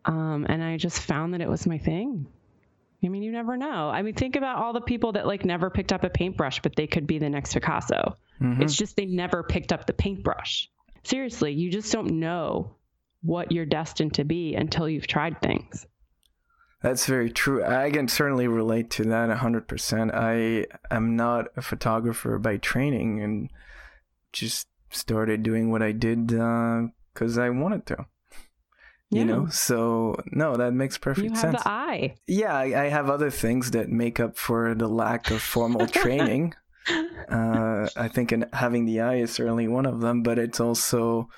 Um, 0.05 0.45
and 0.47 0.63
I 0.63 0.77
just 0.77 1.01
found 1.01 1.33
that 1.33 1.41
it 1.41 1.49
was 1.49 1.67
my 1.67 1.79
thing. 1.79 2.27
I 3.03 3.09
mean, 3.09 3.23
you 3.23 3.33
never 3.33 3.57
know. 3.57 3.89
I 3.89 4.03
mean, 4.03 4.13
think 4.13 4.37
about 4.37 4.59
all 4.59 4.75
the 4.75 4.83
people 4.83 5.13
that 5.13 5.27
like 5.27 5.47
never 5.47 5.71
picked 5.71 5.95
up 5.95 6.05
a 6.05 6.11
paintbrush, 6.11 6.61
but 6.61 6.77
they 6.77 6.87
could 6.87 7.07
be 7.07 7.19
the 7.19 7.31
next 7.31 7.55
Picasso. 7.55 8.19
Mm-hmm. 8.39 8.61
It's 8.61 8.77
just 8.77 8.97
they 8.97 9.07
never 9.07 9.43
picked 9.43 9.73
up 9.73 9.87
the 9.87 9.95
paintbrush. 9.95 10.69
Seriously, 11.05 11.55
you 11.55 11.71
just 11.71 11.91
don't 11.91 12.21
know 12.21 12.77
what 13.23 13.51
you're 13.51 13.65
destined 13.65 14.13
to 14.15 14.25
be 14.25 14.55
until 14.57 14.91
you've 14.91 15.07
tried 15.07 15.41
things. 15.41 15.87
That's 16.83 17.07
very 17.07 17.31
true. 17.31 17.63
I 17.63 17.91
can 17.91 18.09
certainly 18.09 18.49
relate 18.49 18.91
to 18.93 19.05
that 19.05 19.29
100%. 19.29 20.15
I 20.15 20.67
am 20.95 21.15
not 21.15 21.49
a 21.57 21.63
photographer 21.63 22.39
by 22.39 22.57
training 22.57 23.21
and 23.23 23.51
just 24.33 24.67
started 24.89 25.43
doing 25.43 25.71
what 25.71 25.83
I 25.83 25.93
did 25.93 26.29
because 26.29 27.39
uh, 27.39 27.43
I 27.43 27.51
wanted 27.51 27.87
to. 27.87 28.07
Yeah. 29.11 29.19
You 29.19 29.25
know, 29.25 29.47
so 29.49 30.23
no, 30.27 30.57
that 30.57 30.73
makes 30.73 30.97
perfect 30.97 31.25
you 31.25 31.31
have 31.31 31.41
sense. 31.41 31.63
The 31.63 31.69
eye. 31.69 32.15
Yeah, 32.29 32.57
I, 32.57 32.85
I, 32.85 32.89
have 32.91 33.11
other 33.11 33.29
things 33.31 33.73
that 33.73 33.89
make 33.89 34.21
up 34.21 34.39
for 34.39 34.73
the 34.73 34.87
lack 34.87 35.33
of 35.33 35.43
formal 35.43 35.89
training. 35.89 36.55
uh, 37.29 37.89
I 37.97 38.07
think 38.07 38.31
in 38.31 38.47
having 38.53 38.85
the 38.85 39.01
eye 39.01 39.17
is 39.17 39.33
certainly 39.33 39.67
one 39.67 39.85
of 39.85 40.01
them, 40.01 40.23
but 40.23 40.39
it's 40.39 40.61
also 40.61 41.29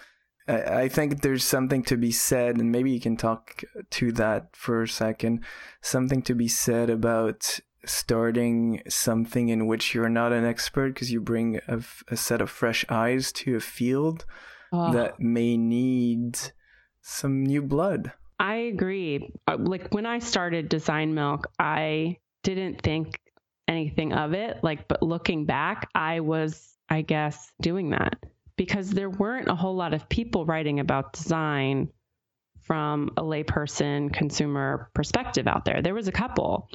I, 0.48 0.88
think 0.88 1.22
there's 1.22 1.44
something 1.44 1.82
to 1.84 1.96
be 1.96 2.10
said, 2.10 2.56
and 2.56 2.72
maybe 2.72 2.90
you 2.90 3.00
can 3.00 3.16
talk 3.16 3.62
to 3.90 4.12
that 4.12 4.54
for 4.56 4.82
a 4.82 4.88
second. 4.88 5.44
Something 5.80 6.22
to 6.22 6.34
be 6.34 6.48
said 6.48 6.90
about 6.90 7.60
starting 7.84 8.82
something 8.88 9.48
in 9.48 9.66
which 9.66 9.94
you're 9.94 10.08
not 10.08 10.32
an 10.32 10.44
expert 10.44 10.94
because 10.94 11.12
you 11.12 11.20
bring 11.20 11.60
a, 11.68 11.80
a, 12.08 12.16
set 12.16 12.40
of 12.40 12.48
fresh 12.48 12.84
eyes 12.88 13.32
to 13.32 13.56
a 13.56 13.60
field 13.60 14.24
oh. 14.72 14.92
that 14.92 15.18
may 15.18 15.56
need 15.56 16.38
some 17.00 17.44
new 17.44 17.62
blood. 17.62 18.12
I 18.38 18.54
agree. 18.54 19.32
Uh, 19.46 19.56
like 19.58 19.92
when 19.92 20.06
I 20.06 20.18
started 20.20 20.68
Design 20.68 21.14
Milk, 21.14 21.48
I 21.58 22.18
didn't 22.42 22.82
think 22.82 23.20
anything 23.68 24.12
of 24.12 24.32
it. 24.32 24.58
Like, 24.62 24.88
but 24.88 25.02
looking 25.02 25.44
back, 25.44 25.88
I 25.94 26.20
was, 26.20 26.76
I 26.88 27.02
guess, 27.02 27.50
doing 27.60 27.90
that 27.90 28.16
because 28.56 28.90
there 28.90 29.10
weren't 29.10 29.48
a 29.48 29.54
whole 29.54 29.76
lot 29.76 29.94
of 29.94 30.08
people 30.08 30.44
writing 30.44 30.80
about 30.80 31.12
design 31.12 31.90
from 32.62 33.10
a 33.16 33.22
layperson 33.22 34.12
consumer 34.12 34.90
perspective 34.94 35.46
out 35.46 35.64
there. 35.64 35.82
There 35.82 35.94
was 35.94 36.08
a 36.08 36.12
couple, 36.12 36.68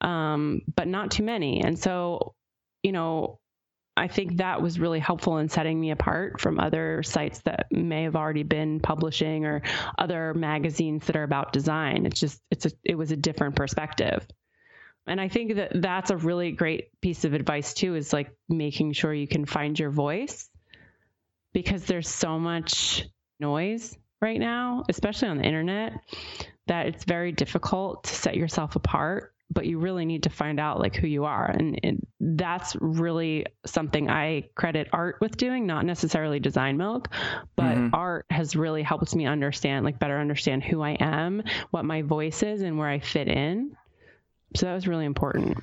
um, 0.00 0.62
but 0.74 0.88
not 0.88 1.10
too 1.10 1.22
many. 1.22 1.62
And 1.62 1.78
so, 1.78 2.34
you 2.82 2.92
know, 2.92 3.38
I 3.98 4.08
think 4.08 4.36
that 4.36 4.60
was 4.60 4.78
really 4.78 4.98
helpful 4.98 5.38
in 5.38 5.48
setting 5.48 5.80
me 5.80 5.90
apart 5.90 6.40
from 6.40 6.60
other 6.60 7.02
sites 7.02 7.40
that 7.40 7.66
may 7.70 8.02
have 8.02 8.14
already 8.14 8.42
been 8.42 8.78
publishing 8.80 9.46
or 9.46 9.62
other 9.96 10.34
magazines 10.34 11.06
that 11.06 11.16
are 11.16 11.22
about 11.22 11.52
design. 11.52 12.04
It's 12.04 12.20
just 12.20 12.40
it's 12.50 12.66
a 12.66 12.70
it 12.84 12.94
was 12.94 13.10
a 13.10 13.16
different 13.16 13.56
perspective. 13.56 14.26
And 15.06 15.20
I 15.20 15.28
think 15.28 15.54
that 15.54 15.70
that's 15.74 16.10
a 16.10 16.16
really 16.16 16.52
great 16.52 16.88
piece 17.00 17.24
of 17.24 17.32
advice 17.32 17.72
too 17.72 17.94
is 17.94 18.12
like 18.12 18.30
making 18.48 18.92
sure 18.92 19.14
you 19.14 19.28
can 19.28 19.46
find 19.46 19.78
your 19.78 19.90
voice 19.90 20.50
because 21.56 21.86
there's 21.86 22.10
so 22.10 22.38
much 22.38 23.08
noise 23.40 23.96
right 24.20 24.38
now, 24.38 24.84
especially 24.90 25.28
on 25.28 25.38
the 25.38 25.44
internet, 25.44 25.94
that 26.66 26.84
it's 26.84 27.04
very 27.04 27.32
difficult 27.32 28.04
to 28.04 28.14
set 28.14 28.36
yourself 28.36 28.76
apart. 28.76 29.32
But 29.50 29.64
you 29.64 29.78
really 29.78 30.04
need 30.04 30.24
to 30.24 30.28
find 30.28 30.60
out 30.60 30.80
like 30.80 30.96
who 30.96 31.06
you 31.06 31.24
are, 31.24 31.46
and, 31.46 31.80
and 31.82 32.06
that's 32.20 32.76
really 32.78 33.46
something 33.64 34.10
I 34.10 34.50
credit 34.54 34.88
art 34.92 35.16
with 35.22 35.38
doing, 35.38 35.66
not 35.66 35.86
necessarily 35.86 36.40
Design 36.40 36.76
Milk, 36.76 37.08
but 37.54 37.76
mm-hmm. 37.76 37.94
art 37.94 38.26
has 38.28 38.54
really 38.54 38.82
helped 38.82 39.14
me 39.14 39.24
understand, 39.24 39.86
like 39.86 39.98
better 39.98 40.18
understand 40.18 40.62
who 40.62 40.82
I 40.82 40.98
am, 41.00 41.42
what 41.70 41.86
my 41.86 42.02
voice 42.02 42.42
is, 42.42 42.60
and 42.60 42.76
where 42.76 42.88
I 42.88 42.98
fit 42.98 43.28
in. 43.28 43.74
So 44.56 44.66
that 44.66 44.74
was 44.74 44.86
really 44.86 45.06
important. 45.06 45.56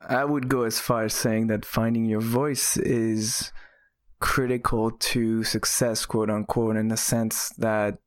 I 0.00 0.24
would 0.24 0.48
go 0.48 0.62
as 0.62 0.78
far 0.78 1.02
as 1.02 1.14
saying 1.14 1.48
that 1.48 1.64
finding 1.64 2.04
your 2.04 2.20
voice 2.20 2.76
is 2.76 3.50
critical 4.18 4.90
to 4.90 5.44
success, 5.44 6.06
quote 6.06 6.30
unquote, 6.30 6.76
in 6.76 6.88
the 6.88 6.96
sense 6.96 7.50
that, 7.58 7.98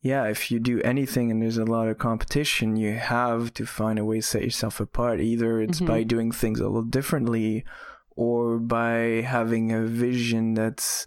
yeah, 0.00 0.24
if 0.24 0.50
you 0.50 0.60
do 0.60 0.80
anything 0.82 1.30
and 1.30 1.42
there's 1.42 1.58
a 1.58 1.64
lot 1.64 1.88
of 1.88 1.98
competition, 1.98 2.76
you 2.76 2.94
have 2.94 3.52
to 3.54 3.66
find 3.66 3.98
a 3.98 4.04
way 4.04 4.16
to 4.16 4.22
set 4.22 4.42
yourself 4.42 4.80
apart. 4.80 5.20
Either 5.20 5.60
it's 5.60 5.78
mm-hmm. 5.78 5.86
by 5.86 6.02
doing 6.02 6.30
things 6.30 6.60
a 6.60 6.64
little 6.64 6.82
differently 6.82 7.64
or 8.10 8.58
by 8.58 9.22
having 9.26 9.72
a 9.72 9.82
vision 9.82 10.54
that's 10.54 11.06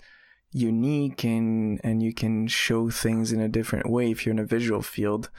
unique 0.52 1.24
and, 1.24 1.80
and 1.84 2.04
you 2.04 2.14
can 2.14 2.48
show 2.48 2.90
things 2.90 3.32
in 3.32 3.40
a 3.40 3.50
different 3.50 3.90
way 3.90 4.12
if 4.12 4.26
you're 4.26 4.34
in 4.34 4.40
a 4.40 4.46
visual 4.46 4.82
field. 4.82 5.30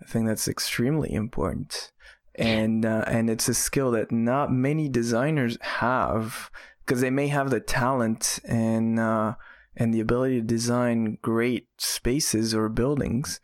I 0.00 0.04
think 0.04 0.26
that's 0.26 0.48
extremely 0.48 1.12
important. 1.12 1.92
And, 2.36 2.86
uh, 2.86 3.04
and 3.06 3.28
it's 3.28 3.48
a 3.48 3.54
skill 3.54 3.90
that 3.90 4.10
not 4.10 4.52
many 4.52 4.88
designers 4.88 5.58
have 5.60 6.50
because 6.84 7.00
they 7.00 7.10
may 7.10 7.28
have 7.28 7.50
the 7.50 7.60
talent 7.60 8.40
and 8.44 8.98
uh, 8.98 9.34
and 9.76 9.92
the 9.92 10.00
ability 10.00 10.40
to 10.40 10.46
design 10.46 11.18
great 11.22 11.68
spaces 11.78 12.54
or 12.54 12.68
buildings, 12.68 13.40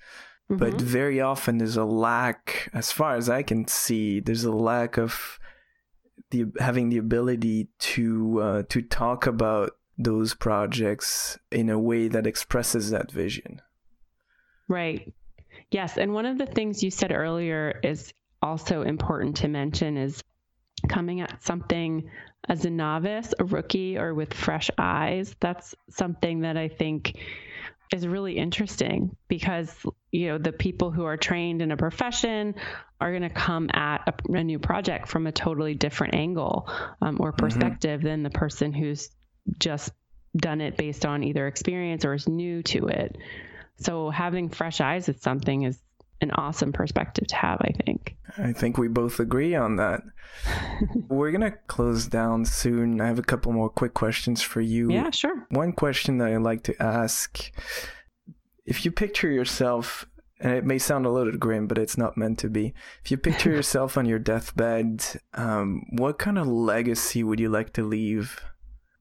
mm-hmm. 0.51 0.59
but 0.59 0.81
very 0.81 1.21
often 1.21 1.59
there's 1.59 1.77
a 1.77 1.85
lack, 1.85 2.71
as 2.73 2.93
far 2.93 3.17
as 3.17 3.29
I 3.29 3.43
can 3.43 3.67
see, 3.67 4.21
there's 4.21 4.45
a 4.45 4.53
lack 4.53 4.99
of 4.99 5.39
the 6.31 6.47
having 6.59 6.91
the 6.91 6.99
ability 6.99 7.69
to 7.79 8.41
uh, 8.41 8.63
to 8.69 8.83
talk 8.83 9.27
about 9.27 9.73
those 9.97 10.35
projects 10.35 11.39
in 11.51 11.69
a 11.69 11.79
way 11.79 12.09
that 12.09 12.27
expresses 12.27 12.91
that 12.91 13.11
vision. 13.11 13.61
Right. 14.69 15.13
Yes, 15.71 15.97
and 15.97 16.15
one 16.15 16.27
of 16.27 16.39
the 16.39 16.47
things 16.47 16.83
you 16.83 16.91
said 16.91 17.13
earlier 17.13 17.81
is 17.83 18.13
also 18.41 18.83
important 18.83 19.37
to 19.39 19.49
mention 19.49 19.97
is 19.97 20.23
coming 20.89 21.21
at 21.21 21.43
something 21.43 22.11
as 22.49 22.65
a 22.65 22.71
novice, 22.71 23.35
a 23.39 23.45
rookie, 23.45 23.99
or 23.99 24.15
with 24.15 24.35
fresh 24.35 24.71
eyes. 24.79 25.35
That's 25.41 25.75
something 25.91 26.41
that 26.41 26.57
I 26.57 26.69
think 26.69 27.19
is 27.93 28.07
really 28.07 28.37
interesting 28.37 29.17
because 29.29 29.75
you 30.13 30.29
know 30.29 30.39
the 30.39 30.53
people 30.53 30.91
who 30.91 31.05
are 31.05 31.17
trained 31.17 31.63
in 31.63 31.73
a 31.73 31.77
profession 31.77 32.55
are 33.01 33.11
going 33.11 33.23
to 33.23 33.31
come 33.31 33.71
at 33.73 34.03
a, 34.07 34.33
a, 34.33 34.45
new 34.45 34.59
project 34.59 35.09
from 35.09 35.27
a 35.27 35.33
totally 35.33 35.75
different 35.75 36.15
angle 36.15 36.69
um, 37.01 37.17
or 37.21 37.33
mm-hmm. 37.33 37.39
perspective 37.39 38.01
mm-hmm. 38.01 38.09
than 38.09 38.23
the 38.23 38.31
person 38.31 38.73
who's 38.73 39.09
just 39.59 39.91
done 40.37 40.61
it 40.61 40.77
based 40.77 41.07
on 41.07 41.25
either 41.25 41.47
experience 41.47 42.05
or 42.05 42.13
is 42.13 42.29
new 42.29 42.63
to 42.63 42.89
it 42.89 43.17
so 43.79 44.11
having 44.11 44.51
fresh 44.51 44.81
eyes 44.81 45.09
at 45.09 45.23
something 45.23 45.63
is 45.63 45.79
an 46.21 46.31
awesome 46.33 46.73
perspective 46.73 47.27
to 47.29 47.37
have, 47.37 47.59
I 47.61 47.73
think. 47.85 48.17
I 48.37 48.53
think 48.53 48.77
we 48.77 48.89
both 48.89 49.21
agree 49.21 49.55
on 49.55 49.77
that. 49.77 50.03
We're 51.09 51.31
going 51.31 51.51
to 51.51 51.57
close 51.67 52.07
down 52.07 52.45
soon. 52.45 53.01
I 53.01 53.07
have 53.07 53.19
a 53.19 53.23
couple 53.23 53.53
more 53.53 53.71
quick 53.71 53.95
questions 53.95 54.43
for 54.43 54.61
you. 54.61 54.91
Yeah, 54.91 55.11
sure. 55.11 55.47
One 55.51 55.73
question 55.73 56.19
that 56.19 56.29
I 56.29 56.37
like 56.37 56.65
to 56.65 56.83
ask 56.83 57.53
if 58.67 58.85
you 58.85 58.91
picture 58.91 59.31
yourself, 59.31 60.07
and 60.41 60.53
it 60.53 60.65
may 60.65 60.79
sound 60.79 61.07
a 61.07 61.11
little 61.11 61.37
grim, 61.37 61.67
but 61.67 61.79
it's 61.79 61.97
not 61.97 62.17
meant 62.17 62.39
to 62.41 62.49
be. 62.49 62.75
If 63.05 63.11
you 63.11 63.17
picture 63.17 63.51
yourself 63.59 63.97
on 63.97 64.07
your 64.07 64.19
deathbed, 64.19 65.05
um, 65.35 65.83
what 65.93 66.19
kind 66.19 66.39
of 66.39 66.47
legacy 66.47 67.23
would 67.23 67.41
you 67.41 67.49
like 67.49 67.73
to 67.75 67.83
leave? 67.83 68.41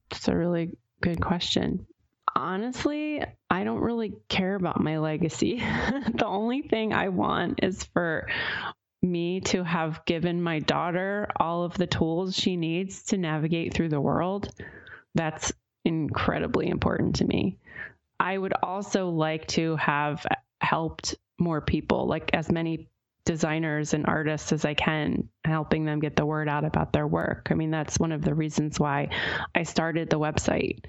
That's 0.09 0.27
a 0.27 0.37
really 0.37 0.77
good 1.01 1.21
question 1.21 1.85
honestly, 2.37 3.23
I 3.49 3.63
don't 3.63 3.81
really 3.81 4.13
care 4.29 4.55
about 4.55 4.81
my 4.81 4.99
legacy. 4.99 5.57
the 6.13 6.25
only 6.25 6.61
thing 6.61 6.93
I 6.93 7.09
want 7.09 7.59
is 7.63 7.83
for 7.83 8.27
me 9.01 9.41
to 9.41 9.63
have 9.63 10.05
given 10.05 10.41
my 10.41 10.59
daughter 10.59 11.29
all 11.39 11.63
of 11.63 11.73
the 11.75 11.87
tools 11.87 12.35
she 12.35 12.55
needs 12.55 13.03
to 13.03 13.17
navigate 13.17 13.73
through 13.73 13.89
the 13.89 14.01
world. 14.01 14.49
That's 15.15 15.51
incredibly 15.85 16.67
important 16.67 17.17
to 17.17 17.25
me. 17.25 17.57
I 18.19 18.37
would 18.37 18.53
also 18.61 19.09
like 19.09 19.47
to 19.49 19.75
have 19.77 20.25
helped 20.61 21.15
more 21.39 21.61
people, 21.61 22.07
like 22.07 22.31
as 22.33 22.51
many 22.51 22.89
designers 23.25 23.93
and 23.93 24.05
artists 24.05 24.51
as 24.51 24.65
I 24.65 24.73
can, 24.73 25.29
helping 25.43 25.85
them 25.85 25.99
get 25.99 26.15
the 26.15 26.25
word 26.25 26.49
out 26.49 26.65
about 26.65 26.93
their 26.93 27.05
work. 27.05 27.49
I 27.51 27.55
mean, 27.55 27.71
that's 27.71 27.99
one 27.99 28.11
of 28.11 28.23
the 28.23 28.33
reasons 28.33 28.79
why 28.79 29.09
I 29.53 29.63
started 29.63 30.09
the 30.09 30.19
website 30.19 30.85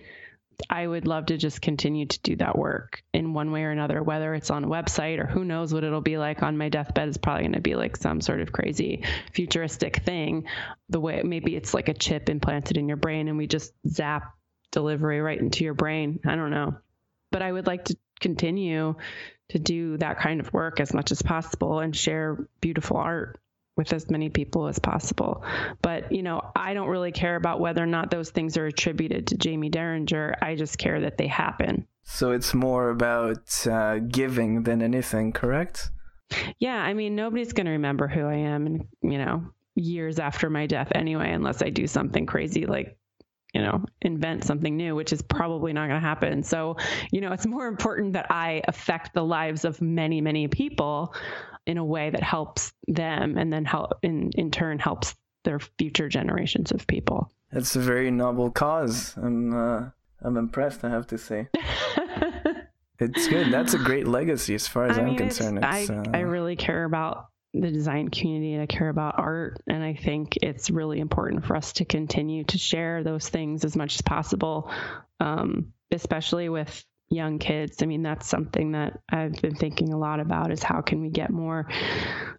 I 0.71 0.87
would 0.87 1.07
love 1.07 1.27
to 1.27 1.37
just 1.37 1.63
continue 1.63 2.07
to 2.07 2.21
do 2.21 2.37
that 2.37 2.59
work 2.59 3.03
in 3.15 3.33
one 3.33 3.53
way 3.53 3.65
or 3.65 3.71
another, 3.71 4.03
whether 4.03 4.35
it's 4.35 4.51
on 4.51 4.65
a 4.65 4.69
website 4.69 5.19
or 5.19 5.27
who 5.27 5.45
knows 5.45 5.73
what 5.73 5.85
it'll 5.85 6.01
be 6.01 6.19
like 6.19 6.43
on 6.43 6.59
my 6.59 6.69
deathbed. 6.69 7.09
It's 7.09 7.17
probably 7.17 7.45
going 7.45 7.53
to 7.53 7.61
be 7.61 7.77
like 7.77 7.97
some 7.97 8.21
sort 8.21 8.41
of 8.41 8.53
crazy 8.53 9.05
futuristic 9.33 10.03
thing. 10.03 10.47
The 10.89 11.01
way 11.01 11.23
maybe 11.25 11.55
it's 11.57 11.75
like 11.75 11.89
a 11.89 11.95
chip 11.95 12.29
implanted 12.29 12.77
in 12.77 12.89
your 12.89 12.97
brain 12.97 13.29
and 13.29 13.39
we 13.39 13.47
just 13.47 13.73
zap 13.87 14.35
delivery 14.71 15.21
right 15.21 15.41
into 15.41 15.65
your 15.65 15.75
brain. 15.75 16.21
I 16.27 16.35
don't 16.35 16.51
know. 16.51 16.77
But 17.31 17.43
I 17.43 17.53
would 17.53 17.67
like 17.67 17.87
to 17.87 17.97
continue 18.21 18.97
to 19.51 19.59
do 19.59 19.97
that 19.99 20.19
kind 20.19 20.41
of 20.41 20.53
work 20.53 20.81
as 20.81 20.93
much 20.93 21.13
as 21.13 21.23
possible 21.23 21.81
and 21.81 21.97
share 21.97 22.49
beautiful 22.61 22.97
art 22.97 23.39
with 23.79 23.93
as 23.93 24.11
many 24.11 24.29
people 24.29 24.67
as 24.67 24.79
possible. 24.79 25.43
But, 25.81 26.13
you 26.13 26.23
know, 26.23 26.43
I 26.55 26.75
don't 26.75 26.89
really 26.89 27.13
care 27.13 27.37
about 27.37 27.61
whether 27.61 27.83
or 27.83 27.87
not 27.87 28.11
those 28.11 28.29
things 28.29 28.59
are 28.59 28.67
attributed 28.67 29.29
to 29.29 29.39
Jaime 29.43 29.71
Derringer. 29.71 30.35
I 30.43 30.57
just 30.57 30.77
care 30.77 31.01
that 31.01 31.17
they 31.17 31.29
happen. 31.29 31.87
So 32.03 32.33
it's 32.33 32.53
more 32.53 32.91
about 32.91 33.67
uh, 33.67 34.01
giving 34.01 34.65
than 34.65 34.83
anything, 34.83 35.33
correct? 35.33 35.91
Yeah. 36.59 36.77
I 36.77 36.93
mean, 36.93 37.15
nobody's 37.15 37.53
going 37.53 37.67
to 37.67 37.73
remember 37.73 38.09
who 38.09 38.27
I 38.27 38.35
am, 38.35 38.67
and, 38.67 38.87
you 39.01 39.19
know, 39.19 39.45
years 39.77 40.19
after 40.19 40.51
my 40.51 40.67
death 40.67 40.89
anyway, 40.95 41.31
unless 41.33 41.63
I 41.63 41.71
do 41.71 41.87
something 41.87 42.27
crazy 42.27 42.67
like 42.67 42.99
you 43.55 43.63
know, 43.63 43.83
invent 44.03 44.45
something 44.45 44.77
new, 44.77 44.95
which 44.95 45.13
is 45.13 45.23
probably 45.23 45.73
not 45.73 45.89
going 45.89 46.01
to 46.01 46.07
happen. 46.07 46.43
So, 46.43 46.77
you 47.11 47.21
know, 47.21 47.33
it's 47.33 47.47
more 47.47 47.67
important 47.67 48.13
that 48.13 48.27
I 48.31 48.63
affect 48.69 49.15
the 49.15 49.25
lives 49.25 49.65
of 49.65 49.81
many, 49.81 50.21
many 50.21 50.49
people 50.49 51.15
in 51.67 51.79
a 51.79 51.85
way 51.85 52.11
that 52.11 52.23
helps 52.23 52.73
them 52.87 53.37
and 53.39 53.53
then 53.53 53.65
help 53.65 53.99
in, 54.03 54.31
in 54.35 54.51
turn 54.51 54.79
helps 54.79 55.15
their 55.45 55.59
future 55.59 56.09
generations 56.09 56.73
of 56.73 56.87
people. 56.87 57.31
It's 57.53 57.77
a 57.77 57.81
very 57.81 58.11
noble 58.11 58.51
cause. 58.51 59.15
I'm, 59.17 59.55
uh, 59.55 59.91
I'm 60.23 60.37
impressed, 60.37 60.85
I 60.85 60.91
have 60.91 61.07
to 61.09 61.19
say. 61.19 61.49
it's 62.99 63.29
good. 63.29 63.53
That's 63.53 63.75
a 63.75 63.79
great 63.79 64.07
legacy 64.07 64.55
as 64.55 64.69
far 64.69 64.87
as 64.87 64.99
I 64.99 65.03
am 65.03 65.17
concerned. 65.17 65.65
I, 65.65 65.85
uh... 65.85 66.05
I 66.13 66.21
really 66.21 66.57
care 66.57 66.85
about 66.85 67.29
the 67.55 67.71
design 67.71 68.09
community 68.09 68.53
and 68.53 68.63
I 68.63 68.67
care 68.67 68.89
about 68.89 69.19
art. 69.19 69.63
And 69.67 69.83
I 69.83 69.95
think 69.95 70.37
it's 70.43 70.71
really 70.71 71.01
important 71.01 71.47
for 71.47 71.57
us 71.57 71.73
to 71.75 71.85
continue 71.85 72.45
to 72.45 72.59
share 72.59 73.03
those 73.03 73.29
things 73.29 73.65
as 73.65 73.77
much 73.77 73.95
as 73.95 74.03
possible, 74.03 74.71
um, 75.21 75.73
especially 75.91 76.49
with 76.49 76.85
young 77.11 77.39
kids. 77.39 77.83
I 77.83 77.87
mean, 77.87 78.03
that's 78.03 78.27
something 78.27 78.73
that 78.73 79.01
I've 79.09 79.41
been 79.41 79.55
thinking 79.55 79.93
a 79.93 79.99
lot 79.99 80.21
about 80.21 80.53
is 80.53 80.63
how 80.63 80.81
can 80.83 81.01
we 81.01 81.11
get 81.11 81.31
more 81.31 81.69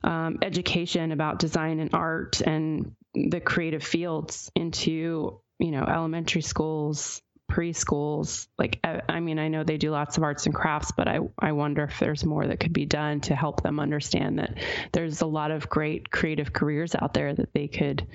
um, 0.04 0.40
education 0.42 1.12
about 1.12 1.40
design 1.40 1.80
and 1.80 1.94
art 1.94 2.42
and 2.42 2.96
the 3.14 3.40
creative 3.40 3.84
fields 3.84 4.52
into, 4.56 5.42
you 5.58 5.72
know, 5.72 5.84
elementary 5.84 6.42
schools, 6.42 7.22
preschools 7.50 8.48
like 8.60 8.80
I, 8.84 9.20
mean 9.20 9.40
i 9.40 9.48
know 9.48 9.64
they 9.64 9.78
do 9.78 9.90
lots 9.90 10.18
of 10.18 10.24
arts 10.24 10.46
and 10.46 10.54
crafts 10.54 10.92
but 10.96 11.08
i 11.08 11.18
i 11.40 11.52
wonder 11.52 11.84
if 11.84 12.00
there's 12.00 12.24
more 12.24 12.46
that 12.46 12.60
could 12.60 12.74
be 12.74 12.86
done 12.86 13.22
to 13.22 13.36
help 13.36 13.64
them 13.64 13.80
understand 13.80 14.38
that 14.38 14.54
there's 14.92 15.22
a 15.22 15.26
lot 15.26 15.50
of 15.50 15.68
great 15.68 16.12
creative 16.12 16.54
careers 16.54 16.94
out 16.94 17.16
there 17.16 17.34
that 17.34 17.52
they 17.54 17.68
could 17.68 18.06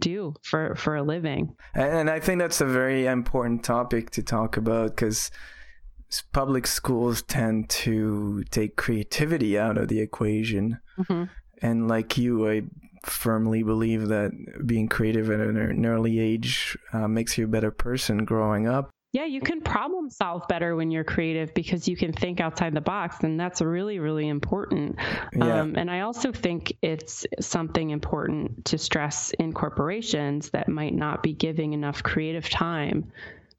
do 0.00 0.34
for 0.42 0.76
for 0.76 0.94
a 0.94 1.02
living 1.02 1.56
and 1.74 2.08
i 2.08 2.20
think 2.20 2.38
that's 2.38 2.60
a 2.60 2.66
very 2.66 3.06
important 3.06 3.64
topic 3.64 4.10
to 4.10 4.22
talk 4.22 4.56
about 4.56 4.90
because 4.90 5.32
public 6.32 6.66
schools 6.66 7.22
tend 7.22 7.68
to 7.68 8.44
take 8.50 8.76
creativity 8.76 9.58
out 9.58 9.76
of 9.76 9.88
the 9.88 10.00
equation 10.00 10.78
mm-hmm. 10.98 11.24
and 11.62 11.88
like 11.88 12.16
you 12.16 12.48
i 12.48 12.62
firmly 13.06 13.62
believe 13.62 14.08
that 14.08 14.32
being 14.66 14.88
creative 14.88 15.30
at 15.30 15.40
an 15.40 15.86
early 15.86 16.18
age 16.18 16.76
uh, 16.92 17.08
makes 17.08 17.38
you 17.38 17.44
a 17.44 17.48
better 17.48 17.70
person 17.70 18.24
growing 18.24 18.66
up. 18.66 18.90
Yeah, 19.12 19.24
you 19.24 19.40
can 19.40 19.62
problem 19.62 20.10
solve 20.10 20.46
better 20.46 20.76
when 20.76 20.90
you're 20.90 21.04
creative 21.04 21.54
because 21.54 21.88
you 21.88 21.96
can 21.96 22.12
think 22.12 22.38
outside 22.38 22.74
the 22.74 22.82
box, 22.82 23.22
and 23.22 23.40
that's 23.40 23.62
really, 23.62 23.98
really 23.98 24.28
important. 24.28 24.96
Yeah. 25.32 25.60
Um, 25.60 25.76
and 25.76 25.90
I 25.90 26.00
also 26.00 26.32
think 26.32 26.76
it's 26.82 27.24
something 27.40 27.90
important 27.90 28.66
to 28.66 28.78
stress 28.78 29.30
in 29.38 29.54
corporations 29.54 30.50
that 30.50 30.68
might 30.68 30.94
not 30.94 31.22
be 31.22 31.32
giving 31.32 31.72
enough 31.72 32.02
creative 32.02 32.50
time 32.50 33.10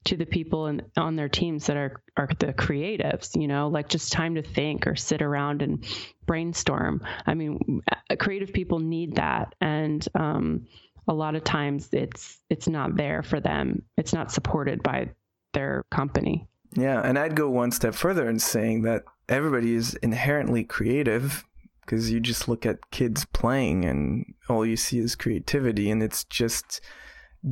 to 0.08 0.16
the 0.16 0.26
people 0.26 0.68
in, 0.68 0.82
on 0.96 1.16
their 1.16 1.30
teams 1.30 1.66
that 1.68 1.76
are 1.76 2.02
are 2.16 2.30
the 2.40 2.54
creatives 2.54 3.40
you 3.40 3.48
know 3.48 3.68
like 3.68 3.90
just 3.90 4.12
time 4.12 4.36
to 4.36 4.42
think 4.42 4.88
or 4.88 4.96
sit 4.96 5.22
around 5.22 5.62
and 5.62 5.86
brainstorm. 6.26 7.02
I 7.26 7.34
mean 7.34 7.82
uh, 7.92 8.16
creative 8.16 8.54
people 8.54 8.80
need 8.80 9.16
that. 9.16 9.54
And 9.60 10.08
um, 10.16 10.68
a 11.08 11.14
lot 11.14 11.36
of 11.36 11.44
times 11.44 11.90
it's 11.92 12.40
it's 12.50 12.68
not 12.68 12.96
there 12.96 13.22
for 13.22 13.40
them. 13.40 13.84
It's 13.98 14.14
not 14.14 14.32
supported 14.32 14.82
by 14.82 15.10
their 15.54 15.84
company. 15.90 16.48
Yeah. 16.74 17.02
And 17.04 17.18
i'd 17.18 17.36
go 17.36 17.50
one 17.50 17.72
step 17.72 17.96
further 17.96 18.30
in 18.30 18.40
saying 18.40 18.84
that 18.84 19.04
everybody 19.30 19.74
is 19.74 19.96
inherently 19.96 20.64
creative 20.64 21.44
because 21.82 22.12
you 22.12 22.20
just 22.20 22.48
look 22.48 22.66
at 22.66 22.92
kids 22.92 23.26
playing 23.26 23.86
and 23.86 24.34
all 24.50 24.66
you 24.66 24.76
see 24.76 25.00
is 25.00 25.16
creativity. 25.16 25.90
And 25.90 26.04
it's 26.04 26.26
just 26.26 26.82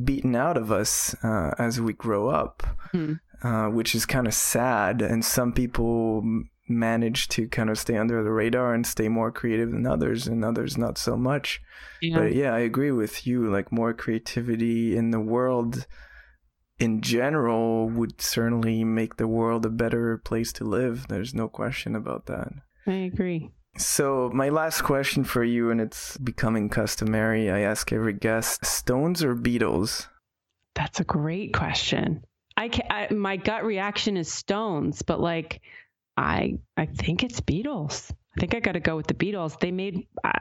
beaten 0.04 0.34
out 0.34 0.56
of 0.56 0.70
us 0.70 1.14
uh, 1.22 1.54
as 1.58 1.80
we 1.80 1.92
grow 1.92 2.28
up, 2.28 2.62
mm. 2.92 3.18
uh, 3.42 3.66
which 3.66 3.94
is 3.94 4.06
kind 4.06 4.26
of 4.26 4.34
sad. 4.34 5.02
And 5.02 5.24
some 5.24 5.52
people 5.52 6.22
manage 6.68 7.28
to 7.28 7.48
kind 7.48 7.70
of 7.70 7.78
stay 7.78 7.96
under 7.96 8.24
the 8.24 8.32
radar 8.32 8.74
and 8.74 8.86
stay 8.86 9.08
more 9.08 9.30
creative 9.30 9.70
than 9.70 9.86
others, 9.86 10.26
and 10.26 10.44
others 10.44 10.76
not 10.76 10.98
so 10.98 11.16
much. 11.16 11.60
Yeah. 12.02 12.18
But 12.18 12.34
yeah, 12.34 12.54
I 12.54 12.60
agree 12.60 12.92
with 12.92 13.26
you. 13.26 13.50
Like 13.50 13.70
more 13.70 13.92
creativity 13.92 14.96
in 14.96 15.10
the 15.10 15.20
world 15.20 15.86
in 16.78 17.00
general 17.00 17.88
would 17.88 18.20
certainly 18.20 18.84
make 18.84 19.16
the 19.16 19.28
world 19.28 19.64
a 19.64 19.70
better 19.70 20.18
place 20.18 20.52
to 20.54 20.64
live. 20.64 21.06
There's 21.08 21.34
no 21.34 21.48
question 21.48 21.94
about 21.94 22.26
that. 22.26 22.52
I 22.86 22.92
agree. 22.92 23.50
So, 23.78 24.30
my 24.32 24.48
last 24.48 24.82
question 24.82 25.24
for 25.24 25.44
you, 25.44 25.70
and 25.70 25.80
it's 25.80 26.16
becoming 26.18 26.68
customary, 26.68 27.50
I 27.50 27.60
ask 27.60 27.92
every 27.92 28.12
guest 28.12 28.64
Stones 28.64 29.22
or 29.22 29.34
Beatles? 29.34 30.08
That's 30.74 31.00
a 31.00 31.04
great 31.04 31.54
question. 31.54 32.22
I, 32.56 32.68
can, 32.68 32.86
I 32.90 33.12
my 33.12 33.36
gut 33.36 33.64
reaction 33.64 34.16
is 34.16 34.32
Stones, 34.32 35.02
but 35.02 35.20
like 35.20 35.60
I 36.16 36.58
I 36.76 36.86
think 36.86 37.22
it's 37.22 37.40
Beatles. 37.40 38.10
I 38.36 38.40
think 38.40 38.54
I 38.54 38.60
got 38.60 38.72
to 38.72 38.80
go 38.80 38.96
with 38.96 39.06
the 39.06 39.14
Beatles. 39.14 39.58
They 39.58 39.70
made. 39.70 40.06
Uh, 40.24 40.32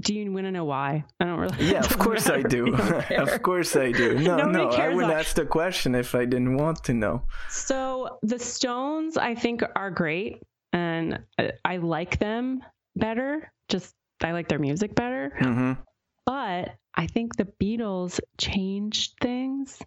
do 0.00 0.14
you 0.14 0.32
want 0.32 0.46
to 0.46 0.52
know 0.52 0.64
why? 0.64 1.04
I 1.18 1.24
don't 1.24 1.38
really. 1.38 1.70
Yeah, 1.70 1.80
of 1.80 1.98
course 1.98 2.28
I 2.28 2.42
do. 2.42 2.74
of 3.16 3.42
course 3.42 3.74
I 3.74 3.90
do. 3.90 4.18
No, 4.18 4.36
Nobody 4.36 4.64
no, 4.64 4.70
I 4.70 4.88
wouldn't 4.88 5.12
ask 5.12 5.34
the 5.34 5.46
question 5.46 5.94
if 5.94 6.14
I 6.14 6.24
didn't 6.24 6.56
want 6.56 6.84
to 6.84 6.94
know. 6.94 7.24
So 7.48 8.18
the 8.22 8.38
Stones, 8.38 9.16
I 9.16 9.34
think, 9.34 9.62
are 9.74 9.90
great 9.90 10.42
and 10.72 11.20
I, 11.38 11.52
I 11.64 11.76
like 11.78 12.18
them 12.18 12.62
better. 12.96 13.52
Just 13.68 13.94
I 14.22 14.32
like 14.32 14.48
their 14.48 14.58
music 14.58 14.94
better. 14.94 15.32
Mm-hmm. 15.40 15.80
But 16.26 16.76
I 16.94 17.06
think 17.06 17.36
the 17.36 17.48
Beatles 17.60 18.20
changed 18.38 19.14
things. 19.20 19.78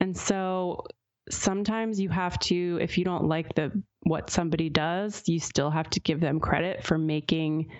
And 0.00 0.16
so 0.16 0.86
sometimes 1.30 2.00
you 2.00 2.08
have 2.08 2.38
to, 2.40 2.78
if 2.80 2.98
you 2.98 3.04
don't 3.04 3.28
like 3.28 3.54
the 3.54 3.82
what 4.02 4.30
somebody 4.30 4.68
does, 4.68 5.22
you 5.26 5.40
still 5.40 5.70
have 5.70 5.90
to 5.90 6.00
give 6.00 6.20
them 6.20 6.40
credit 6.40 6.84
for 6.84 6.96
making 6.96 7.70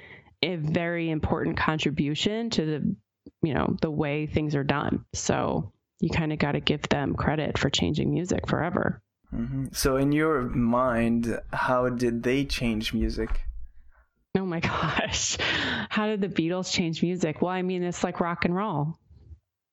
a 0.43 0.57
very 0.57 1.11
important 1.11 1.57
contribution 1.57 2.51
to 2.51 2.65
the 2.65 2.97
you 3.43 3.55
know 3.55 3.77
the 3.81 3.91
way 3.91 4.27
things 4.27 4.55
are 4.55 4.65
done. 4.65 5.05
So 5.15 5.73
you 6.01 6.11
kind 6.11 6.33
of 6.33 6.39
got 6.39 6.53
to 6.53 6.61
give 6.61 6.83
them 6.89 7.15
credit 7.15 7.59
for 7.59 7.71
changing 7.71 8.13
music 8.13 8.47
forever. 8.47 9.03
Mm-hmm. 9.35 9.67
So 9.73 9.97
in 9.97 10.13
your 10.13 10.43
mind, 10.43 11.41
how 11.53 11.89
did 11.89 12.23
they 12.23 12.45
change 12.45 12.95
music? 12.95 13.41
Oh 14.37 14.45
my 14.47 14.61
gosh. 14.73 15.37
How 15.89 16.07
did 16.07 16.21
the 16.21 16.29
Beatles 16.29 16.73
change 16.73 17.03
music? 17.03 17.43
Well, 17.43 17.53
I 17.53 17.63
mean, 17.63 17.83
it's 17.83 18.05
like 18.05 18.21
rock 18.21 18.45
and 18.45 18.55
roll. 18.55 18.99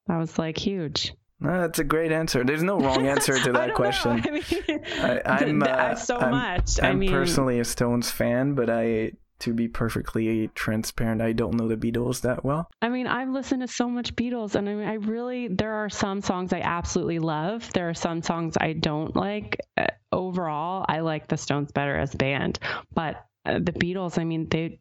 That 0.07 0.17
was 0.17 0.37
like 0.37 0.57
huge. 0.57 1.13
No, 1.39 1.59
that's 1.59 1.79
a 1.79 1.83
great 1.83 2.11
answer. 2.11 2.43
There's 2.43 2.63
no 2.63 2.79
wrong 2.79 3.05
answer 3.05 3.37
to 3.37 3.51
that 3.53 3.73
question. 3.73 4.17
Know. 4.17 4.23
I 5.25 5.45
mean, 5.45 5.61
I, 5.63 5.89
am 5.89 5.91
uh, 5.91 5.95
so 5.95 6.17
I'm, 6.17 6.31
much. 6.31 6.81
I'm 6.81 6.91
I 6.91 6.95
mean, 6.95 7.11
personally 7.11 7.59
a 7.59 7.65
Stones 7.65 8.09
fan, 8.09 8.53
but 8.53 8.69
I, 8.69 9.11
to 9.43 9.53
be 9.53 9.67
perfectly 9.67 10.49
transparent, 10.55 11.21
I 11.21 11.33
don't 11.33 11.55
know 11.55 11.67
the 11.67 11.77
Beatles 11.77 12.21
that 12.21 12.43
well. 12.43 12.69
I 12.81 12.89
mean, 12.89 13.07
I've 13.07 13.29
listened 13.29 13.61
to 13.61 13.67
so 13.67 13.89
much 13.89 14.15
Beatles, 14.15 14.55
and 14.55 14.67
I 14.67 14.73
mean, 14.73 14.87
I 14.87 14.93
really 14.93 15.47
there 15.47 15.73
are 15.73 15.89
some 15.89 16.21
songs 16.21 16.53
I 16.53 16.61
absolutely 16.61 17.19
love. 17.19 17.71
There 17.73 17.89
are 17.89 17.93
some 17.93 18.21
songs 18.21 18.57
I 18.59 18.73
don't 18.73 19.15
like. 19.15 19.57
Uh, 19.77 19.87
overall, 20.11 20.85
I 20.87 20.99
like 20.99 21.27
the 21.27 21.37
Stones 21.37 21.71
better 21.71 21.97
as 21.97 22.13
a 22.13 22.17
band, 22.17 22.59
but 22.93 23.25
uh, 23.45 23.59
the 23.59 23.73
Beatles, 23.73 24.17
I 24.17 24.23
mean, 24.23 24.47
they 24.49 24.79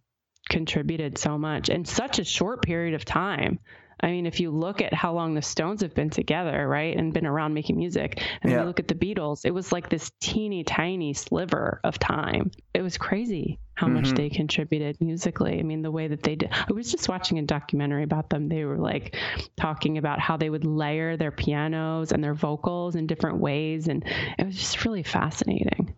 contributed 0.48 1.18
so 1.18 1.38
much 1.38 1.68
in 1.68 1.84
such 1.84 2.18
a 2.18 2.24
short 2.24 2.62
period 2.62 2.94
of 2.94 3.04
time. 3.04 3.58
I 4.02 4.10
mean, 4.10 4.26
if 4.26 4.40
you 4.40 4.50
look 4.50 4.82
at 4.82 4.92
how 4.92 5.12
long 5.12 5.34
the 5.34 5.42
Stones 5.42 5.82
have 5.82 5.94
been 5.94 6.10
together, 6.10 6.66
right, 6.66 6.96
and 6.96 7.12
been 7.12 7.26
around 7.26 7.54
making 7.54 7.76
music, 7.76 8.20
and 8.42 8.50
yeah. 8.50 8.60
you 8.60 8.66
look 8.66 8.80
at 8.80 8.88
the 8.88 8.94
Beatles, 8.94 9.44
it 9.44 9.52
was 9.52 9.70
like 9.70 9.88
this 9.88 10.10
teeny 10.20 10.64
tiny 10.64 11.14
sliver 11.14 11.80
of 11.84 11.98
time. 11.98 12.50
It 12.74 12.82
was 12.82 12.98
crazy 12.98 13.60
how 13.74 13.86
mm-hmm. 13.86 13.96
much 13.96 14.10
they 14.10 14.28
contributed 14.28 15.00
musically. 15.00 15.58
I 15.58 15.62
mean, 15.62 15.82
the 15.82 15.90
way 15.90 16.08
that 16.08 16.22
they 16.22 16.34
did. 16.34 16.50
I 16.52 16.72
was 16.72 16.90
just 16.90 17.08
watching 17.08 17.38
a 17.38 17.42
documentary 17.42 18.02
about 18.02 18.28
them. 18.28 18.48
They 18.48 18.64
were 18.64 18.78
like 18.78 19.16
talking 19.56 19.98
about 19.98 20.18
how 20.18 20.36
they 20.36 20.50
would 20.50 20.64
layer 20.64 21.16
their 21.16 21.30
pianos 21.30 22.12
and 22.12 22.22
their 22.22 22.34
vocals 22.34 22.96
in 22.96 23.06
different 23.06 23.38
ways, 23.38 23.86
and 23.86 24.04
it 24.38 24.44
was 24.44 24.56
just 24.56 24.84
really 24.84 25.04
fascinating. 25.04 25.94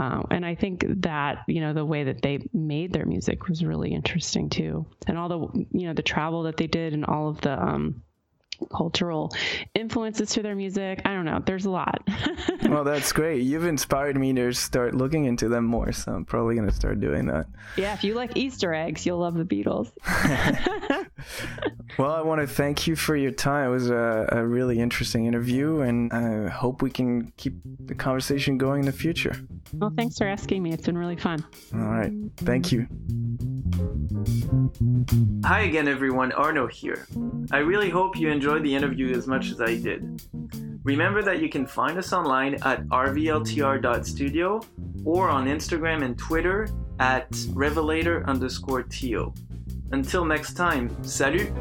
Um, 0.00 0.26
and 0.30 0.46
I 0.46 0.54
think 0.54 0.84
that 1.02 1.44
you 1.46 1.60
know 1.60 1.74
the 1.74 1.84
way 1.84 2.04
that 2.04 2.22
they 2.22 2.38
made 2.54 2.90
their 2.90 3.04
music 3.04 3.48
was 3.48 3.62
really 3.62 3.92
interesting 3.92 4.48
too, 4.48 4.86
and 5.06 5.18
all 5.18 5.28
the 5.28 5.66
you 5.72 5.86
know 5.86 5.92
the 5.92 6.02
travel 6.02 6.44
that 6.44 6.56
they 6.56 6.66
did 6.66 6.94
and 6.94 7.04
all 7.04 7.28
of 7.28 7.42
the 7.42 7.52
um, 7.52 8.02
cultural 8.72 9.32
influences 9.74 10.30
to 10.30 10.42
their 10.42 10.54
music. 10.54 11.02
I 11.04 11.14
don't 11.14 11.24
know. 11.24 11.42
There's 11.44 11.66
a 11.66 11.70
lot. 11.70 12.02
well, 12.68 12.84
that's 12.84 13.12
great. 13.12 13.42
You've 13.42 13.66
inspired 13.66 14.16
me 14.16 14.32
to 14.34 14.52
start 14.52 14.94
looking 14.94 15.24
into 15.24 15.48
them 15.48 15.64
more, 15.64 15.92
so 15.92 16.12
I'm 16.12 16.24
probably 16.24 16.54
going 16.54 16.68
to 16.68 16.74
start 16.74 17.00
doing 17.00 17.26
that. 17.26 17.46
Yeah, 17.76 17.94
if 17.94 18.04
you 18.04 18.14
like 18.14 18.36
Easter 18.36 18.74
eggs, 18.74 19.06
you'll 19.06 19.18
love 19.18 19.34
the 19.34 19.44
Beatles. 19.44 19.90
well, 21.98 22.12
I 22.12 22.22
want 22.22 22.40
to 22.40 22.46
thank 22.46 22.86
you 22.86 22.96
for 22.96 23.16
your 23.16 23.30
time. 23.30 23.68
It 23.68 23.72
was 23.72 23.90
a, 23.90 24.28
a 24.32 24.46
really 24.46 24.78
interesting 24.78 25.26
interview, 25.26 25.80
and 25.80 26.12
I 26.12 26.48
hope 26.48 26.82
we 26.82 26.90
can 26.90 27.32
keep 27.36 27.54
the 27.86 27.94
conversation 27.94 28.58
going 28.58 28.80
in 28.80 28.86
the 28.86 28.92
future. 28.92 29.36
Well, 29.74 29.92
thanks 29.96 30.18
for 30.18 30.26
asking 30.26 30.62
me. 30.62 30.72
It's 30.72 30.86
been 30.86 30.98
really 30.98 31.16
fun. 31.16 31.44
All 31.74 31.80
right. 31.80 32.12
Thank 32.38 32.72
you. 32.72 32.86
Hi 35.44 35.60
again, 35.60 35.86
everyone. 35.86 36.32
Arno 36.32 36.66
here. 36.66 37.06
I 37.52 37.58
really 37.58 37.88
hope 37.88 38.16
you 38.16 38.28
enjoyed 38.30 38.64
the 38.64 38.74
interview 38.74 39.14
as 39.14 39.28
much 39.28 39.50
as 39.50 39.60
I 39.60 39.76
did. 39.76 40.22
Remember 40.82 41.22
that 41.22 41.40
you 41.40 41.48
can 41.48 41.66
find 41.66 41.96
us 41.96 42.12
online 42.12 42.54
at 42.62 42.84
rvltr.studio 42.88 44.60
or 45.04 45.28
on 45.28 45.46
Instagram 45.46 46.02
and 46.02 46.18
Twitter 46.18 46.68
at 46.98 47.28
revelator 47.50 48.24
underscore 48.26 48.82
to. 48.82 49.32
Until 49.92 50.24
next 50.24 50.54
time, 50.54 50.90
salut! 51.04 51.52